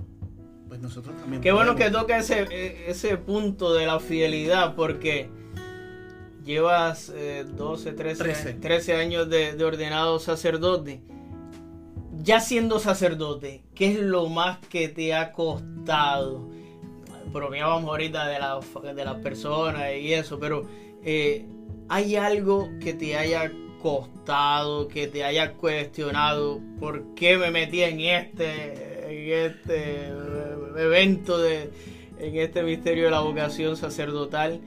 pues 0.68 0.80
nosotros 0.80 1.16
también. 1.16 1.42
Qué 1.42 1.52
bueno 1.52 1.76
que 1.76 1.90
toca 1.90 2.18
ese, 2.18 2.42
e, 2.50 2.90
ese 2.90 3.16
punto 3.16 3.74
de 3.74 3.86
la 3.86 4.00
fidelidad, 4.00 4.74
porque 4.74 5.28
llevas 6.44 7.12
12, 7.56 7.92
13, 7.92 8.54
13. 8.54 8.94
años 8.94 9.28
de, 9.28 9.62
ordenado 9.64 10.18
sacerdote. 10.18 11.02
Ya 12.22 12.40
siendo 12.40 12.78
sacerdote, 12.80 13.62
¿qué 13.74 13.92
es 13.92 13.98
lo 13.98 14.28
más 14.28 14.58
que 14.68 14.88
te 14.88 15.14
ha 15.14 15.32
costado? 15.32 16.50
Bromeábamos 17.32 17.88
ahorita 17.88 18.26
de, 18.28 18.38
la, 18.38 18.60
de 18.94 19.04
las 19.04 19.16
personas 19.22 19.94
y 19.98 20.12
eso, 20.12 20.38
pero 20.38 20.66
eh, 21.02 21.46
¿hay 21.88 22.16
algo 22.16 22.68
que 22.78 22.92
te 22.92 23.16
haya 23.16 23.50
costado, 23.80 24.86
que 24.88 25.06
te 25.06 25.24
haya 25.24 25.54
cuestionado 25.54 26.60
por 26.78 27.14
qué 27.14 27.38
me 27.38 27.50
metí 27.50 27.82
en 27.82 28.00
este, 28.00 29.06
en 29.08 29.50
este 29.50 30.08
evento, 30.76 31.38
de, 31.38 31.70
en 32.18 32.36
este 32.36 32.62
misterio 32.62 33.04
de 33.04 33.12
la 33.12 33.20
vocación 33.20 33.78
sacerdotal? 33.78 34.60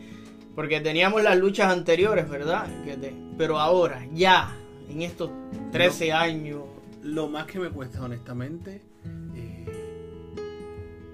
Porque 0.56 0.82
teníamos 0.82 1.22
las 1.22 1.38
luchas 1.38 1.72
anteriores, 1.72 2.28
¿verdad? 2.28 2.66
pero 3.38 3.60
ahora, 3.60 4.08
ya, 4.12 4.56
en 4.90 5.04
estos 5.04 5.30
13 5.72 6.14
años. 6.14 6.73
Lo 7.04 7.28
más 7.28 7.46
que 7.48 7.60
me 7.60 7.70
cuesta, 7.70 8.02
honestamente, 8.02 8.82
eh, 9.36 9.66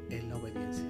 es 0.09 0.23
la 0.25 0.35
obediencia. 0.35 0.85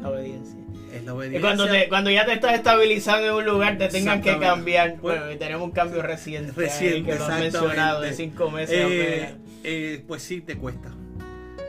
La 0.00 0.10
obediencia. 0.10 0.58
Es 0.92 1.04
la 1.04 1.14
obediencia. 1.14 1.40
cuando, 1.40 1.66
cuando 1.88 2.10
ya 2.10 2.24
te 2.24 2.34
estás 2.34 2.54
estabilizando 2.54 3.26
en 3.26 3.34
un 3.34 3.44
lugar, 3.44 3.78
te 3.78 3.88
tengan 3.88 4.22
que 4.22 4.38
cambiar. 4.38 4.98
Bueno, 5.00 5.30
y 5.32 5.36
tenemos 5.36 5.64
un 5.64 5.72
cambio 5.72 6.02
reciente. 6.02 6.52
Reciente, 6.52 7.10
que 7.10 7.18
lo 7.18 7.24
has 7.24 7.40
mencionado, 7.40 8.00
de 8.02 8.12
cinco 8.12 8.50
meses. 8.50 8.78
Eh, 8.78 9.34
eh, 9.64 10.04
pues 10.06 10.22
sí, 10.22 10.40
te 10.40 10.56
cuesta. 10.56 10.92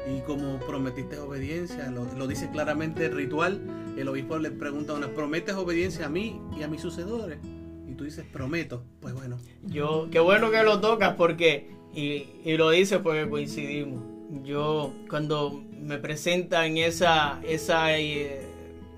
Y 0.07 0.19
como 0.21 0.59
prometiste 0.59 1.17
obediencia, 1.17 1.89
lo, 1.89 2.27
dice 2.27 2.49
claramente 2.51 3.05
el 3.05 3.15
ritual, 3.15 3.59
el 3.97 4.07
obispo 4.07 4.38
le 4.38 4.51
pregunta 4.51 4.93
a 4.93 4.97
una, 4.97 5.07
¿prometes 5.07 5.55
obediencia 5.55 6.05
a 6.05 6.09
mí 6.09 6.39
y 6.55 6.61
a 6.61 6.67
mis 6.67 6.81
sucedores? 6.81 7.39
Y 7.88 7.93
tú 7.95 8.03
dices, 8.03 8.25
prometo. 8.31 8.83
Pues 8.99 9.15
bueno. 9.15 9.39
Yo, 9.63 10.07
qué 10.11 10.19
bueno 10.19 10.51
que 10.51 10.61
lo 10.61 10.79
tocas 10.79 11.15
porque, 11.15 11.71
y, 11.95 12.27
y 12.43 12.57
lo 12.57 12.69
dices 12.69 12.99
porque 12.99 13.29
coincidimos. 13.29 14.03
Yo, 14.43 14.93
cuando 15.09 15.63
me 15.71 15.97
presentan 15.97 16.77
esa, 16.77 17.39
esa 17.43 17.97
eh, 17.97 18.41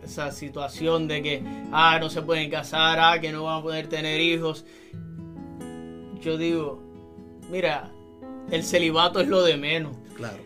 esa 0.07 0.31
situación 0.31 1.07
de 1.07 1.21
que, 1.21 1.43
ah, 1.71 1.97
no 1.99 2.09
se 2.09 2.21
pueden 2.21 2.49
casar, 2.49 2.97
ah, 2.99 3.19
que 3.19 3.31
no 3.31 3.43
van 3.43 3.59
a 3.59 3.61
poder 3.61 3.87
tener 3.87 4.19
hijos. 4.19 4.65
Yo 6.21 6.37
digo, 6.37 6.81
mira, 7.49 7.91
el 8.49 8.63
celibato 8.63 9.19
es 9.19 9.27
lo 9.27 9.43
de 9.43 9.57
menos. 9.57 9.95
Claro. 10.15 10.37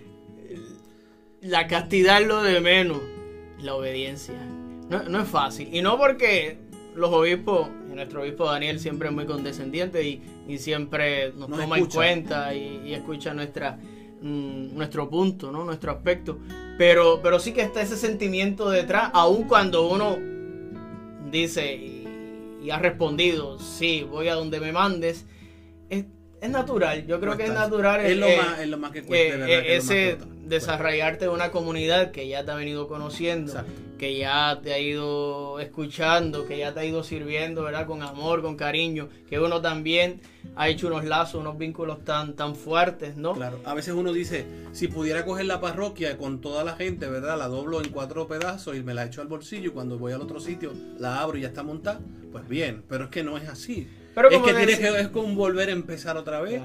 La 1.41 1.67
castidad 1.67 2.21
es 2.21 2.27
lo 2.27 2.43
de 2.43 2.59
menos. 2.59 2.99
La 3.59 3.75
obediencia. 3.75 4.35
No, 4.89 5.21
es 5.21 5.27
fácil. 5.29 5.73
Y 5.73 5.81
no 5.81 5.97
porque 5.97 6.57
los 6.95 7.11
obispos, 7.11 7.69
y 7.91 7.95
nuestro 7.95 8.21
obispo 8.21 8.45
Daniel 8.45 8.79
siempre 8.79 9.09
es 9.09 9.13
muy 9.13 9.25
condescendiente 9.25 10.03
y, 10.03 10.57
siempre 10.57 11.31
nos, 11.33 11.49
toma 11.49 11.77
en 11.77 11.85
cuenta 11.85 12.53
y, 12.53 12.93
escucha 12.93 13.33
nuestra, 13.33 13.77
mm, 14.21 14.75
nuestro 14.75 15.09
punto, 15.09 15.51
¿no? 15.51 15.63
nuestro 15.63 15.91
aspecto. 15.91 16.39
Pero, 16.77 17.19
pero 17.21 17.39
sí 17.39 17.53
que 17.53 17.61
está 17.61 17.81
ese 17.81 17.97
sentimiento 17.97 18.69
detrás, 18.69 19.11
aun 19.13 19.43
cuando 19.43 19.87
uno 19.87 20.17
dice 21.29 21.75
y, 21.75 22.69
ha 22.69 22.77
respondido, 22.77 23.57
sí, 23.59 24.05
voy 24.09 24.27
a 24.27 24.35
donde 24.35 24.59
me 24.59 24.71
mandes. 24.71 25.25
Es, 25.89 26.05
natural, 26.49 27.05
yo 27.05 27.19
creo 27.19 27.37
que 27.37 27.43
es 27.43 27.53
natural. 27.53 28.03
Es, 28.03 28.17
lo, 28.17 28.27
más, 28.27 28.59
es 28.59 28.67
lo 28.67 28.77
más 28.77 28.91
que 28.91 29.03
cuesta. 29.03 29.47
Eh, 29.47 29.75
ese 29.75 30.17
desarrollarte 30.51 31.25
de 31.25 31.29
una 31.29 31.49
comunidad 31.49 32.11
que 32.11 32.27
ya 32.27 32.45
te 32.45 32.51
ha 32.51 32.55
venido 32.55 32.87
conociendo, 32.87 33.53
que 33.97 34.17
ya 34.17 34.59
te 34.61 34.73
ha 34.73 34.79
ido 34.79 35.59
escuchando, 35.59 36.45
que 36.45 36.57
ya 36.57 36.73
te 36.73 36.81
ha 36.81 36.85
ido 36.85 37.03
sirviendo, 37.03 37.63
¿verdad? 37.63 37.87
Con 37.87 38.03
amor, 38.03 38.41
con 38.41 38.57
cariño, 38.57 39.07
que 39.29 39.39
uno 39.39 39.61
también 39.61 40.21
ha 40.55 40.67
hecho 40.67 40.87
unos 40.87 41.05
lazos, 41.05 41.39
unos 41.41 41.57
vínculos 41.57 42.03
tan, 42.03 42.35
tan 42.35 42.55
fuertes, 42.55 43.15
¿no? 43.15 43.33
Claro, 43.33 43.61
a 43.63 43.73
veces 43.73 43.93
uno 43.93 44.11
dice, 44.11 44.45
si 44.73 44.89
pudiera 44.89 45.25
coger 45.25 45.45
la 45.45 45.61
parroquia 45.61 46.17
con 46.17 46.41
toda 46.41 46.63
la 46.63 46.75
gente, 46.75 47.07
¿verdad? 47.07 47.37
La 47.37 47.47
doblo 47.47 47.81
en 47.81 47.89
cuatro 47.89 48.27
pedazos 48.27 48.75
y 48.75 48.83
me 48.83 48.93
la 48.93 49.05
echo 49.05 49.21
al 49.21 49.27
bolsillo 49.27 49.69
y 49.69 49.73
cuando 49.73 49.97
voy 49.97 50.11
al 50.11 50.21
otro 50.21 50.39
sitio 50.39 50.73
la 50.99 51.21
abro 51.21 51.37
y 51.37 51.41
ya 51.41 51.47
está 51.47 51.63
montada, 51.63 52.01
pues 52.31 52.47
bien, 52.47 52.83
pero 52.89 53.05
es 53.05 53.09
que 53.09 53.23
no 53.23 53.37
es 53.37 53.47
así. 53.47 53.87
Pero 54.13 54.29
es 54.29 54.41
que 54.41 54.53
tienes 54.53 54.79
que 54.79 54.99
es 54.99 55.07
como 55.07 55.33
volver 55.35 55.69
a 55.69 55.71
empezar 55.71 56.17
otra 56.17 56.41
vez. 56.41 56.61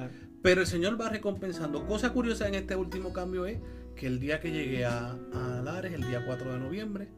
Pero 0.46 0.60
el 0.60 0.68
Señor 0.68 1.00
va 1.00 1.08
recompensando. 1.08 1.84
Cosa 1.88 2.12
curiosa 2.12 2.46
en 2.46 2.54
este 2.54 2.76
último 2.76 3.12
cambio 3.12 3.46
es 3.46 3.58
que 3.96 4.06
el 4.06 4.20
día 4.20 4.38
que 4.38 4.52
llegué 4.52 4.84
a, 4.84 5.18
a 5.34 5.60
Lares, 5.60 5.92
el 5.92 6.06
día 6.06 6.22
4 6.24 6.52
de 6.52 6.58
noviembre, 6.60 7.08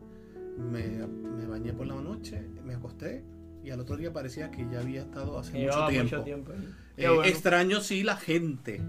me, 0.57 1.47
bañé 1.47 1.75
por 1.75 1.87
la 1.87 1.97
noche, 1.97 2.43
me 2.65 2.73
acosté 2.73 3.23
y 3.63 3.69
al 3.69 3.81
otro 3.81 3.99
día 3.99 4.15
parecía 4.15 4.51
que 4.51 4.67
ya 4.73 4.81
había 4.81 5.03
estado 5.03 5.39
hace 5.39 5.63
mucho 5.63 6.23
tiempo. 6.25 6.53
Eh, 6.97 7.07
extraño 7.27 7.83
sí 7.83 8.03
la 8.03 8.17
gente, 8.17 8.81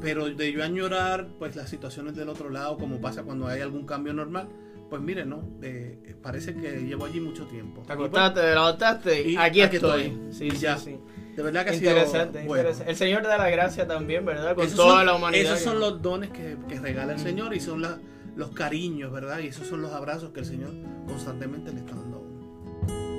pero 0.00 0.32
de 0.32 0.52
yo 0.52 0.62
añorar 0.62 1.30
pues 1.40 1.56
las 1.56 1.68
situaciones 1.68 2.14
del 2.14 2.28
otro 2.28 2.50
lado, 2.50 2.78
como 2.78 3.00
pasa 3.00 3.24
cuando 3.24 3.48
hay 3.48 3.60
algún 3.60 3.86
cambio 3.86 4.14
normal, 4.14 4.48
pues 4.88 5.02
mire, 5.02 5.24
no, 5.24 5.58
eh, 5.62 6.14
parece 6.22 6.54
que 6.54 6.84
llevo 6.84 7.06
allí 7.06 7.18
mucho 7.18 7.44
tiempo. 7.48 7.82
Te 7.82 7.94
acostaste, 7.94 8.40
te 8.40 8.50
levantaste 8.50 9.30
y 9.30 9.36
aquí, 9.36 9.62
estoy. 9.62 10.16
Sí, 10.30 10.48
sí, 10.52 10.66
sí. 10.78 10.96
De 11.36 11.42
verdad 11.42 11.66
que 11.66 11.74
interesante, 11.74 12.38
ha 12.40 12.42
sido 12.42 12.84
El 12.86 12.96
Señor 12.96 13.22
da 13.24 13.36
la 13.38 13.50
gracia 13.50 13.86
también, 13.86 14.24
¿verdad? 14.24 14.54
Con 14.54 14.70
toda 14.70 15.04
la 15.04 15.14
humanidad. 15.14 15.54
Esos 15.54 15.64
son 15.64 15.80
los 15.80 16.00
dones 16.00 16.30
que, 16.30 16.56
que 16.68 16.78
regala 16.78 17.14
el 17.14 17.18
Señor 17.18 17.54
y 17.54 17.60
son 17.60 17.82
los 18.36 18.50
cariños, 18.50 19.12
¿verdad? 19.12 19.40
Y 19.40 19.48
esos 19.48 19.66
son 19.66 19.82
los 19.82 19.92
abrazos 19.92 20.30
que 20.30 20.40
el 20.40 20.46
Señor 20.46 20.70
constantemente 21.06 21.72
le 21.72 21.80
está 21.80 21.94
dando 21.94 22.16
a 22.16 22.20
uno. 22.20 23.13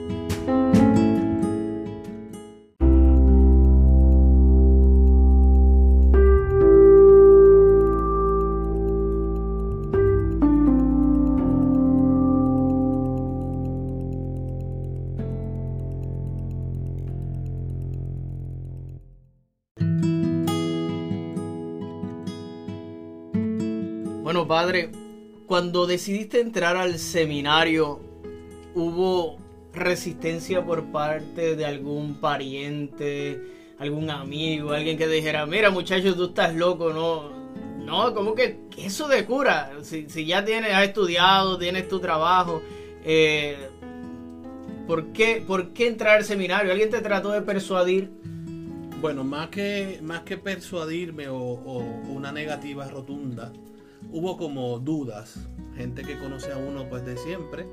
Padre, 24.65 24.89
cuando 25.45 25.85
decidiste 25.85 26.39
entrar 26.39 26.75
al 26.75 26.97
seminario, 26.97 27.99
¿hubo 28.73 29.37
resistencia 29.71 30.65
por 30.65 30.85
parte 30.85 31.55
de 31.55 31.65
algún 31.67 32.15
pariente, 32.15 33.39
algún 33.77 34.09
amigo, 34.09 34.71
alguien 34.71 34.97
que 34.97 35.07
dijera, 35.07 35.45
mira 35.45 35.69
muchacho, 35.69 36.15
tú 36.15 36.25
estás 36.25 36.55
loco, 36.55 36.91
no? 36.91 37.29
No, 37.85 38.11
como 38.15 38.33
que 38.33 38.57
eso 38.75 39.07
de 39.07 39.23
cura, 39.25 39.71
si, 39.83 40.07
ya 40.25 40.43
tienes, 40.43 40.73
has 40.73 40.85
estudiado, 40.85 41.59
tienes 41.59 41.87
tu 41.87 41.99
trabajo, 41.99 42.63
eh, 43.03 43.69
¿por, 44.87 45.13
qué, 45.13 45.43
¿por 45.45 45.73
qué 45.73 45.89
entrar 45.89 46.17
al 46.17 46.23
seminario? 46.23 46.71
¿Alguien 46.71 46.89
te 46.89 47.01
trató 47.01 47.29
de 47.29 47.43
persuadir? 47.43 48.09
Bueno, 48.99 49.23
más 49.23 49.49
que, 49.49 49.99
más 50.01 50.21
que 50.21 50.37
persuadirme 50.37 51.27
o 51.29 51.37
una 52.09 52.31
negativa 52.31 52.87
rotunda, 52.87 53.53
hubo 54.15 54.37
como 54.37 54.79
dudas, 54.79 55.35
gente 55.75 56.03
que 56.03 56.17
conoce 56.17 56.53
a 56.53 56.57
uno 56.57 56.87
pues 56.87 57.05
de 57.05 57.17
siempre, 57.17 57.65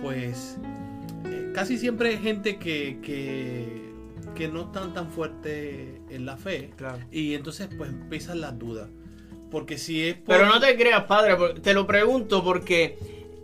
pues 0.00 0.56
eh, 1.26 1.52
casi 1.54 1.76
siempre 1.76 2.08
hay 2.08 2.18
gente 2.18 2.56
que, 2.56 2.98
que, 3.02 4.48
no 4.48 4.62
están 4.62 4.94
tan 4.94 5.10
fuerte 5.10 6.00
en 6.08 6.24
la 6.24 6.38
fe 6.38 6.70
y 7.12 7.34
entonces 7.34 7.68
pues 7.76 7.90
empiezan 7.90 8.40
las 8.40 8.58
dudas. 8.58 8.88
Porque 9.50 9.76
si 9.76 10.08
es... 10.08 10.16
Pero 10.26 10.46
no 10.46 10.58
te 10.58 10.74
creas, 10.76 11.04
padre, 11.04 11.36
te 11.60 11.74
lo 11.74 11.86
pregunto 11.86 12.42
porque 12.42 12.98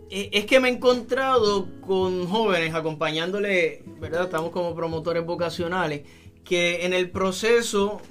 eh, 0.09 0.29
es 0.31 0.45
que 0.45 0.59
me 0.59 0.69
he 0.69 0.71
encontrado 0.71 1.67
con 1.81 2.27
jóvenes 2.27 2.73
acompañándole, 2.73 3.83
¿verdad? 3.99 4.23
Estamos 4.23 4.49
como 4.49 4.73
promotores 4.75 5.23
vocacionales, 5.23 6.01
que 6.43 6.87
en 6.87 6.93
el 6.93 7.11
proceso, 7.11 8.01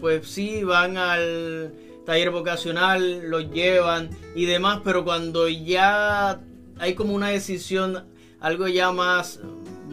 pues 0.00 0.28
sí, 0.28 0.62
van 0.62 0.96
al 0.96 1.72
taller 2.04 2.30
vocacional, 2.30 3.30
los 3.30 3.50
llevan 3.50 4.10
y 4.34 4.46
demás, 4.46 4.80
pero 4.84 5.04
cuando 5.04 5.48
ya 5.48 6.40
hay 6.78 6.94
como 6.94 7.14
una 7.14 7.28
decisión, 7.28 8.04
algo 8.40 8.66
ya 8.68 8.92
más, 8.92 9.40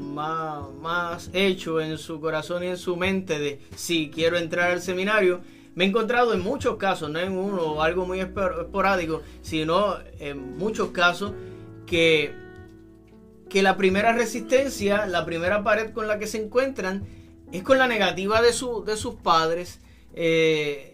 más, 0.01 1.29
hecho 1.33 1.81
en 1.81 1.97
su 1.97 2.19
corazón 2.19 2.63
y 2.63 2.67
en 2.67 2.77
su 2.77 2.95
mente 2.95 3.39
de 3.39 3.59
si 3.75 4.09
quiero 4.09 4.37
entrar 4.37 4.71
al 4.71 4.81
seminario, 4.81 5.41
me 5.75 5.85
he 5.85 5.87
encontrado 5.87 6.33
en 6.33 6.41
muchos 6.41 6.77
casos, 6.77 7.09
no 7.09 7.19
en 7.19 7.37
uno 7.37 7.61
o 7.61 7.81
algo 7.81 8.05
muy 8.05 8.19
esporádico, 8.19 9.21
sino 9.41 9.97
en 10.19 10.57
muchos 10.57 10.89
casos 10.89 11.33
que, 11.85 12.33
que 13.49 13.61
la 13.61 13.77
primera 13.77 14.13
resistencia, 14.13 15.05
la 15.05 15.25
primera 15.25 15.63
pared 15.63 15.91
con 15.91 16.07
la 16.07 16.19
que 16.19 16.27
se 16.27 16.43
encuentran 16.43 17.05
es 17.51 17.63
con 17.63 17.77
la 17.77 17.87
negativa 17.87 18.41
de, 18.41 18.51
su, 18.51 18.83
de 18.83 18.97
sus 18.97 19.15
padres. 19.15 19.79
Eh, 20.13 20.88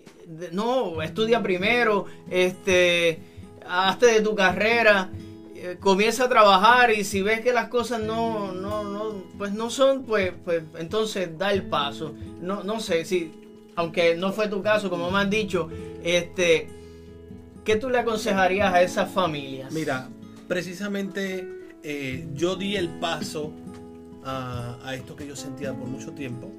no, 0.51 1.01
estudia 1.01 1.41
primero, 1.41 2.05
este, 2.29 3.19
hazte 3.67 4.07
de 4.07 4.21
tu 4.21 4.35
carrera, 4.35 5.09
eh, 5.55 5.77
comienza 5.79 6.25
a 6.25 6.29
trabajar 6.29 6.91
y 6.91 7.03
si 7.03 7.21
ves 7.21 7.41
que 7.41 7.53
las 7.53 7.69
cosas 7.69 8.01
no, 8.01 8.51
no, 8.51 8.83
no, 8.83 9.23
pues 9.37 9.53
no 9.53 9.69
son, 9.69 10.03
pues, 10.03 10.33
pues 10.43 10.63
entonces 10.77 11.37
da 11.37 11.51
el 11.51 11.63
paso. 11.63 12.13
No, 12.41 12.63
no 12.63 12.79
sé, 12.79 13.05
si, 13.05 13.31
aunque 13.75 14.15
no 14.15 14.31
fue 14.31 14.47
tu 14.47 14.61
caso, 14.61 14.89
como 14.89 15.09
me 15.11 15.19
han 15.19 15.29
dicho, 15.29 15.69
este, 16.03 16.67
¿qué 17.63 17.75
tú 17.77 17.89
le 17.89 17.99
aconsejarías 17.99 18.73
a 18.73 18.81
esas 18.81 19.09
familias? 19.11 19.71
Mira, 19.71 20.09
precisamente 20.47 21.47
eh, 21.83 22.27
yo 22.33 22.55
di 22.55 22.75
el 22.75 22.89
paso 22.89 23.51
a, 24.23 24.77
a 24.83 24.95
esto 24.95 25.15
que 25.15 25.27
yo 25.27 25.35
sentía 25.35 25.73
por 25.73 25.87
mucho 25.87 26.11
tiempo, 26.11 26.51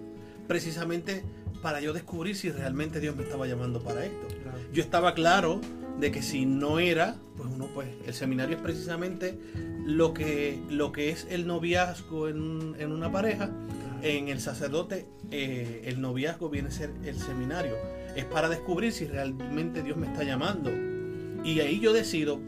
precisamente 0.46 1.24
para 1.62 1.80
yo 1.80 1.92
descubrir 1.92 2.36
si 2.36 2.50
realmente 2.50 3.00
Dios 3.00 3.16
me 3.16 3.22
estaba 3.22 3.46
llamando 3.46 3.82
para 3.82 4.04
esto. 4.04 4.26
Yo 4.72 4.82
estaba 4.82 5.14
claro 5.14 5.60
de 5.98 6.10
que 6.10 6.22
si 6.22 6.46
no 6.46 6.78
era, 6.78 7.16
pues 7.36 7.48
uno 7.52 7.68
pues 7.72 7.88
el 8.06 8.14
seminario 8.14 8.56
es 8.56 8.62
precisamente 8.62 9.38
lo 9.84 10.12
que, 10.12 10.58
lo 10.68 10.92
que 10.92 11.10
es 11.10 11.26
el 11.30 11.46
noviazgo 11.46 12.28
en, 12.28 12.74
en 12.78 12.92
una 12.92 13.10
pareja. 13.10 13.50
En 14.02 14.28
el 14.28 14.40
sacerdote 14.40 15.06
eh, 15.30 15.82
el 15.86 16.00
noviazgo 16.00 16.48
viene 16.48 16.68
a 16.68 16.72
ser 16.72 16.90
el 17.04 17.18
seminario. 17.18 17.76
Es 18.14 18.24
para 18.24 18.48
descubrir 18.48 18.92
si 18.92 19.06
realmente 19.06 19.82
Dios 19.82 19.96
me 19.96 20.06
está 20.06 20.22
llamando. 20.24 20.70
Y 21.44 21.60
ahí 21.60 21.80
yo 21.80 21.92
decido 21.92 22.40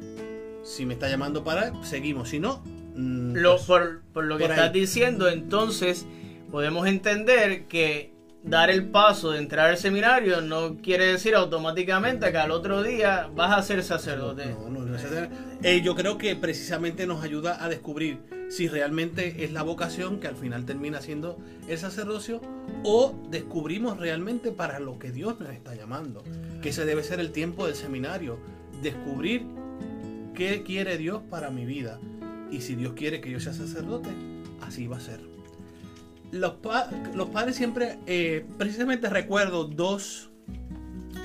si 0.62 0.84
me 0.84 0.94
está 0.94 1.09
llamando 1.09 1.44
para, 1.44 1.72
seguimos. 1.84 2.28
Si 2.30 2.38
no... 2.38 2.62
Mm, 2.94 3.34
lo, 3.34 3.56
pues, 3.56 3.66
por, 3.66 4.02
por, 4.12 4.24
lo 4.24 4.38
que 4.38 4.44
estás 4.44 4.72
diciendo, 4.72 5.28
entonces 5.28 6.04
podemos 6.50 6.86
entender 6.86 7.66
que 7.66 8.12
dar 8.49 8.70
el 8.70 8.86
paso 8.86 9.32
de 9.32 9.38
entrar 9.38 9.68
al 9.68 9.76
seminario 9.76 10.40
no 10.40 10.78
quiere 10.78 11.07
decir 11.07 11.34
automáticamente 11.34 12.30
que 12.30 12.38
al 12.38 12.51
otro 12.51 12.82
día 12.82 13.28
vas 13.34 13.57
a 13.57 13.62
ser 13.62 13.82
sacerdote. 13.82 14.46
No, 14.46 14.70
no, 14.70 14.80
no, 14.80 14.96
eh, 15.62 15.82
yo 15.82 15.94
creo 15.94 16.16
que 16.18 16.34
precisamente 16.34 17.07
nos 17.07 17.22
ayuda 17.22 17.62
a 17.62 17.68
descubrir 17.68 18.20
si 18.49 18.68
realmente 18.68 19.44
es 19.44 19.53
la 19.53 19.62
vocación 19.62 20.18
que 20.18 20.28
al 20.28 20.36
final 20.36 20.64
termina 20.64 21.03
siendo 21.03 21.38
el 21.68 21.76
sacerdocio 21.76 22.40
o 22.84 23.14
descubrimos 23.28 23.99
realmente 23.99 24.51
para 24.51 24.80
lo 24.80 24.99
que 24.99 25.12
Dios 25.12 25.38
nos 25.40 25.51
está 25.51 25.74
llamando, 25.74 26.24
que 26.62 26.70
ese 26.70 26.86
debe 26.86 27.03
ser 27.03 27.20
el 27.20 27.32
tiempo 27.32 27.66
del 27.66 27.74
seminario, 27.74 28.38
descubrir 28.82 29.42
qué 30.34 30.62
quiere 30.62 30.96
Dios 30.96 31.20
para 31.28 31.51
mi 31.51 31.66
vida 31.66 32.01
y 32.51 32.62
si 32.62 32.74
Dios 32.74 32.94
quiere 32.94 33.20
que 33.20 33.30
yo 33.30 33.40
sea 33.40 33.53
sacerdote, 33.53 34.09
así 34.62 34.86
va 34.86 34.96
a 34.96 35.01
ser. 35.01 35.38
Los, 36.30 36.54
los 37.14 37.28
padres 37.30 37.56
siempre, 37.56 37.98
eh, 38.06 38.44
precisamente 38.58 39.08
recuerdo 39.08 39.64
dos, 39.64 40.30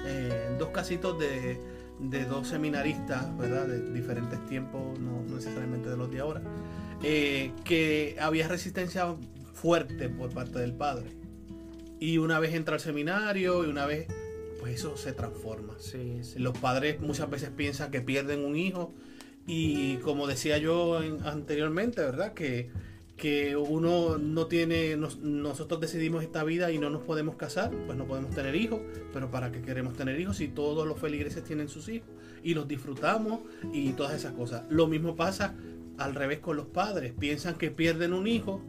eh, 0.06 0.56
dos 0.58 0.70
casitos 0.70 1.20
de, 1.20 1.60
de, 2.00 2.26
dos 2.26 2.48
seminaristas, 2.48 3.36
¿verdad? 3.38 3.68
De 3.68 3.92
diferentes 3.92 4.44
tiempos, 4.46 5.00
no, 5.00 5.24
necesariamente 5.24 5.90
de 5.90 5.98
los 5.98 6.10
de 6.10 6.20
ahora, 6.20 6.42
eh, 7.04 7.52
que 7.64 8.16
había 8.20 8.48
resistencia 8.48 9.16
fuerte 9.54 10.10
por 10.10 10.32
parte 10.32 10.60
del 10.60 10.74
padre. 10.74 11.12
Y 12.00 12.18
una 12.18 12.40
vez 12.40 12.54
entra 12.54 12.76
al 12.76 12.82
seminario 12.82 13.64
y 13.66 13.70
una 13.70 13.86
vez, 13.86 14.08
pues 14.60 14.76
eso 14.76 14.98
se 14.98 15.14
transforma. 15.14 15.76
Los 16.36 16.58
padres 16.58 17.00
muchas 17.02 17.30
veces 17.30 17.50
piensan 17.50 17.92
que 17.92 18.02
pierden 18.02 18.44
un 18.44 18.56
hijo 18.56 18.94
y 19.46 19.98
como 19.98 20.28
decía 20.28 20.58
yo 20.58 21.00
anteriormente, 21.24 22.02
¿verdad? 22.02 22.34
Que 22.34 22.72
que 23.24 23.56
uno 23.56 24.18
no 24.18 24.48
tiene, 24.48 24.98
nosotros 24.98 25.80
decidimos 25.80 26.24
esta 26.24 26.44
vida 26.44 26.74
y 26.74 26.78
no 26.78 26.90
nos 26.90 27.04
podemos 27.04 27.38
casar, 27.38 27.72
pues 27.86 27.98
no 27.98 28.06
podemos 28.06 28.36
tener 28.36 28.54
hijos, 28.54 28.82
pero 29.14 29.32
¿para 29.32 29.50
qué 29.50 29.62
queremos 29.62 29.94
tener 29.94 30.20
hijos 30.20 30.36
si 30.36 30.50
todos 30.50 30.86
los 30.86 31.00
feligreses 31.00 31.42
tienen 31.46 31.70
sus 31.70 31.88
hijos 31.88 32.10
y 32.44 32.54
los 32.54 32.68
disfrutamos 32.68 33.40
y 33.72 33.94
todas 33.94 34.14
esas 34.14 34.34
cosas? 34.34 34.64
Lo 34.70 34.88
mismo 34.88 35.16
pasa 35.16 35.56
al 35.98 36.16
revés 36.16 36.40
con 36.40 36.58
los 36.58 36.66
padres, 36.66 37.14
piensan 37.18 37.56
que 37.56 37.72
pierden 37.72 38.12
un 38.12 38.28
hijo, 38.28 38.62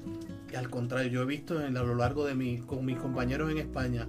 y 0.53 0.55
al 0.55 0.71
contrario, 0.71 1.11
yo 1.11 1.23
he 1.23 1.27
visto 1.27 1.59
a 1.59 1.69
lo 1.69 1.97
largo 1.97 2.25
de 2.25 2.37
mi, 2.37 2.59
con 2.59 2.85
mis 2.85 2.97
compañeros 2.97 3.51
en 3.51 3.59
España 3.59 4.07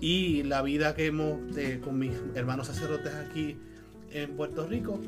y 0.00 0.42
la 0.44 0.62
vida 0.62 0.94
que 0.94 1.04
hemos 1.04 1.38
con 1.84 1.98
mis 1.98 2.12
hermanos 2.34 2.68
sacerdotes 2.68 3.12
aquí 3.12 3.58
en 4.10 4.36
Puerto 4.38 4.66
Rico, 4.66 4.98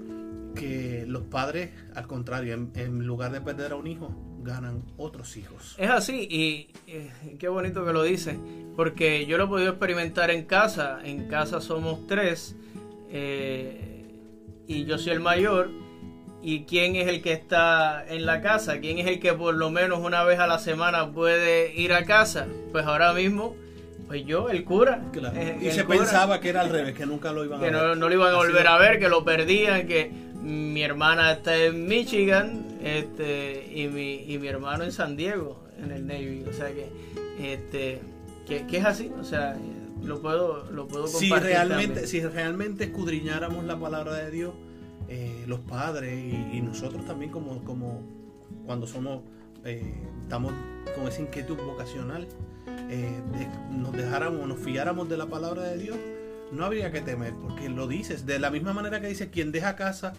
que 0.55 1.07
los 1.09 1.23
padres, 1.23 1.71
al 1.95 2.07
contrario, 2.07 2.53
en 2.75 3.07
lugar 3.07 3.33
de 3.33 3.41
perder 3.41 3.73
a 3.73 3.77
un 3.77 3.87
hijo, 3.87 4.15
ganan 4.45 4.83
otros 4.97 5.37
hijos. 5.37 5.75
Es 5.79 5.91
así 5.91 6.29
y 6.31 6.69
eh, 6.87 7.11
qué 7.39 7.49
bonito 7.49 7.85
que 7.85 7.93
lo 7.93 8.03
dice, 8.03 8.39
porque 8.77 9.27
yo 9.27 9.39
lo 9.39 9.45
he 9.45 9.49
podido 9.49 9.71
experimentar 9.71 10.31
en 10.31 10.45
casa. 10.45 11.01
En 11.05 11.29
casa 11.29 11.61
somos 11.61 12.07
tres 12.07 12.55
eh, 13.11 14.05
y 14.67 14.85
yo 14.85 14.99
soy 14.99 15.13
el 15.13 15.21
mayor. 15.21 15.71
¿Y 16.47 16.65
quién 16.65 16.95
es 16.95 17.09
el 17.09 17.23
que 17.23 17.33
está 17.33 18.05
en 18.07 18.27
la 18.27 18.43
casa? 18.43 18.79
¿Quién 18.79 18.99
es 18.99 19.07
el 19.07 19.19
que 19.19 19.33
por 19.33 19.55
lo 19.55 19.71
menos 19.71 20.01
una 20.01 20.25
vez 20.25 20.39
a 20.39 20.47
la 20.47 20.59
semana 20.59 21.11
puede 21.11 21.75
ir 21.75 21.95
a 21.95 22.05
casa? 22.05 22.47
Pues 22.71 22.85
ahora 22.85 23.15
mismo, 23.15 23.57
pues 24.09 24.27
yo, 24.27 24.51
el 24.51 24.63
cura. 24.65 25.01
Eh, 25.35 25.59
y 25.63 25.71
se 25.71 25.85
pensaba 25.85 26.41
que 26.41 26.51
era 26.51 26.61
al 26.61 26.69
revés, 26.69 26.95
que 26.95 27.07
nunca 27.07 27.33
lo 27.33 27.47
iban 27.47 27.61
a 27.61 27.63
ver. 27.63 27.73
Que 27.73 27.77
no, 27.79 27.95
no, 27.95 28.09
lo 28.11 28.15
iban 28.15 28.35
a 28.35 28.37
volver 28.37 28.67
a 28.67 28.77
ver, 28.77 28.99
que 28.99 29.09
lo 29.09 29.25
perdían, 29.25 29.87
que 29.87 30.11
mi 30.45 30.83
hermana 30.83 31.33
está 31.33 31.57
en 31.57 31.87
Michigan 31.87 32.79
este, 32.83 33.73
y, 33.75 33.89
mi, 33.89 34.25
y 34.27 34.39
mi 34.39 34.47
hermano 34.47 34.85
en 34.85 34.93
San 34.93 35.17
Diego, 35.17 35.65
en 35.83 35.91
el 35.91 36.07
Navy. 36.07 36.45
O 36.49 36.53
sea 36.53 36.71
que, 36.73 36.89
este, 37.41 38.03
que, 38.47 38.77
es 38.77 38.85
así, 38.85 39.11
o 39.19 39.25
sea, 39.25 39.57
lo 40.03 40.21
puedo, 40.21 40.71
lo 40.71 40.87
puedo 40.87 41.05
compartir. 41.05 41.33
Si 41.33 41.41
realmente, 41.41 42.07
si 42.07 42.21
realmente 42.21 42.85
escudriñáramos 42.85 43.65
la 43.65 43.81
palabra 43.81 44.17
de 44.17 44.31
Dios, 44.31 44.53
eh, 45.09 45.45
los 45.47 45.61
padres 45.61 46.15
y, 46.53 46.61
nosotros 46.61 47.07
también 47.07 47.31
como, 47.31 47.65
como 47.65 48.03
cuando 48.67 48.87
somos, 48.87 49.23
eh, 49.65 49.95
estamos 50.23 50.53
con 50.95 51.09
esa 51.09 51.23
inquietud 51.23 51.57
vocacional, 51.57 52.29
eh, 52.91 53.21
nos 53.71 53.93
dejáramos, 53.93 54.47
nos 54.47 54.59
fiáramos 54.59 55.09
de 55.09 55.17
la 55.17 55.27
palabra 55.27 55.63
de 55.63 55.79
Dios, 55.79 55.97
no 56.53 56.67
habría 56.67 56.93
que 56.93 57.01
temer, 57.01 57.33
porque 57.33 57.71
lo 57.71 57.89
dices, 57.89 58.27
de 58.27 58.39
la 58.39 58.51
misma 58.51 58.75
manera 58.75 59.01
que 59.01 59.09
dice, 59.09 59.31
quien 59.31 59.53
deja 59.53 59.75
casa, 59.75 60.13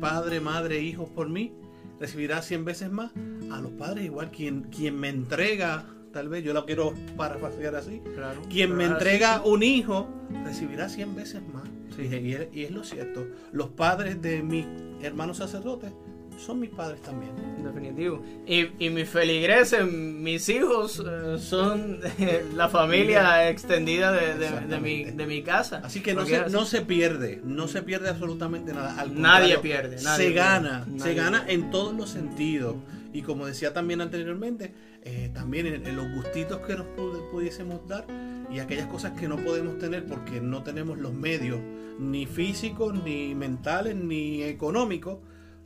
padre, 0.00 0.40
madre, 0.40 0.80
hijos 0.80 1.08
por 1.08 1.28
mí, 1.28 1.52
recibirá 2.00 2.42
100 2.42 2.64
veces 2.64 2.90
más. 2.90 3.12
A 3.50 3.60
los 3.60 3.72
padres 3.72 4.04
igual, 4.04 4.30
quien, 4.30 4.62
quien 4.64 4.98
me 4.98 5.08
entrega, 5.08 5.86
tal 6.12 6.28
vez 6.28 6.44
yo 6.44 6.52
lo 6.52 6.66
quiero 6.66 6.94
parafrasear 7.16 7.74
así, 7.76 8.02
quien 8.50 8.76
me 8.76 8.84
entrega 8.84 9.42
un 9.44 9.62
hijo, 9.62 10.08
recibirá 10.44 10.88
100 10.88 11.14
veces 11.14 11.42
más. 11.52 11.68
y, 11.98 12.62
es, 12.62 12.70
lo 12.70 12.84
cierto. 12.84 13.26
Los 13.52 13.70
padres 13.70 14.20
de 14.22 14.42
mis 14.42 14.66
hermanos 15.02 15.38
sacerdotes 15.38 15.92
son 16.38 16.60
mis 16.60 16.70
padres 16.70 17.02
también. 17.02 17.32
Definitivo. 17.62 18.22
Y, 18.46 18.68
y 18.78 18.90
mis 18.90 19.08
feligreses, 19.08 19.84
mis 19.90 20.48
hijos, 20.48 21.02
eh, 21.04 21.38
son 21.38 22.00
la 22.54 22.68
familia 22.68 23.50
extendida 23.50 24.12
de, 24.12 24.80
mi, 24.80 25.04
de, 25.04 25.26
mi, 25.26 25.42
casa. 25.42 25.82
Así 25.84 26.00
que 26.00 26.14
no 26.14 26.24
se, 26.24 26.48
no 26.48 26.64
se 26.64 26.82
pierde, 26.82 27.40
no 27.44 27.68
se 27.68 27.82
pierde 27.82 28.08
absolutamente 28.08 28.72
nada. 28.72 29.04
nadie 29.06 29.58
pierde. 29.58 29.98
se 29.98 30.32
gana, 30.32 30.86
se 30.96 31.14
gana 31.14 31.44
en 31.48 31.70
todos 31.70 31.94
los 31.94 32.10
sentidos. 32.10 32.76
Y 33.12 33.22
como 33.22 33.46
decía 33.46 33.72
también 33.72 34.00
anteriormente, 34.00 34.72
eh, 35.02 35.30
también 35.32 35.66
en, 35.66 35.96
los 35.96 36.10
gustitos 36.12 36.60
que 36.60 36.76
nos 36.76 36.86
pudiésemos 37.32 37.86
dar 37.88 38.06
y 38.50 38.60
aquellas 38.60 38.86
cosas 38.86 39.18
que 39.18 39.28
no 39.28 39.36
podemos 39.36 39.78
tener 39.78 40.06
porque 40.06 40.40
no 40.40 40.62
tenemos 40.62 40.98
los 40.98 41.12
medios, 41.12 41.58
ni 41.98 42.26
físicos, 42.26 42.94
ni 43.02 43.34
mentales, 43.34 43.96
ni 43.96 44.42
económicos 44.42 45.18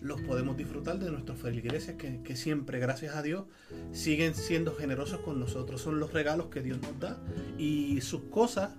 los 0.02 0.20
podemos 0.20 0.56
disfrutar 0.56 0.98
de 0.98 1.10
nuestros 1.10 1.38
feligreses 1.38 1.94
que, 1.96 2.36
siempre, 2.36 2.78
gracias 2.78 3.14
a 3.14 3.22
Dios, 3.22 3.44
siguen 3.92 4.34
siendo 4.34 4.74
generosos 4.74 5.20
con 5.20 5.38
nosotros. 5.38 5.80
Son 5.80 6.00
los 6.00 6.12
regalos 6.12 6.46
que 6.46 6.60
Dios 6.60 6.78
nos 6.80 6.98
da 6.98 7.18
y 7.56 8.00
sus 8.00 8.22
cosas, 8.22 8.70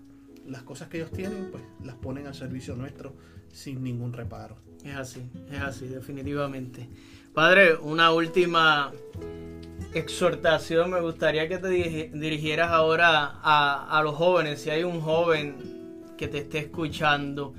las 0.45 0.63
cosas 0.63 0.89
que 0.89 0.97
ellos 0.97 1.11
tienen, 1.11 1.49
pues 1.51 1.63
las 1.83 1.95
ponen 1.95 2.27
al 2.27 2.35
servicio 2.35 2.75
nuestro 2.75 3.15
sin 3.51 3.83
ningún 3.83 4.11
reparo. 4.11 4.57
Es 4.83 4.95
así, 4.95 5.21
es 5.49 5.61
así, 5.61 5.87
definitivamente. 5.87 6.89
Padre, 7.33 7.75
una 7.77 8.11
última 8.11 8.91
exhortación. 9.93 10.91
Me 10.91 10.99
gustaría 10.99 11.47
que 11.47 11.57
te 11.57 11.69
dirigieras 11.69 12.71
ahora 12.71 13.39
a 13.41 14.01
los 14.03 14.15
jóvenes. 14.15 14.61
Si 14.61 14.69
hay 14.69 14.83
un 14.83 14.99
joven 14.99 16.13
que 16.17 16.27
te 16.27 16.39
esté 16.39 16.59
escuchando, 16.59 17.53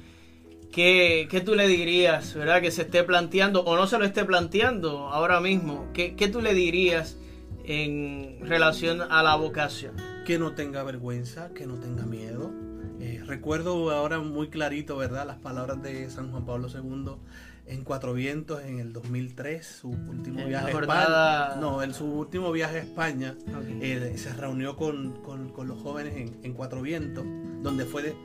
¿Qué, 0.74 1.28
¿Qué, 1.30 1.40
tú 1.40 1.54
le 1.54 1.68
dirías, 1.68 2.34
verdad? 2.34 2.60
Que 2.60 2.72
se 2.72 2.82
esté 2.82 3.04
planteando 3.04 3.62
o 3.62 3.76
no 3.76 3.86
se 3.86 3.96
lo 3.96 4.04
esté 4.04 4.24
planteando 4.24 5.06
ahora 5.06 5.40
mismo. 5.40 5.86
¿Qué, 5.94 6.16
qué 6.16 6.26
tú 6.26 6.40
le 6.40 6.52
dirías 6.52 7.16
en 7.64 8.40
relación 8.40 9.00
a 9.00 9.22
la 9.22 9.36
vocación? 9.36 9.94
Que 10.26 10.36
no 10.36 10.56
tenga 10.56 10.82
vergüenza, 10.82 11.50
que 11.54 11.68
no 11.68 11.74
tenga 11.76 12.04
miedo. 12.06 12.50
Eh, 12.98 13.22
recuerdo 13.24 13.92
ahora 13.92 14.18
muy 14.18 14.48
clarito, 14.48 14.96
¿verdad? 14.96 15.28
Las 15.28 15.36
palabras 15.36 15.80
de 15.80 16.10
San 16.10 16.32
Juan 16.32 16.44
Pablo 16.44 16.66
II 16.66 17.18
en 17.66 17.84
Cuatro 17.84 18.12
Vientos 18.12 18.60
en 18.64 18.80
el 18.80 18.92
2003, 18.92 19.64
su 19.64 19.90
último 19.90 20.44
viaje 20.44 20.76
a 20.76 20.80
España. 20.80 21.60
No, 21.60 21.84
en 21.84 21.94
su 21.94 22.04
último 22.04 22.50
viaje 22.50 22.78
a 22.78 22.82
España, 22.82 23.36
eh, 23.80 24.14
se 24.16 24.32
reunió 24.32 24.76
con, 24.76 25.22
con, 25.22 25.50
con 25.50 25.68
los 25.68 25.80
jóvenes 25.80 26.16
en, 26.16 26.36
en, 26.42 26.52
Cuatro 26.52 26.82
Vientos, 26.82 27.24
donde 27.62 27.84
fue 27.84 28.02
de, 28.02 28.16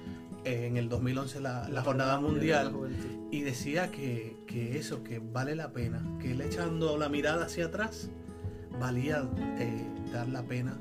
en 0.43 0.77
el 0.77 0.89
2011 0.89 1.41
la, 1.41 1.81
jornada 1.83 2.19
mundial 2.19 2.73
y 3.31 3.41
decía 3.41 3.91
que, 3.91 4.37
eso, 4.75 5.03
que 5.03 5.19
vale 5.19 5.55
la 5.55 5.71
pena, 5.71 6.01
que 6.19 6.31
él 6.31 6.41
echando 6.41 6.97
la 6.97 7.09
mirada 7.09 7.45
hacia 7.45 7.65
atrás, 7.65 8.09
valía 8.79 9.27
eh, 9.59 9.85
dar 10.11 10.27
la 10.27 10.43
pena 10.43 10.77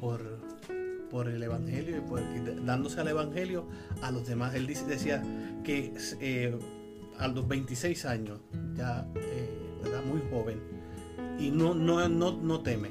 por, 0.00 0.20
por 1.10 1.28
el 1.28 1.42
Evangelio 1.42 1.98
y, 1.98 2.00
por, 2.00 2.20
dándose 2.64 3.00
al 3.00 3.08
Evangelio 3.08 3.66
a 4.02 4.10
los 4.10 4.26
demás. 4.26 4.54
Él 4.54 4.66
decía 4.66 5.22
que 5.62 5.92
eh, 6.20 6.58
a 7.18 7.28
los 7.28 7.46
26 7.46 8.04
años, 8.06 8.40
ya 8.76 9.06
eh, 9.16 9.50
muy 10.10 10.22
joven, 10.30 10.60
y 11.38 11.50
no, 11.50 11.74
no, 11.74 12.08
no, 12.08 12.32
no 12.32 12.60
teme. 12.60 12.90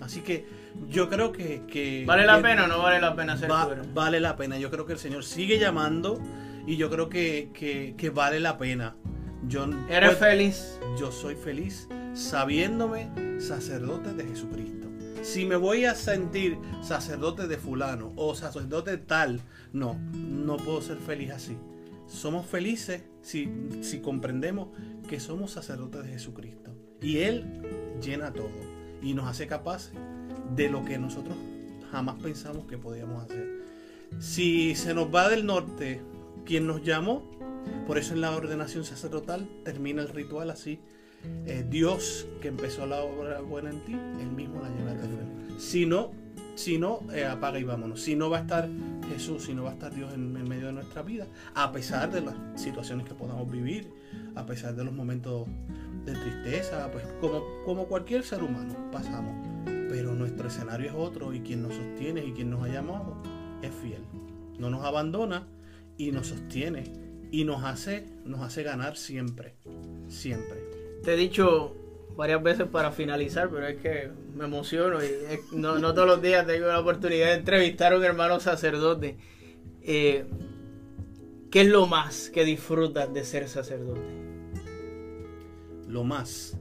Así 0.00 0.20
que 0.20 0.46
yo 0.88 1.08
creo 1.08 1.32
que... 1.32 2.04
¿Vale 2.06 2.26
la 2.26 2.40
pena 2.40 2.64
o 2.64 2.66
no 2.66 2.78
vale 2.78 3.00
la 3.00 3.14
pena 3.14 3.36
ser 3.36 3.50
Vale 3.94 4.20
la 4.20 4.36
pena. 4.36 4.58
Yo 4.58 4.70
creo 4.70 4.86
que 4.86 4.94
el 4.94 4.98
Señor 4.98 5.24
sigue 5.24 5.58
llamando 5.58 6.20
y 6.66 6.76
yo 6.76 6.90
creo 6.90 7.08
que, 7.08 8.12
vale 8.14 8.40
la 8.40 8.58
pena. 8.58 8.96
Yo, 9.46 9.66
¿Eres 9.88 10.16
pues, 10.16 10.18
feliz? 10.18 10.78
Yo 10.98 11.12
soy 11.12 11.34
feliz 11.34 11.88
sabiéndome 12.14 13.10
sacerdote 13.40 14.12
de 14.12 14.24
Jesucristo. 14.24 14.88
Si 15.22 15.46
me 15.46 15.56
voy 15.56 15.84
a 15.84 15.94
sentir 15.94 16.58
sacerdote 16.82 17.46
de 17.46 17.56
fulano 17.56 18.12
o 18.16 18.34
sacerdote 18.34 18.98
tal, 18.98 19.40
no, 19.72 19.98
no 20.12 20.56
puedo 20.56 20.80
ser 20.80 20.98
feliz 20.98 21.30
así. 21.30 21.56
Somos 22.06 22.46
felices 22.46 23.02
si, 23.20 23.52
si 23.82 24.00
comprendemos 24.00 24.68
que 25.08 25.20
somos 25.20 25.52
sacerdotes 25.52 26.04
de 26.04 26.08
Jesucristo. 26.10 26.74
Y 27.00 27.18
Él 27.18 27.44
llena 28.02 28.32
todo 28.32 28.50
y 29.02 29.14
nos 29.14 29.28
hace 29.28 29.46
capaces 29.46 29.92
de 30.54 30.68
lo 30.68 30.84
que 30.84 30.98
nosotros 30.98 31.36
jamás 31.90 32.16
pensamos 32.22 32.66
que 32.66 32.78
podíamos 32.78 33.24
hacer. 33.24 33.58
Si 34.18 34.74
se 34.74 34.94
nos 34.94 35.14
va 35.14 35.28
del 35.28 35.46
norte 35.46 36.00
quien 36.44 36.66
nos 36.66 36.82
llamó, 36.82 37.22
por 37.86 37.98
eso 37.98 38.14
en 38.14 38.20
la 38.20 38.34
ordenación 38.34 38.84
sacerdotal 38.84 39.48
termina 39.64 40.02
el 40.02 40.08
ritual 40.08 40.50
así. 40.50 40.80
Eh, 41.46 41.64
Dios 41.68 42.26
que 42.40 42.48
empezó 42.48 42.86
la 42.86 43.00
obra 43.02 43.40
buena 43.40 43.70
en 43.70 43.84
ti, 43.84 43.92
él 43.92 44.30
mismo 44.30 44.60
la 44.60 44.68
lleva 44.70 44.92
a 44.92 44.94
fe. 44.94 45.60
Si 45.60 45.84
no, 45.84 46.12
si 46.54 46.78
no 46.78 47.00
eh, 47.12 47.24
apaga 47.24 47.58
y 47.58 47.64
vámonos. 47.64 48.00
Si 48.00 48.16
no 48.16 48.30
va 48.30 48.38
a 48.38 48.40
estar 48.42 48.68
Jesús, 49.12 49.44
si 49.44 49.54
no 49.54 49.64
va 49.64 49.70
a 49.70 49.72
estar 49.74 49.94
Dios 49.94 50.12
en, 50.14 50.36
en, 50.36 50.48
medio 50.48 50.66
de 50.66 50.72
nuestra 50.72 51.02
vida, 51.02 51.26
a 51.54 51.72
pesar 51.72 52.10
de 52.10 52.20
las 52.20 52.34
situaciones 52.56 53.06
que 53.06 53.14
podamos 53.14 53.50
vivir, 53.50 53.90
a 54.34 54.46
pesar 54.46 54.74
de 54.74 54.84
los 54.84 54.94
momentos 54.94 55.46
de 56.04 56.12
tristeza, 56.14 56.88
pues 56.92 57.04
como, 57.20 57.42
como 57.64 57.86
cualquier 57.86 58.22
ser 58.22 58.42
humano 58.42 58.74
pasamos 58.90 59.57
pero 59.88 60.14
nuestro 60.14 60.48
escenario 60.48 60.88
es 60.88 60.94
otro 60.94 61.32
y 61.32 61.40
quien 61.40 61.62
nos 61.62 61.74
sostiene 61.74 62.24
y 62.24 62.32
quien 62.32 62.50
nos 62.50 62.64
ha 62.64 62.68
llamado 62.68 63.22
es 63.62 63.72
fiel. 63.82 64.02
No 64.58 64.70
nos 64.70 64.84
abandona 64.84 65.46
y 65.96 66.12
nos 66.12 66.28
sostiene 66.28 66.84
y 67.30 67.44
nos 67.44 67.64
hace, 67.64 68.06
nos 68.24 68.40
hace 68.40 68.62
ganar 68.62 68.96
siempre, 68.96 69.56
siempre. 70.08 70.64
Te 71.02 71.14
he 71.14 71.16
dicho 71.16 71.74
varias 72.16 72.42
veces 72.42 72.66
para 72.66 72.90
finalizar, 72.90 73.48
pero 73.48 73.66
es 73.66 73.76
que 73.80 74.10
me 74.34 74.44
emociono 74.44 74.98
y 75.04 75.08
no, 75.52 75.78
no, 75.78 75.94
todos 75.94 76.08
los 76.08 76.22
días 76.22 76.46
tengo 76.46 76.66
la 76.66 76.80
oportunidad 76.80 77.26
de 77.26 77.34
entrevistar 77.34 77.92
a 77.92 77.96
un 77.96 78.04
hermano 78.04 78.40
sacerdote. 78.40 79.16
Eh, 79.82 80.24
¿Qué 81.50 81.62
es 81.62 81.68
lo 81.68 81.86
más 81.86 82.30
que 82.30 82.44
disfrutas 82.44 83.12
de 83.12 83.24
ser 83.24 83.48
sacerdote? 83.48 84.00
Lo 85.86 86.04
más. 86.04 86.58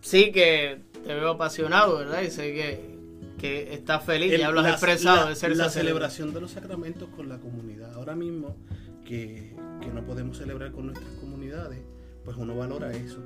Sí 0.00 0.32
que 0.32 0.80
te 1.04 1.14
veo 1.14 1.30
apasionado, 1.30 1.98
¿verdad? 1.98 2.22
Y 2.22 2.30
sé 2.30 2.52
que, 2.52 2.98
que 3.38 3.74
estás 3.74 4.04
feliz, 4.04 4.38
ya 4.38 4.50
lo 4.50 4.60
has 4.60 4.72
expresado 4.72 5.28
de 5.28 5.36
ser 5.36 5.56
La 5.56 5.70
celebración 5.70 6.32
de 6.32 6.40
los 6.40 6.52
sacramentos 6.52 7.08
con 7.10 7.28
la 7.28 7.38
comunidad. 7.38 7.94
Ahora 7.94 8.14
mismo 8.14 8.56
que, 9.04 9.54
que 9.80 9.88
no 9.88 10.04
podemos 10.04 10.38
celebrar 10.38 10.72
con 10.72 10.86
nuestras 10.86 11.10
comunidades, 11.14 11.80
pues 12.24 12.36
uno 12.36 12.56
valora 12.56 12.92
eso 12.92 13.18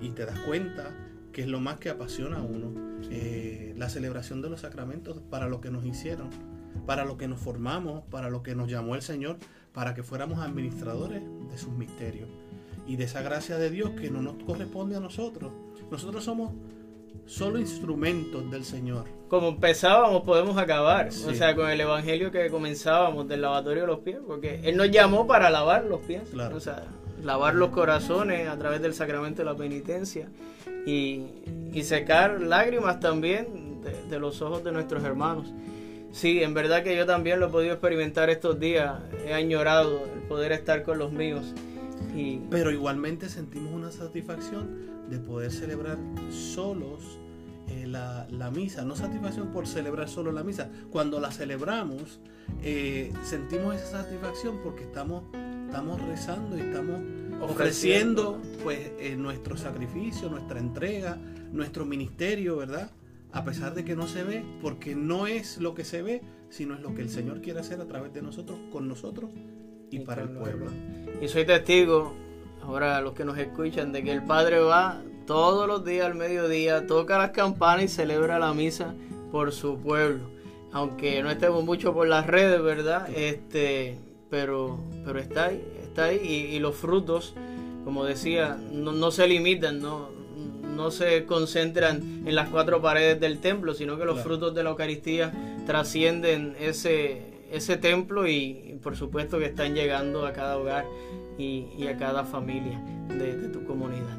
y 0.00 0.10
te 0.10 0.26
das 0.26 0.38
cuenta 0.40 0.94
que 1.32 1.42
es 1.42 1.48
lo 1.48 1.60
más 1.60 1.78
que 1.78 1.88
apasiona 1.88 2.38
a 2.38 2.42
uno. 2.42 2.72
Eh, 3.10 3.74
la 3.76 3.88
celebración 3.88 4.42
de 4.42 4.50
los 4.50 4.60
sacramentos 4.60 5.20
para 5.30 5.48
lo 5.48 5.60
que 5.60 5.70
nos 5.70 5.84
hicieron, 5.84 6.28
para 6.86 7.04
lo 7.04 7.16
que 7.16 7.26
nos 7.26 7.40
formamos, 7.40 8.04
para 8.10 8.30
lo 8.30 8.42
que 8.42 8.54
nos 8.54 8.70
llamó 8.70 8.94
el 8.94 9.02
Señor, 9.02 9.38
para 9.72 9.94
que 9.94 10.02
fuéramos 10.02 10.38
administradores 10.38 11.22
de 11.50 11.58
sus 11.58 11.72
misterios 11.72 12.28
y 12.86 12.96
de 12.96 13.04
esa 13.04 13.22
gracia 13.22 13.56
de 13.58 13.70
Dios 13.70 13.90
que 13.90 14.10
no 14.10 14.22
nos 14.22 14.42
corresponde 14.44 14.96
a 14.96 15.00
nosotros. 15.00 15.52
Nosotros 15.90 16.24
somos 16.24 16.52
solo 17.26 17.58
instrumentos 17.58 18.50
del 18.50 18.64
Señor. 18.64 19.04
Como 19.28 19.48
empezábamos, 19.48 20.22
podemos 20.22 20.58
acabar. 20.58 21.10
Sí. 21.12 21.24
O 21.28 21.34
sea, 21.34 21.54
con 21.54 21.70
el 21.70 21.80
evangelio 21.80 22.30
que 22.30 22.50
comenzábamos 22.50 23.28
del 23.28 23.40
lavatorio 23.40 23.82
de 23.82 23.86
los 23.86 24.00
pies, 24.00 24.18
porque 24.26 24.60
Él 24.64 24.76
nos 24.76 24.90
llamó 24.90 25.26
para 25.26 25.50
lavar 25.50 25.84
los 25.84 26.00
pies. 26.00 26.22
Claro. 26.32 26.56
O 26.56 26.60
sea, 26.60 26.84
lavar 27.22 27.54
los 27.54 27.70
corazones 27.70 28.48
a 28.48 28.58
través 28.58 28.82
del 28.82 28.94
sacramento 28.94 29.42
de 29.42 29.46
la 29.46 29.56
penitencia 29.56 30.28
y, 30.86 31.26
y 31.72 31.82
secar 31.84 32.42
lágrimas 32.42 33.00
también 33.00 33.80
de, 33.82 34.02
de 34.10 34.18
los 34.18 34.42
ojos 34.42 34.62
de 34.64 34.72
nuestros 34.72 35.02
hermanos. 35.04 35.52
Sí, 36.12 36.42
en 36.42 36.52
verdad 36.52 36.82
que 36.82 36.94
yo 36.94 37.06
también 37.06 37.40
lo 37.40 37.46
he 37.46 37.50
podido 37.50 37.72
experimentar 37.72 38.28
estos 38.28 38.60
días. 38.60 39.00
He 39.26 39.32
añorado 39.32 40.02
el 40.14 40.20
poder 40.28 40.52
estar 40.52 40.82
con 40.82 40.98
los 40.98 41.10
míos. 41.10 41.54
Pero 42.50 42.70
igualmente 42.70 43.28
sentimos 43.28 43.72
una 43.72 43.90
satisfacción 43.90 45.08
de 45.10 45.18
poder 45.18 45.50
celebrar 45.50 45.98
solos 46.30 47.18
eh, 47.68 47.86
la, 47.86 48.26
la 48.30 48.50
misa. 48.50 48.84
No 48.84 48.96
satisfacción 48.96 49.48
por 49.48 49.66
celebrar 49.66 50.08
solo 50.08 50.32
la 50.32 50.42
misa. 50.42 50.70
Cuando 50.90 51.20
la 51.20 51.30
celebramos, 51.30 52.20
eh, 52.62 53.12
sentimos 53.24 53.74
esa 53.74 54.02
satisfacción 54.02 54.58
porque 54.62 54.84
estamos, 54.84 55.24
estamos 55.66 56.00
rezando 56.02 56.56
y 56.56 56.60
estamos 56.60 57.00
ofreciendo 57.40 58.40
pues 58.62 58.92
eh, 58.98 59.16
nuestro 59.16 59.56
sacrificio, 59.56 60.28
nuestra 60.28 60.58
entrega, 60.60 61.18
nuestro 61.52 61.84
ministerio, 61.84 62.56
¿verdad? 62.56 62.90
A 63.32 63.44
pesar 63.44 63.74
de 63.74 63.84
que 63.84 63.96
no 63.96 64.06
se 64.06 64.22
ve, 64.24 64.44
porque 64.60 64.94
no 64.94 65.26
es 65.26 65.58
lo 65.58 65.74
que 65.74 65.84
se 65.84 66.02
ve, 66.02 66.22
sino 66.50 66.74
es 66.74 66.80
lo 66.80 66.94
que 66.94 67.02
el 67.02 67.08
Señor 67.08 67.40
quiere 67.40 67.60
hacer 67.60 67.80
a 67.80 67.86
través 67.86 68.12
de 68.12 68.22
nosotros, 68.22 68.58
con 68.70 68.86
nosotros 68.88 69.30
y, 69.92 70.00
para 70.00 70.22
el 70.22 70.30
pueblo. 70.30 70.70
Y 71.20 71.28
soy 71.28 71.44
testigo, 71.44 72.14
ahora 72.62 73.00
los 73.00 73.12
que 73.14 73.24
nos 73.24 73.38
escuchan, 73.38 73.92
de 73.92 74.02
que 74.02 74.12
el 74.12 74.22
Padre 74.24 74.58
va 74.60 75.00
todos 75.26 75.66
los 75.68 75.84
días 75.84 76.06
al 76.06 76.14
mediodía, 76.14 76.86
toca 76.86 77.18
las 77.18 77.30
campanas 77.30 77.84
y 77.84 77.88
celebra 77.88 78.38
la 78.38 78.52
misa 78.54 78.94
por 79.30 79.52
su 79.52 79.78
pueblo. 79.78 80.30
Aunque 80.72 81.22
no 81.22 81.30
estemos 81.30 81.64
mucho 81.64 81.92
por 81.92 82.08
las 82.08 82.26
redes, 82.26 82.60
¿verdad? 82.62 83.08
Este, 83.14 83.98
pero, 84.30 84.78
pero 85.04 85.18
está 85.18 85.46
ahí, 85.46 85.62
está 85.82 86.04
ahí. 86.06 86.20
Y, 86.22 86.56
y 86.56 86.58
los 86.60 86.74
frutos, 86.74 87.34
como 87.84 88.04
decía, 88.04 88.58
no, 88.72 88.92
no 88.92 89.10
se 89.10 89.26
limitan, 89.28 89.80
no, 89.82 90.08
no 90.74 90.90
se 90.90 91.26
concentran 91.26 92.22
en 92.26 92.34
las 92.34 92.48
cuatro 92.48 92.80
paredes 92.80 93.20
del 93.20 93.38
templo, 93.38 93.74
sino 93.74 93.98
que 93.98 94.06
los 94.06 94.14
Claro. 94.14 94.28
frutos 94.28 94.54
de 94.54 94.64
la 94.64 94.70
Eucaristía 94.70 95.30
trascienden 95.66 96.56
ese, 96.58 97.31
ese 97.52 97.76
templo 97.76 98.26
y, 98.26 98.78
por 98.82 98.96
supuesto 98.96 99.38
que 99.38 99.44
están 99.46 99.74
llegando 99.74 100.26
a 100.26 100.32
cada 100.32 100.56
hogar 100.58 100.86
y, 101.38 101.66
y 101.78 101.86
a 101.86 101.96
cada 101.96 102.24
familia 102.24 102.82
de, 103.08 103.36
de 103.36 103.48
tu 103.48 103.64
comunidad. 103.64 104.18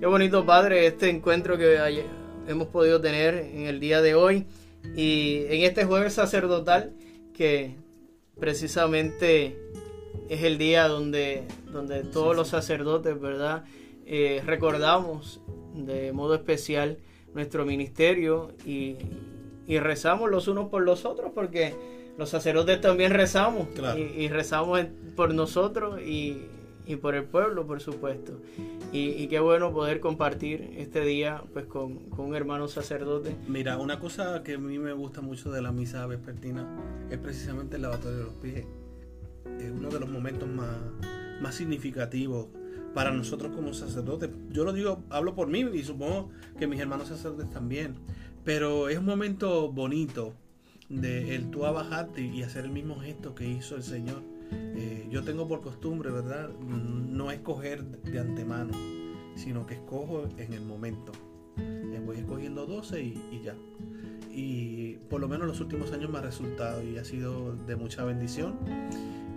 Qué 0.00 0.06
bonito, 0.06 0.44
Padre, 0.46 0.86
este 0.86 1.10
encuentro 1.10 1.58
que 1.58 1.78
hay- 1.78 2.04
hemos 2.48 2.68
podido 2.68 3.00
tener 3.00 3.34
en 3.34 3.66
el 3.66 3.80
día 3.80 4.00
de 4.00 4.14
hoy 4.14 4.46
y 4.96 5.44
en 5.48 5.62
este 5.62 5.84
jueves 5.84 6.14
sacerdotal 6.14 6.92
que 7.34 7.74
precisamente 8.38 9.56
es 10.28 10.42
el 10.42 10.56
día 10.58 10.88
donde, 10.88 11.44
donde 11.70 12.02
todos 12.02 12.34
los 12.34 12.48
sacerdotes, 12.48 13.20
¿verdad? 13.20 13.64
Eh, 14.06 14.42
recordamos 14.44 15.40
de 15.74 16.12
modo 16.12 16.34
especial 16.34 16.98
nuestro 17.34 17.64
ministerio 17.64 18.52
y, 18.66 18.96
y 19.66 19.78
rezamos 19.78 20.30
los 20.30 20.48
unos 20.48 20.68
por 20.70 20.82
los 20.82 21.04
otros 21.04 21.30
porque 21.34 21.74
los 22.18 22.28
sacerdotes 22.28 22.80
también 22.80 23.12
rezamos 23.12 23.68
Claro. 23.74 23.98
y, 23.98 24.02
y 24.02 24.28
rezamos 24.28 24.80
por 25.16 25.32
nosotros 25.34 26.00
y, 26.02 26.42
y 26.86 26.96
por 26.96 27.14
el 27.14 27.24
pueblo, 27.24 27.66
por 27.66 27.80
supuesto. 27.80 28.40
Y, 28.92 29.10
y 29.10 29.28
qué 29.28 29.38
bueno 29.40 29.72
poder 29.72 30.00
compartir 30.00 30.74
este 30.76 31.00
día 31.04 31.42
pues 31.52 31.66
con, 31.66 32.10
con 32.10 32.26
un 32.26 32.34
hermano 32.34 32.66
sacerdote. 32.68 33.36
Mira, 33.48 33.78
una 33.78 34.00
cosa 34.00 34.42
que 34.42 34.54
a 34.54 34.58
mí 34.58 34.78
me 34.78 34.92
gusta 34.92 35.20
mucho 35.20 35.50
de 35.52 35.62
la 35.62 35.70
misa 35.72 36.04
vespertina 36.06 36.66
es 37.10 37.18
precisamente 37.18 37.76
el 37.76 37.82
lavatorio 37.82 38.18
de 38.18 38.24
los 38.24 38.34
pies. 38.34 38.66
Es 39.60 39.70
uno 39.70 39.88
de 39.90 40.00
los 40.00 40.08
momentos 40.08 40.48
más, 40.48 40.76
más 41.40 41.54
significativos 41.54 42.46
para 42.94 43.12
nosotros 43.12 43.54
como 43.54 43.72
sacerdotes. 43.72 44.30
Yo 44.50 44.64
lo 44.64 44.72
digo, 44.72 45.04
hablo 45.10 45.34
por 45.36 45.46
mí 45.46 45.60
y 45.60 45.82
supongo 45.84 46.30
que 46.58 46.66
mis 46.66 46.80
hermanos 46.80 47.08
sacerdotes 47.08 47.48
también. 47.50 47.94
Pero 48.44 48.88
es 48.88 48.98
un 48.98 49.04
momento 49.04 49.70
bonito 49.70 50.34
de 50.90 51.36
el 51.36 51.50
tú 51.50 51.64
abajarte 51.64 52.20
y 52.20 52.42
hacer 52.42 52.64
el 52.66 52.72
mismo 52.72 52.96
gesto 52.96 53.34
que 53.34 53.48
hizo 53.48 53.76
el 53.76 53.82
Señor. 53.82 54.22
Eh, 54.52 55.06
yo 55.10 55.22
tengo 55.22 55.46
por 55.48 55.62
costumbre, 55.62 56.10
¿verdad? 56.10 56.50
No 56.58 57.30
escoger 57.30 57.84
de 57.84 58.18
antemano, 58.18 58.72
sino 59.36 59.64
que 59.64 59.74
escojo 59.74 60.28
en 60.36 60.52
el 60.52 60.62
momento. 60.62 61.12
Eh, 61.56 62.02
voy 62.04 62.18
escogiendo 62.18 62.66
12 62.66 63.00
y, 63.00 63.28
y 63.30 63.40
ya. 63.42 63.54
Y 64.42 64.96
por 65.10 65.20
lo 65.20 65.28
menos 65.28 65.46
los 65.46 65.60
últimos 65.60 65.92
años 65.92 66.08
me 66.10 66.18
ha 66.18 66.22
resultado 66.22 66.82
y 66.82 66.96
ha 66.96 67.04
sido 67.04 67.54
de 67.66 67.76
mucha 67.76 68.04
bendición. 68.04 68.54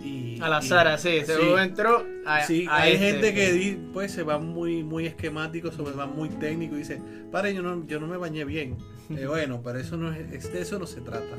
Y, 0.02 0.38
Al 0.40 0.54
azar, 0.54 0.86
y- 0.86 0.90
así, 0.90 1.08
se 1.24 1.36
sí, 1.36 1.42
entró 1.58 2.04
a, 2.26 2.42
sí, 2.42 2.66
a 2.68 2.76
hay 2.76 2.94
este, 2.94 3.06
gente 3.12 3.34
que 3.34 3.78
pues 3.92 4.12
se 4.12 4.22
va 4.22 4.38
muy 4.38 4.82
muy 4.82 5.06
esquemático, 5.06 5.70
se 5.72 5.82
va 5.82 6.06
muy 6.06 6.28
técnico 6.30 6.74
y 6.74 6.78
dice, 6.78 7.00
padre, 7.30 7.54
yo 7.54 7.62
no, 7.62 7.86
yo 7.86 8.00
no 8.00 8.06
me 8.06 8.16
bañé 8.16 8.44
bien. 8.44 8.76
Eh, 9.10 9.26
bueno, 9.26 9.60
pero 9.62 9.78
eso 9.78 9.98
no 9.98 10.10
es, 10.14 10.32
es- 10.32 10.50
de 10.50 10.62
eso 10.62 10.78
no 10.78 10.86
se 10.86 11.02
trata. 11.02 11.36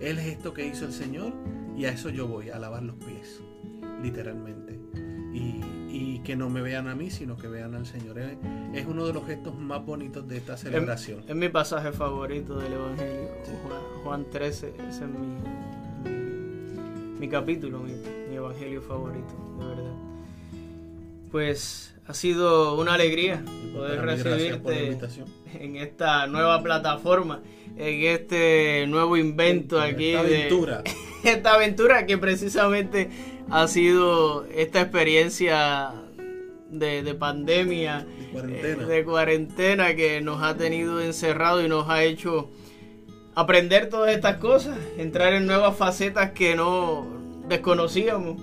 Es 0.00 0.10
el 0.10 0.20
gesto 0.20 0.54
que 0.54 0.64
hizo 0.64 0.84
el 0.84 0.92
Señor 0.92 1.32
y 1.76 1.84
a 1.86 1.90
eso 1.90 2.10
yo 2.10 2.28
voy, 2.28 2.50
a 2.50 2.60
lavar 2.60 2.84
los 2.84 2.94
pies, 2.94 3.40
literalmente. 4.00 4.78
Y, 5.34 5.60
y 6.18 6.22
que 6.22 6.36
no 6.36 6.50
me 6.50 6.60
vean 6.62 6.88
a 6.88 6.94
mí, 6.94 7.10
sino 7.10 7.36
que 7.36 7.48
vean 7.48 7.74
al 7.74 7.86
Señor. 7.86 8.18
Es, 8.18 8.36
es 8.74 8.86
uno 8.86 9.06
de 9.06 9.12
los 9.12 9.26
gestos 9.26 9.54
más 9.56 9.84
bonitos 9.84 10.26
de 10.28 10.38
esta 10.38 10.56
celebración. 10.56 11.22
Es 11.28 11.36
mi 11.36 11.48
pasaje 11.48 11.92
favorito 11.92 12.58
del 12.58 12.72
Evangelio, 12.72 13.28
Sí. 13.44 13.52
Juan, 13.66 13.80
Juan 14.02 14.30
13, 14.30 14.74
ese 14.88 15.04
es 15.04 15.10
mi, 15.10 16.10
mi, 16.10 17.20
mi 17.20 17.28
capítulo, 17.28 17.80
mi, 17.80 17.92
mi 18.28 18.36
Evangelio 18.36 18.82
favorito, 18.82 19.34
de 19.60 19.66
verdad. 19.66 19.92
Pues 21.30 21.94
ha 22.06 22.14
sido 22.14 22.80
una 22.80 22.94
alegría 22.94 23.44
poder 23.74 24.00
recibirte 24.00 24.98
en 25.60 25.76
esta 25.76 26.26
nueva 26.26 26.62
plataforma, 26.62 27.42
en 27.76 28.02
este 28.06 28.86
nuevo 28.88 29.16
invento 29.16 29.80
aquí 29.80 30.10
Esta 30.10 30.22
de 30.24 30.36
aventura. 30.36 30.82
esta 31.24 31.54
aventura 31.54 32.06
que 32.06 32.18
precisamente 32.18 33.10
ha 33.50 33.68
sido 33.68 34.46
esta 34.46 34.80
experiencia 34.80 35.92
de, 36.70 37.02
de 37.02 37.14
pandemia, 37.14 38.06
de 38.18 38.26
cuarentena. 38.30 38.82
eh, 38.82 38.86
de 38.86 39.04
cuarentena 39.04 39.94
que 39.94 40.20
nos 40.20 40.42
ha 40.42 40.56
tenido 40.56 41.00
encerrado 41.00 41.64
y 41.64 41.68
nos 41.68 41.88
ha 41.88 42.04
hecho 42.04 42.50
aprender 43.34 43.88
todas 43.88 44.14
estas 44.14 44.36
cosas, 44.38 44.76
entrar 44.96 45.32
en 45.32 45.46
nuevas 45.46 45.76
facetas 45.76 46.32
que 46.32 46.56
no 46.56 47.06
desconocíamos 47.48 48.40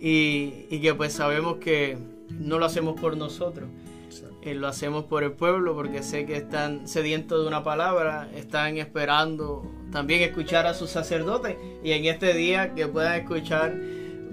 y, 0.00 0.66
y 0.70 0.80
que 0.80 0.94
pues 0.94 1.12
sabemos 1.14 1.56
que 1.56 1.96
no 2.30 2.58
lo 2.58 2.66
hacemos 2.66 3.00
por 3.00 3.16
nosotros. 3.16 3.68
Eh, 4.42 4.54
lo 4.54 4.68
hacemos 4.68 5.04
por 5.04 5.24
el 5.24 5.32
pueblo 5.32 5.74
porque 5.74 6.02
sé 6.02 6.26
que 6.26 6.36
están 6.36 6.86
sedientos 6.86 7.40
de 7.40 7.48
una 7.48 7.64
palabra, 7.64 8.28
están 8.36 8.76
esperando 8.76 9.64
también 9.90 10.20
escuchar 10.20 10.66
a 10.66 10.74
sus 10.74 10.90
sacerdotes 10.90 11.56
y 11.82 11.92
en 11.92 12.04
este 12.04 12.34
día 12.34 12.74
que 12.74 12.86
puedan 12.86 13.18
escuchar 13.18 13.74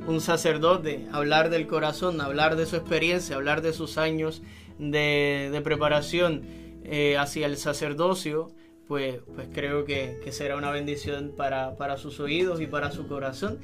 un 0.08 0.22
sacerdote 0.22 1.08
hablar 1.12 1.50
del 1.50 1.68
corazón, 1.68 2.22
hablar 2.22 2.56
de 2.56 2.66
su 2.66 2.76
experiencia, 2.76 3.36
hablar 3.36 3.62
de 3.62 3.74
sus 3.74 3.98
años 3.98 4.42
de, 4.80 5.50
de 5.52 5.62
preparación 5.62 6.44
eh, 6.84 7.18
hacia 7.18 7.46
el 7.46 7.58
sacerdocio, 7.58 8.52
pues, 8.88 9.20
pues 9.36 9.48
creo 9.54 9.86
que, 9.86 10.20
será 10.32 10.58
una 10.58 10.72
bendición 10.72 11.34
para, 11.38 11.78
para 11.78 11.98
sus 11.98 12.20
oídos 12.20 12.60
y 12.60 12.68
para 12.68 12.92
su 12.92 13.08
corazón. 13.08 13.60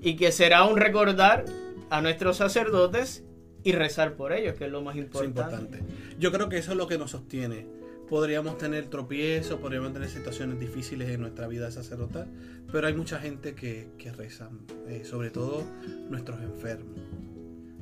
Y 0.00 0.16
que 0.16 0.30
será 0.30 0.64
un 0.64 0.76
recordar 0.76 1.44
a 1.90 2.00
nuestros 2.00 2.36
sacerdotes 2.36 3.24
y 3.64 3.72
rezar 3.72 4.14
por 4.14 4.32
ellos, 4.32 4.54
que 4.54 4.66
es 4.66 4.70
lo 4.70 4.82
más 4.82 4.96
importante. 4.96 5.80
Yo 6.18 6.30
creo 6.30 6.48
que 6.48 6.58
eso 6.58 6.72
es 6.72 6.76
lo 6.76 6.86
que 6.86 6.98
nos 6.98 7.10
sostiene. 7.10 7.77
Podríamos 8.08 8.56
tener 8.56 8.86
tropiezos, 8.86 9.60
podríamos 9.60 9.92
tener 9.92 10.08
situaciones 10.08 10.58
difíciles 10.58 11.10
en 11.10 11.20
nuestra 11.20 11.46
vida 11.46 11.70
sacerdotal, 11.70 12.26
pero 12.72 12.86
hay 12.86 12.94
mucha 12.94 13.20
gente 13.20 13.54
que, 13.54 13.90
que 13.98 14.10
reza, 14.12 14.48
eh, 14.88 15.04
sobre 15.04 15.30
todo 15.30 15.62
nuestros 16.08 16.40
enfermos. 16.40 16.98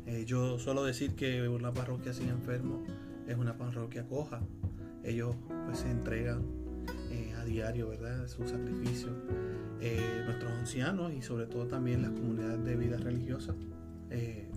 Eh, 0.05 0.24
yo 0.27 0.59
suelo 0.59 0.83
decir 0.83 1.14
que 1.14 1.49
una 1.49 1.72
parroquia 1.72 2.12
sin 2.12 2.29
enfermos 2.29 2.81
es 3.29 3.37
una 3.37 3.57
parroquia 3.57 4.05
coja. 4.09 4.41
Ellos 5.05 5.37
pues 5.64 5.79
se 5.79 5.91
entregan 5.91 6.45
eh, 7.12 7.33
a 7.39 7.45
diario, 7.45 7.89
¿verdad? 7.89 8.27
Su 8.27 8.49
sacrificio. 8.49 9.11
nuestros 10.24 10.51
ancianos 10.51 11.12
y 11.12 11.22
sobre 11.22 11.47
todo 11.47 11.68
también 11.68 12.03
las 12.03 12.11
comunidades 12.11 12.64
de 12.64 12.74
vida 12.74 12.97
religiosa 12.97 13.55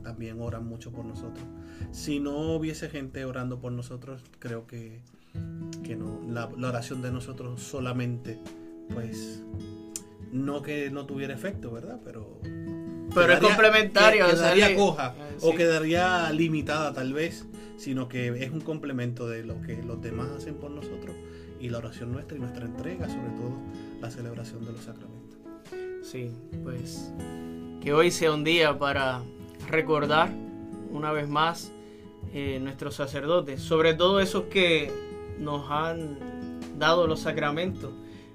también 0.04 0.40
oran 0.40 0.66
mucho 0.66 0.92
por 0.92 1.06
nosotros. 1.06 1.46
Si 1.92 2.20
no 2.20 2.56
hubiese 2.56 2.90
gente 2.90 3.26
orando 3.26 3.60
por 3.60 3.72
nosotros, 3.72 4.24
creo 4.40 4.66
que, 4.66 5.02
que 5.84 5.96
no, 5.96 6.22
la, 6.28 6.48
oración 6.68 7.02
de 7.02 7.12
nosotros 7.12 7.62
solamente, 7.62 8.40
pues, 8.94 9.44
no 10.32 10.62
que 10.62 10.90
no 10.90 11.06
tuviera 11.06 11.34
efecto, 11.34 11.72
¿verdad? 11.72 12.00
Pero... 12.04 12.40
Pero 13.14 13.34
es 13.34 13.40
complementario. 13.40 14.28
quedaría 14.28 14.76
coja 14.76 15.16
ah, 15.18 15.28
o 15.42 15.56
quedaría 15.56 16.32
limitada 16.32 16.94
tal 16.94 17.12
vez, 17.12 17.48
sino 17.76 18.08
que 18.08 18.28
es 18.44 18.52
un 18.52 18.62
complemento 18.62 19.28
de 19.28 19.44
lo 19.44 19.62
que 19.64 19.82
los 19.82 20.00
demás 20.00 20.30
hacen 20.30 20.56
por 20.56 20.70
nosotros 20.70 21.16
y 21.60 21.70
la 21.70 21.80
oración 21.80 22.12
nuestra 22.12 22.38
y 22.38 22.40
nuestra 22.40 22.66
entrega, 22.66 23.08
sobre 23.10 23.32
todo 23.32 23.58
la 24.00 24.12
celebración 24.12 24.64
de 24.64 24.74
los 24.74 24.82
sacramentos. 24.82 25.40
Sí, 26.04 26.32
pues 26.64 27.12
que 27.82 27.94
hoy 27.94 28.12
sea 28.12 28.34
un 28.34 28.44
día 28.44 28.78
para 28.78 29.24
recordar 29.70 30.30
una 30.92 31.12
vez 31.12 31.28
más 31.28 31.72
eh, 32.34 32.60
nuestros 32.62 32.96
sacerdotes, 32.96 33.62
sobre 33.62 33.94
todo 33.94 34.20
esos 34.20 34.46
que 34.46 34.92
nos 35.40 35.70
han 35.70 36.18
dado 36.78 37.08
los 37.08 37.22
sacramentos 37.22 37.92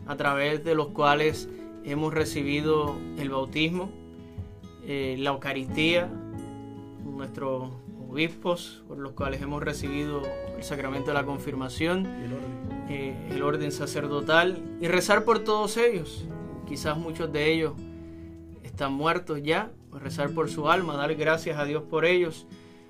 a 0.06 0.16
través 0.16 0.64
de 0.64 0.74
los 0.74 0.88
cuales 0.88 1.48
hemos 1.84 2.12
recibido 2.12 2.96
el 3.18 3.30
bautismo, 3.30 3.90
eh, 4.86 5.16
la 5.18 5.30
Eucaristía, 5.30 6.08
nuestros 7.04 7.70
obispos 8.08 8.82
por 8.86 8.98
los 8.98 9.12
cuales 9.12 9.42
hemos 9.42 9.62
recibido 9.62 10.22
el 10.56 10.62
sacramento 10.62 11.08
de 11.08 11.14
la 11.14 11.24
confirmación, 11.24 12.06
el 12.88 13.42
orden 13.42 13.68
eh, 13.68 13.72
sacerdotal 13.72 14.62
y 14.80 14.88
rezar 14.88 15.24
por 15.24 15.40
todos 15.40 15.76
ellos. 15.76 16.24
Quizás 16.66 16.96
muchos 16.96 17.32
de 17.32 17.52
ellos 17.52 17.74
están 18.62 18.92
muertos 18.92 19.42
ya 19.42 19.70
rezar 19.98 20.30
por 20.30 20.50
su 20.50 20.68
alma, 20.68 20.96
dar 20.96 21.14
gracias 21.14 21.58
a 21.58 21.64
Dios 21.64 21.82
por 21.84 22.04
ellos, 22.04 22.46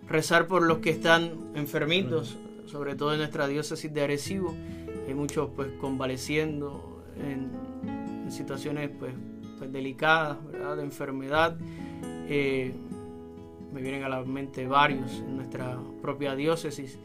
rezar 0.08 0.46
por 0.46 0.62
los 0.62 0.78
que 0.78 0.90
están 0.90 1.32
enfermitos, 1.54 2.36
sobre 2.66 2.94
todo 2.94 3.12
en 3.12 3.18
nuestra 3.18 3.46
diócesis 3.46 3.92
de 3.92 4.02
Arecibo. 4.02 4.54
Hay 5.06 5.14
muchos 5.14 5.50
pues 5.54 5.68
convaleciendo 5.80 7.02
en, 7.16 8.30
situaciones 8.30 8.90
pues, 8.98 9.12
pues 9.58 9.72
delicadas, 9.72 10.38
de 10.76 10.82
enfermedad. 10.82 11.56
Eh, 12.28 12.74
me 13.72 13.82
vienen 13.82 14.04
a 14.04 14.08
la 14.08 14.22
mente 14.22 14.66
varios 14.66 15.10
en 15.12 15.36
nuestra 15.36 15.78
propia 16.00 16.34
diócesis 16.34 16.98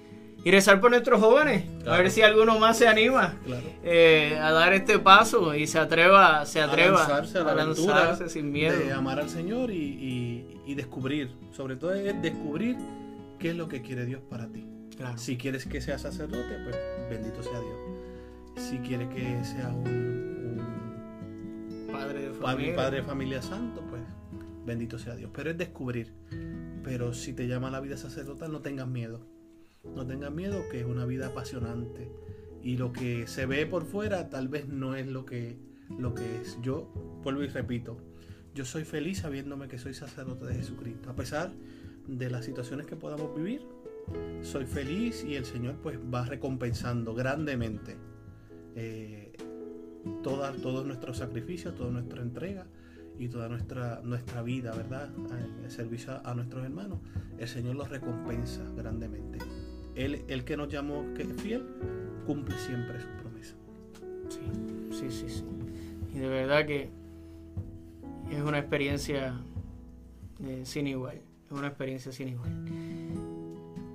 y 0.43 0.51
rezar 0.51 0.80
por 0.80 0.91
nuestros 0.91 1.20
jóvenes, 1.20 1.66
a 1.86 1.97
ver 1.97 2.10
si 2.12 2.22
alguno 2.22 2.57
más 2.60 2.78
se 2.78 2.88
anima 2.88 3.36
eh, 3.84 4.38
a 4.41 4.51
dar 4.51 4.72
este 4.72 4.97
paso 4.97 5.53
y 5.53 5.68
se 5.68 5.80
atreva, 5.80 6.45
se 6.45 6.62
atreva 6.62 7.05
a 7.05 7.55
lanzarse, 7.55 8.30
sin 8.30 8.51
miedo. 8.51 8.80
De 8.80 8.93
amar 8.93 9.20
al 9.20 9.30
Señor 9.30 9.70
y, 9.72 10.45
descubrir, 10.76 11.32
sobre 11.51 11.76
todo 11.76 11.93
es 11.93 12.22
descubrir 12.22 12.78
qué 13.38 13.49
es 13.49 13.55
lo 13.55 13.68
que 13.68 13.82
quiere 13.82 14.05
Dios 14.05 14.22
para 14.30 14.47
ti. 14.47 14.66
Si 15.15 15.37
quieres 15.37 15.65
que 15.65 15.81
seas 15.81 16.01
sacerdote, 16.01 16.57
pues 16.63 16.77
bendito 17.09 17.41
sea 17.41 17.59
Dios. 17.59 17.79
Si 18.57 18.77
quieres 18.79 19.09
que 19.09 19.43
seas 19.43 19.73
un, 19.73 20.61
padre, 21.91 22.29
de 22.29 22.33
familia. 22.33 22.75
padre 22.75 22.97
de 22.97 23.03
familia 23.03 23.41
santo, 23.41 23.81
pues 23.89 24.01
bendito 24.65 24.99
sea 24.99 25.15
Dios. 25.15 25.31
Pero 25.33 25.51
es 25.51 25.57
descubrir. 25.57 26.13
Pero 26.83 27.13
si 27.13 27.33
te 27.33 27.47
llama 27.47 27.69
la 27.69 27.79
vida 27.79 27.97
sacerdotal, 27.97 28.51
no 28.51 28.61
tengas 28.61 28.87
miedo 28.87 29.25
no 29.83 30.05
tengan 30.05 30.35
miedo, 30.35 30.63
que 30.71 30.81
es 30.81 30.85
una 30.85 31.05
vida 31.05 31.27
apasionante. 31.27 32.11
Y 32.61 32.77
lo 32.77 32.91
que 32.91 33.27
se 33.27 33.45
ve 33.45 33.65
por 33.65 33.85
fuera 33.85 34.29
tal 34.29 34.47
vez 34.47 34.67
no 34.67 34.95
es 34.95 35.07
lo 35.07 35.25
que, 35.25 35.57
lo 35.97 36.13
que 36.13 36.41
es. 36.41 36.57
Yo 36.61 36.91
vuelvo 37.23 37.43
y 37.43 37.47
repito, 37.47 37.97
yo 38.53 38.65
soy 38.65 38.83
feliz 38.83 39.19
sabiéndome 39.19 39.67
que 39.67 39.77
soy 39.77 39.93
sacerdote 39.93 40.45
de 40.45 40.55
Jesucristo. 40.55 41.09
A 41.09 41.15
pesar 41.15 41.53
de 42.07 42.29
las 42.29 42.45
situaciones 42.45 42.85
que 42.85 42.95
podamos 42.95 43.35
vivir, 43.35 43.65
soy 44.41 44.65
feliz 44.65 45.23
y 45.23 45.35
el 45.35 45.45
Señor 45.45 45.75
pues 45.81 45.97
va 45.97 46.25
recompensando 46.25 47.13
grandemente 47.13 47.97
eh, 48.75 49.33
toda, 50.23 50.53
todo 50.53 50.83
nuestro 50.83 51.13
sacrificio, 51.13 51.73
toda 51.73 51.91
nuestra 51.91 52.21
entrega 52.21 52.65
y 53.17 53.27
toda 53.27 53.49
nuestra, 53.49 54.01
nuestra 54.03 54.41
vida, 54.41 54.73
¿verdad? 54.73 55.09
En 55.63 55.69
servicio 55.69 56.21
a 56.23 56.33
nuestros 56.33 56.63
hermanos. 56.63 56.99
El 57.37 57.47
Señor 57.47 57.75
los 57.75 57.89
recompensa 57.89 58.63
grandemente. 58.75 59.39
Él, 59.95 60.23
el 60.27 60.45
que 60.45 60.55
nos 60.55 60.69
llamó 60.69 61.03
que 61.13 61.25
fiel, 61.25 61.65
cumple 62.25 62.57
siempre 62.57 62.99
su 63.01 63.07
promesa. 63.21 63.55
Sí, 64.29 64.39
sí, 64.91 65.11
sí, 65.11 65.29
sí. 65.29 65.43
Y 66.15 66.19
de 66.19 66.29
verdad 66.29 66.65
que 66.65 66.89
es 68.31 68.41
una 68.41 68.59
experiencia 68.59 69.33
eh, 70.41 70.61
sin 70.63 70.87
igual. 70.87 71.19
Es 71.47 71.51
una 71.51 71.67
experiencia 71.67 72.11
sin 72.11 72.29
igual. 72.29 72.51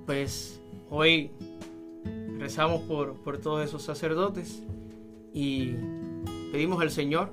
Pues 0.05 0.61
hoy 0.89 1.31
rezamos 2.37 2.81
por, 2.81 3.15
por 3.15 3.39
todos 3.39 3.65
esos 3.65 3.81
sacerdotes 3.81 4.61
y 5.33 5.73
pedimos 6.51 6.81
al 6.81 6.91
Señor 6.91 7.31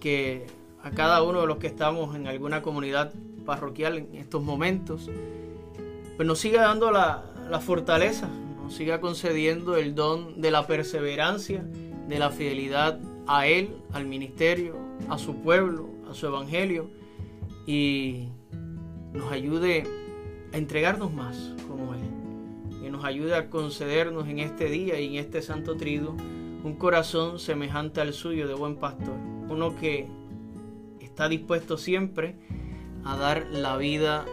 que 0.00 0.46
a 0.82 0.90
cada 0.90 1.22
uno 1.22 1.40
de 1.42 1.46
los 1.46 1.58
que 1.58 1.68
estamos 1.68 2.16
en 2.16 2.26
alguna 2.26 2.62
comunidad 2.62 3.12
parroquial 3.44 3.98
en 3.98 4.14
estos 4.16 4.42
momentos, 4.42 5.08
pues 6.16 6.26
nos 6.26 6.38
siga 6.38 6.62
dando 6.62 6.90
la, 6.90 7.24
la 7.50 7.60
fortaleza, 7.60 8.28
nos 8.62 8.74
siga 8.74 9.00
concediendo 9.00 9.76
el 9.76 9.94
don 9.94 10.40
de 10.40 10.50
la 10.50 10.66
perseverancia, 10.66 11.64
de 12.08 12.18
la 12.18 12.30
fidelidad 12.30 12.98
a 13.26 13.46
Él, 13.46 13.76
al 13.92 14.06
ministerio, 14.06 14.76
a 15.08 15.18
su 15.18 15.36
pueblo, 15.36 15.88
a 16.10 16.14
su 16.14 16.26
evangelio 16.26 16.90
y 17.66 18.28
nos 19.12 19.30
ayude 19.30 20.05
entregarnos 20.56 21.12
más 21.12 21.54
como 21.68 21.94
Él. 21.94 22.00
Que 22.80 22.90
nos 22.90 23.04
ayude 23.04 23.34
a 23.34 23.50
concedernos 23.50 24.28
en 24.28 24.38
este 24.38 24.66
día 24.66 25.00
y 25.00 25.06
en 25.06 25.24
este 25.24 25.42
santo 25.42 25.76
trido 25.76 26.14
un 26.64 26.74
corazón 26.76 27.38
semejante 27.38 28.00
al 28.00 28.12
suyo 28.12 28.48
de 28.48 28.54
buen 28.54 28.76
pastor. 28.76 29.14
Uno 29.48 29.76
que 29.76 30.06
está 31.00 31.28
dispuesto 31.28 31.78
siempre 31.78 32.36
a 33.04 33.16
dar 33.16 33.46
la 33.50 33.76
vida 33.76 34.24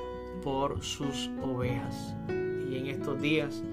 por 0.44 0.84
sus 0.84 1.30
ovejas 1.42 2.16
y 2.30 2.78
en 2.78 2.88
estos 2.88 3.22
días 3.22 3.64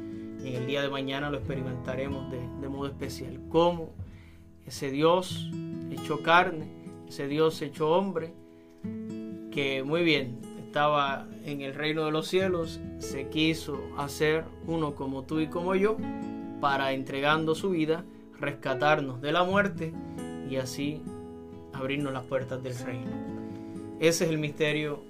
en 0.45 0.55
el 0.55 0.67
día 0.67 0.83
de 0.83 0.89
mañana 0.89 1.31
lo 1.31 1.39
experimentaremos 1.39 2.31
de, 2.31 2.69
modo 2.69 2.87
especial. 2.87 3.41
Cómo 3.49 3.91
ese 4.67 4.91
Dios 4.91 5.51
hecho 5.91 6.23
carne, 6.23 6.69
ese 7.09 7.29
Dios 7.29 7.61
hecho 7.63 7.91
hombre, 7.91 8.33
que 9.51 9.83
muy 9.85 10.03
bien 10.03 10.39
estaba 10.71 11.27
en 11.45 11.63
el 11.63 11.75
reino 11.75 12.05
de 12.05 12.13
los 12.13 12.29
cielos, 12.29 12.79
se 12.99 13.29
quiso 13.29 13.81
hacer 13.99 14.45
uno 14.69 14.95
como 14.95 15.25
tú 15.25 15.41
y 15.41 15.49
como 15.49 15.75
yo, 15.75 15.97
para 16.61 16.93
entregando 16.93 17.57
su 17.57 17.71
vida, 17.71 18.05
rescatarnos 18.39 19.21
de 19.21 19.33
la 19.33 19.43
muerte 19.43 19.93
y 20.49 20.59
así 20.59 21.03
abrirnos 21.73 22.13
las 22.13 22.23
puertas 22.23 22.63
del 22.63 22.79
reino. 22.79 23.11
Ese 23.99 24.27
es 24.27 24.31
el 24.31 24.39
misterio 24.39 25.03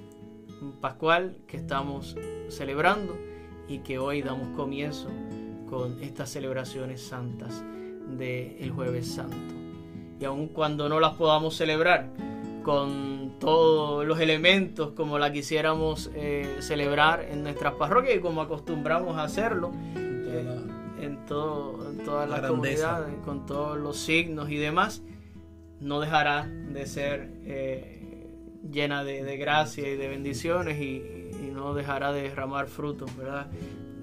pascual 0.81 1.37
que 1.47 1.59
estamos 1.59 2.17
celebrando 2.49 3.15
y 3.69 3.81
que 3.81 3.99
hoy 3.99 4.23
damos 4.23 4.57
comienzo 4.57 5.11
con 5.69 6.03
estas 6.03 6.31
celebraciones 6.31 7.03
santas 7.03 7.63
del 8.17 8.71
jueves 8.71 9.13
santo. 9.13 9.37
Y 10.19 10.25
aun 10.25 10.49
cuando 10.49 10.89
no 10.89 11.01
las 11.01 11.17
podamos 11.17 11.55
celebrar 11.55 12.09
con 12.63 13.20
todos 13.41 14.07
los 14.07 14.21
elementos 14.21 14.93
como 14.93 15.19
la 15.19 15.33
quisiéramos 15.33 16.11
eh, 16.15 16.59
celebrar 16.61 17.23
en 17.23 17.43
nuestras 17.43 17.75
parroquias 17.75 18.17
y 18.17 18.21
como 18.21 18.43
acostumbramos 18.43 19.17
a 19.17 19.25
hacerlo 19.25 19.73
eh, 19.97 20.61
en, 21.01 21.25
todo, 21.25 21.91
en 21.91 22.05
todas 22.05 22.29
las 22.29 22.43
comunidades, 22.43 23.17
con 23.25 23.47
todos 23.47 23.79
los 23.79 23.97
signos 23.97 24.51
y 24.51 24.59
demás, 24.59 25.03
no 25.81 26.01
dejará 26.01 26.47
de 26.47 26.87
ser 26.87 27.31
eh, 27.45 28.29
llena 28.71 29.03
de, 29.03 29.37
gracia 29.39 29.89
y 29.89 29.97
de 29.97 30.09
bendiciones 30.09 30.81
y, 30.81 31.03
no 31.51 31.75
dejará 31.75 32.13
de 32.13 32.23
derramar 32.23 32.69
frutos, 32.69 33.15
¿verdad? 33.19 33.49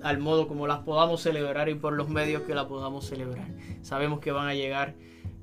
al 0.04 0.20
modo 0.20 0.48
como 0.48 0.68
las 0.68 0.80
podamos 0.80 1.22
celebrar 1.22 1.70
y 1.70 1.76
por 1.76 1.94
los 1.94 2.08
medios 2.08 2.44
que 2.44 2.54
la 2.54 2.68
podamos 2.68 3.08
celebrar. 3.08 3.48
Sabemos 3.82 4.20
que 4.20 4.32
van 4.32 4.48
a 4.48 4.54
llegar 4.54 4.94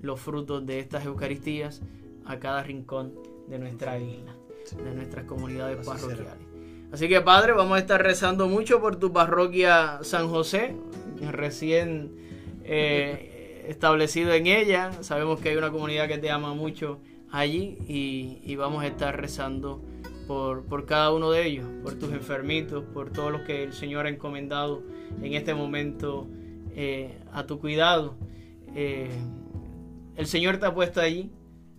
los 0.01 0.21
frutos 0.21 0.65
de 0.65 0.79
estas 0.79 1.07
Eucaristías 1.07 1.83
a 2.25 2.39
cada 2.39 2.63
rincón 2.63 3.15
de 3.49 3.59
nuestra 3.59 3.99
isla, 3.99 4.35
de 4.83 4.95
nuestras 4.95 5.25
comunidades 5.25 5.85
parroquiales. 5.87 6.27
Así 6.93 7.09
que 7.09 7.21
Padre, 7.21 7.53
vamos 7.53 7.77
a 7.77 7.81
estar 7.81 8.03
rezando 8.03 8.47
mucho 8.47 8.81
por 8.81 8.97
tu 8.97 9.13
parroquia 9.13 9.99
San 10.03 10.29
José, 10.29 10.77
recién 11.33 12.13
eh, 12.65 13.65
establecido 13.69 14.33
en 14.33 14.47
ella. 14.47 14.93
Sabemos 15.03 15.41
que 15.41 15.51
hay 15.51 15.57
una 15.57 15.71
comunidad 15.71 16.07
que 16.07 16.19
te 16.19 16.31
ama 16.31 16.55
mucho 16.55 17.01
allí 17.31 17.79
y, 17.89 18.55
vamos 18.55 18.85
a 18.85 18.87
estar 18.87 19.21
rezando 19.21 19.83
por, 20.29 20.65
por, 20.67 20.87
cada 20.87 21.13
uno 21.13 21.33
de 21.33 21.47
ellos, 21.47 21.67
por 21.83 21.99
tus 21.99 22.13
enfermitos, 22.13 22.85
por 22.95 23.11
todos 23.11 23.33
los 23.33 23.41
que 23.43 23.65
el 23.65 23.73
Señor 23.73 24.07
ha 24.07 24.09
encomendado 24.09 24.83
en 25.21 25.35
este 25.35 25.53
momento 25.53 26.29
eh, 26.77 27.19
a 27.33 27.45
tu 27.45 27.59
cuidado. 27.59 28.15
Eh, 28.75 29.11
el 30.17 30.27
Señor 30.27 30.59
te 30.59 30.67
ha 30.67 30.75
puesto 30.75 31.01
allí 31.01 31.33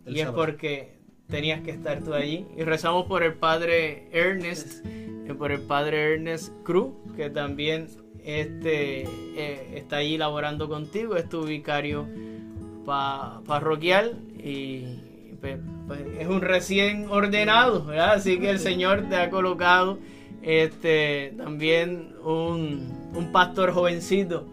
y 0.05 0.19
es 0.19 0.29
porque 0.29 0.94
tenías 1.29 1.61
que 1.61 1.71
estar 1.71 2.03
tú 2.03 2.13
allí. 2.13 2.45
Y 2.57 2.63
rezamos 2.63 3.05
por 3.05 3.23
el 3.23 3.33
Padre 3.33 4.07
Ernest, 4.11 4.85
eh, 4.85 5.33
por 5.37 5.51
el 5.51 5.61
Padre 5.61 6.13
Ernest 6.13 6.53
Cruz, 6.63 6.93
que 7.15 7.29
también 7.29 7.87
este, 8.23 9.07
está 9.77 9.97
allí 9.97 10.17
laborando 10.17 10.67
contigo, 10.67 11.15
es 11.15 11.29
tu 11.29 11.43
vicario 11.43 12.07
parroquial 12.85 14.19
y 14.37 14.83
pues, 15.41 15.59
pues, 15.87 16.01
es 16.19 16.27
un 16.27 16.41
recién 16.41 17.07
ordenado, 17.09 17.91
Así 17.99 18.39
que 18.39 18.49
el 18.49 18.59
Señor 18.69 19.09
te 19.09 19.15
ha 19.15 19.29
colocado 19.29 19.99
este 20.41 21.33
también 21.37 22.15
un, 22.23 23.04
un 23.15 23.31
pastor 23.31 23.71
jovencito 23.71 24.45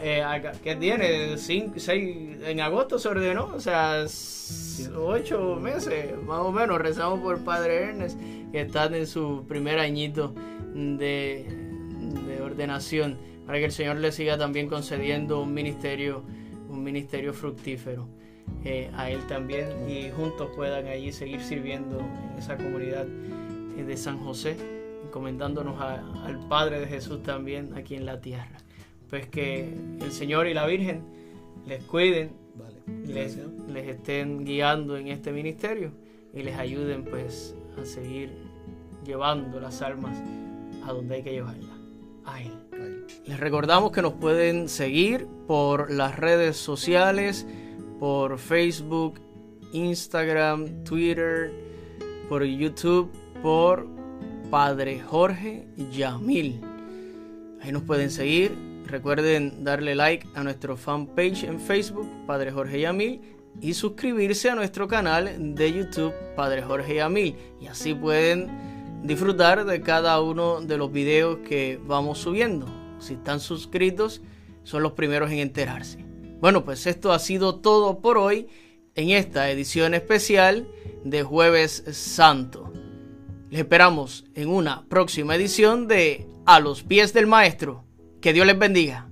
eh, 0.00 0.22
que 0.62 0.76
tiene 0.76 1.36
cinco, 1.36 1.74
seis, 1.78 2.38
en 2.44 2.60
agosto 2.60 2.98
se 2.98 3.08
ordenó, 3.08 3.50
o 3.54 3.60
sea, 3.60 4.04
ocho 4.96 5.56
meses 5.56 6.16
más 6.22 6.40
o 6.40 6.52
menos. 6.52 6.80
Rezamos 6.80 7.20
por 7.20 7.42
Padre 7.44 7.84
Ernest 7.90 8.18
que 8.52 8.60
está 8.60 8.86
en 8.86 9.06
su 9.06 9.44
primer 9.48 9.78
añito 9.78 10.34
de, 10.74 11.44
de 12.26 12.42
ordenación 12.42 13.18
para 13.46 13.58
que 13.58 13.66
el 13.66 13.72
Señor 13.72 13.96
le 13.96 14.12
siga 14.12 14.38
también 14.38 14.68
concediendo 14.68 15.42
un 15.42 15.52
ministerio, 15.52 16.22
un 16.68 16.82
ministerio 16.82 17.32
fructífero. 17.32 18.08
Eh, 18.64 18.90
a 18.94 19.10
él 19.10 19.26
también 19.26 19.88
y 19.88 20.10
juntos 20.10 20.50
puedan 20.54 20.86
allí 20.86 21.12
seguir 21.12 21.42
sirviendo 21.42 21.98
en 21.98 22.38
esa 22.38 22.56
comunidad 22.56 23.06
de 23.06 23.96
San 23.96 24.18
José, 24.18 24.56
encomendándonos 25.14 25.80
al 25.80 26.40
Padre 26.48 26.80
de 26.80 26.88
Jesús 26.88 27.22
también 27.22 27.72
aquí 27.76 27.94
en 27.94 28.04
la 28.04 28.20
tierra. 28.20 28.58
Pues 29.08 29.28
que 29.28 29.72
el 30.00 30.10
Señor 30.10 30.48
y 30.48 30.54
la 30.54 30.66
Virgen 30.66 31.04
les 31.68 31.84
cuiden, 31.84 32.32
les, 33.06 33.38
les, 33.68 33.86
estén 33.86 34.44
guiando 34.44 34.96
en 34.96 35.06
este 35.06 35.30
ministerio 35.30 35.92
y 36.32 36.42
les 36.42 36.56
ayuden 36.56 37.04
pues 37.04 37.54
a 37.80 37.84
seguir 37.84 38.32
llevando 39.06 39.60
las 39.60 39.82
almas 39.82 40.20
a 40.84 40.92
donde 40.92 41.14
hay 41.14 41.22
que 41.22 41.30
llevarlas, 41.30 41.78
a 42.24 42.42
Él. 42.42 43.06
Les 43.24 43.38
recordamos 43.38 43.92
que 43.92 44.02
nos 44.02 44.14
pueden 44.14 44.68
seguir 44.68 45.28
por 45.46 45.92
las 45.92 46.18
redes 46.18 46.56
sociales, 46.56 47.46
por 48.00 48.36
Facebook, 48.38 49.20
Instagram, 49.72 50.82
Twitter, 50.82 51.52
por 52.28 52.42
YouTube, 52.42 53.12
por 53.44 53.94
Padre 54.50 55.00
Jorge 55.00 55.66
Yamil. 55.90 56.60
Ahí 57.60 57.72
nos 57.72 57.82
pueden 57.82 58.10
seguir. 58.10 58.56
Recuerden 58.86 59.64
darle 59.64 59.94
like 59.94 60.26
a 60.34 60.42
nuestro 60.42 60.76
fanpage 60.76 61.44
en 61.44 61.58
Facebook, 61.58 62.06
Padre 62.26 62.52
Jorge 62.52 62.80
Yamil, 62.80 63.20
y 63.60 63.72
suscribirse 63.74 64.50
a 64.50 64.54
nuestro 64.54 64.86
canal 64.86 65.54
de 65.54 65.72
YouTube, 65.72 66.12
Padre 66.36 66.62
Jorge 66.62 66.96
Yamil. 66.96 67.34
Y 67.60 67.66
así 67.66 67.94
pueden 67.94 69.02
disfrutar 69.02 69.64
de 69.64 69.80
cada 69.80 70.20
uno 70.20 70.60
de 70.60 70.76
los 70.76 70.92
videos 70.92 71.38
que 71.38 71.80
vamos 71.86 72.18
subiendo. 72.18 72.66
Si 72.98 73.14
están 73.14 73.40
suscritos, 73.40 74.20
son 74.64 74.82
los 74.82 74.92
primeros 74.92 75.30
en 75.30 75.38
enterarse. 75.38 76.04
Bueno, 76.40 76.64
pues 76.64 76.86
esto 76.86 77.12
ha 77.12 77.18
sido 77.18 77.56
todo 77.56 78.00
por 78.00 78.18
hoy 78.18 78.48
en 78.94 79.10
esta 79.10 79.50
edición 79.50 79.94
especial 79.94 80.68
de 81.02 81.22
Jueves 81.22 81.84
Santo. 81.92 82.73
Les 83.54 83.60
esperamos 83.60 84.24
en 84.34 84.48
una 84.48 84.84
próxima 84.88 85.36
edición 85.36 85.86
de 85.86 86.26
A 86.44 86.58
los 86.58 86.82
pies 86.82 87.12
del 87.12 87.28
Maestro. 87.28 87.84
Que 88.20 88.32
Dios 88.32 88.48
les 88.48 88.58
bendiga. 88.58 89.08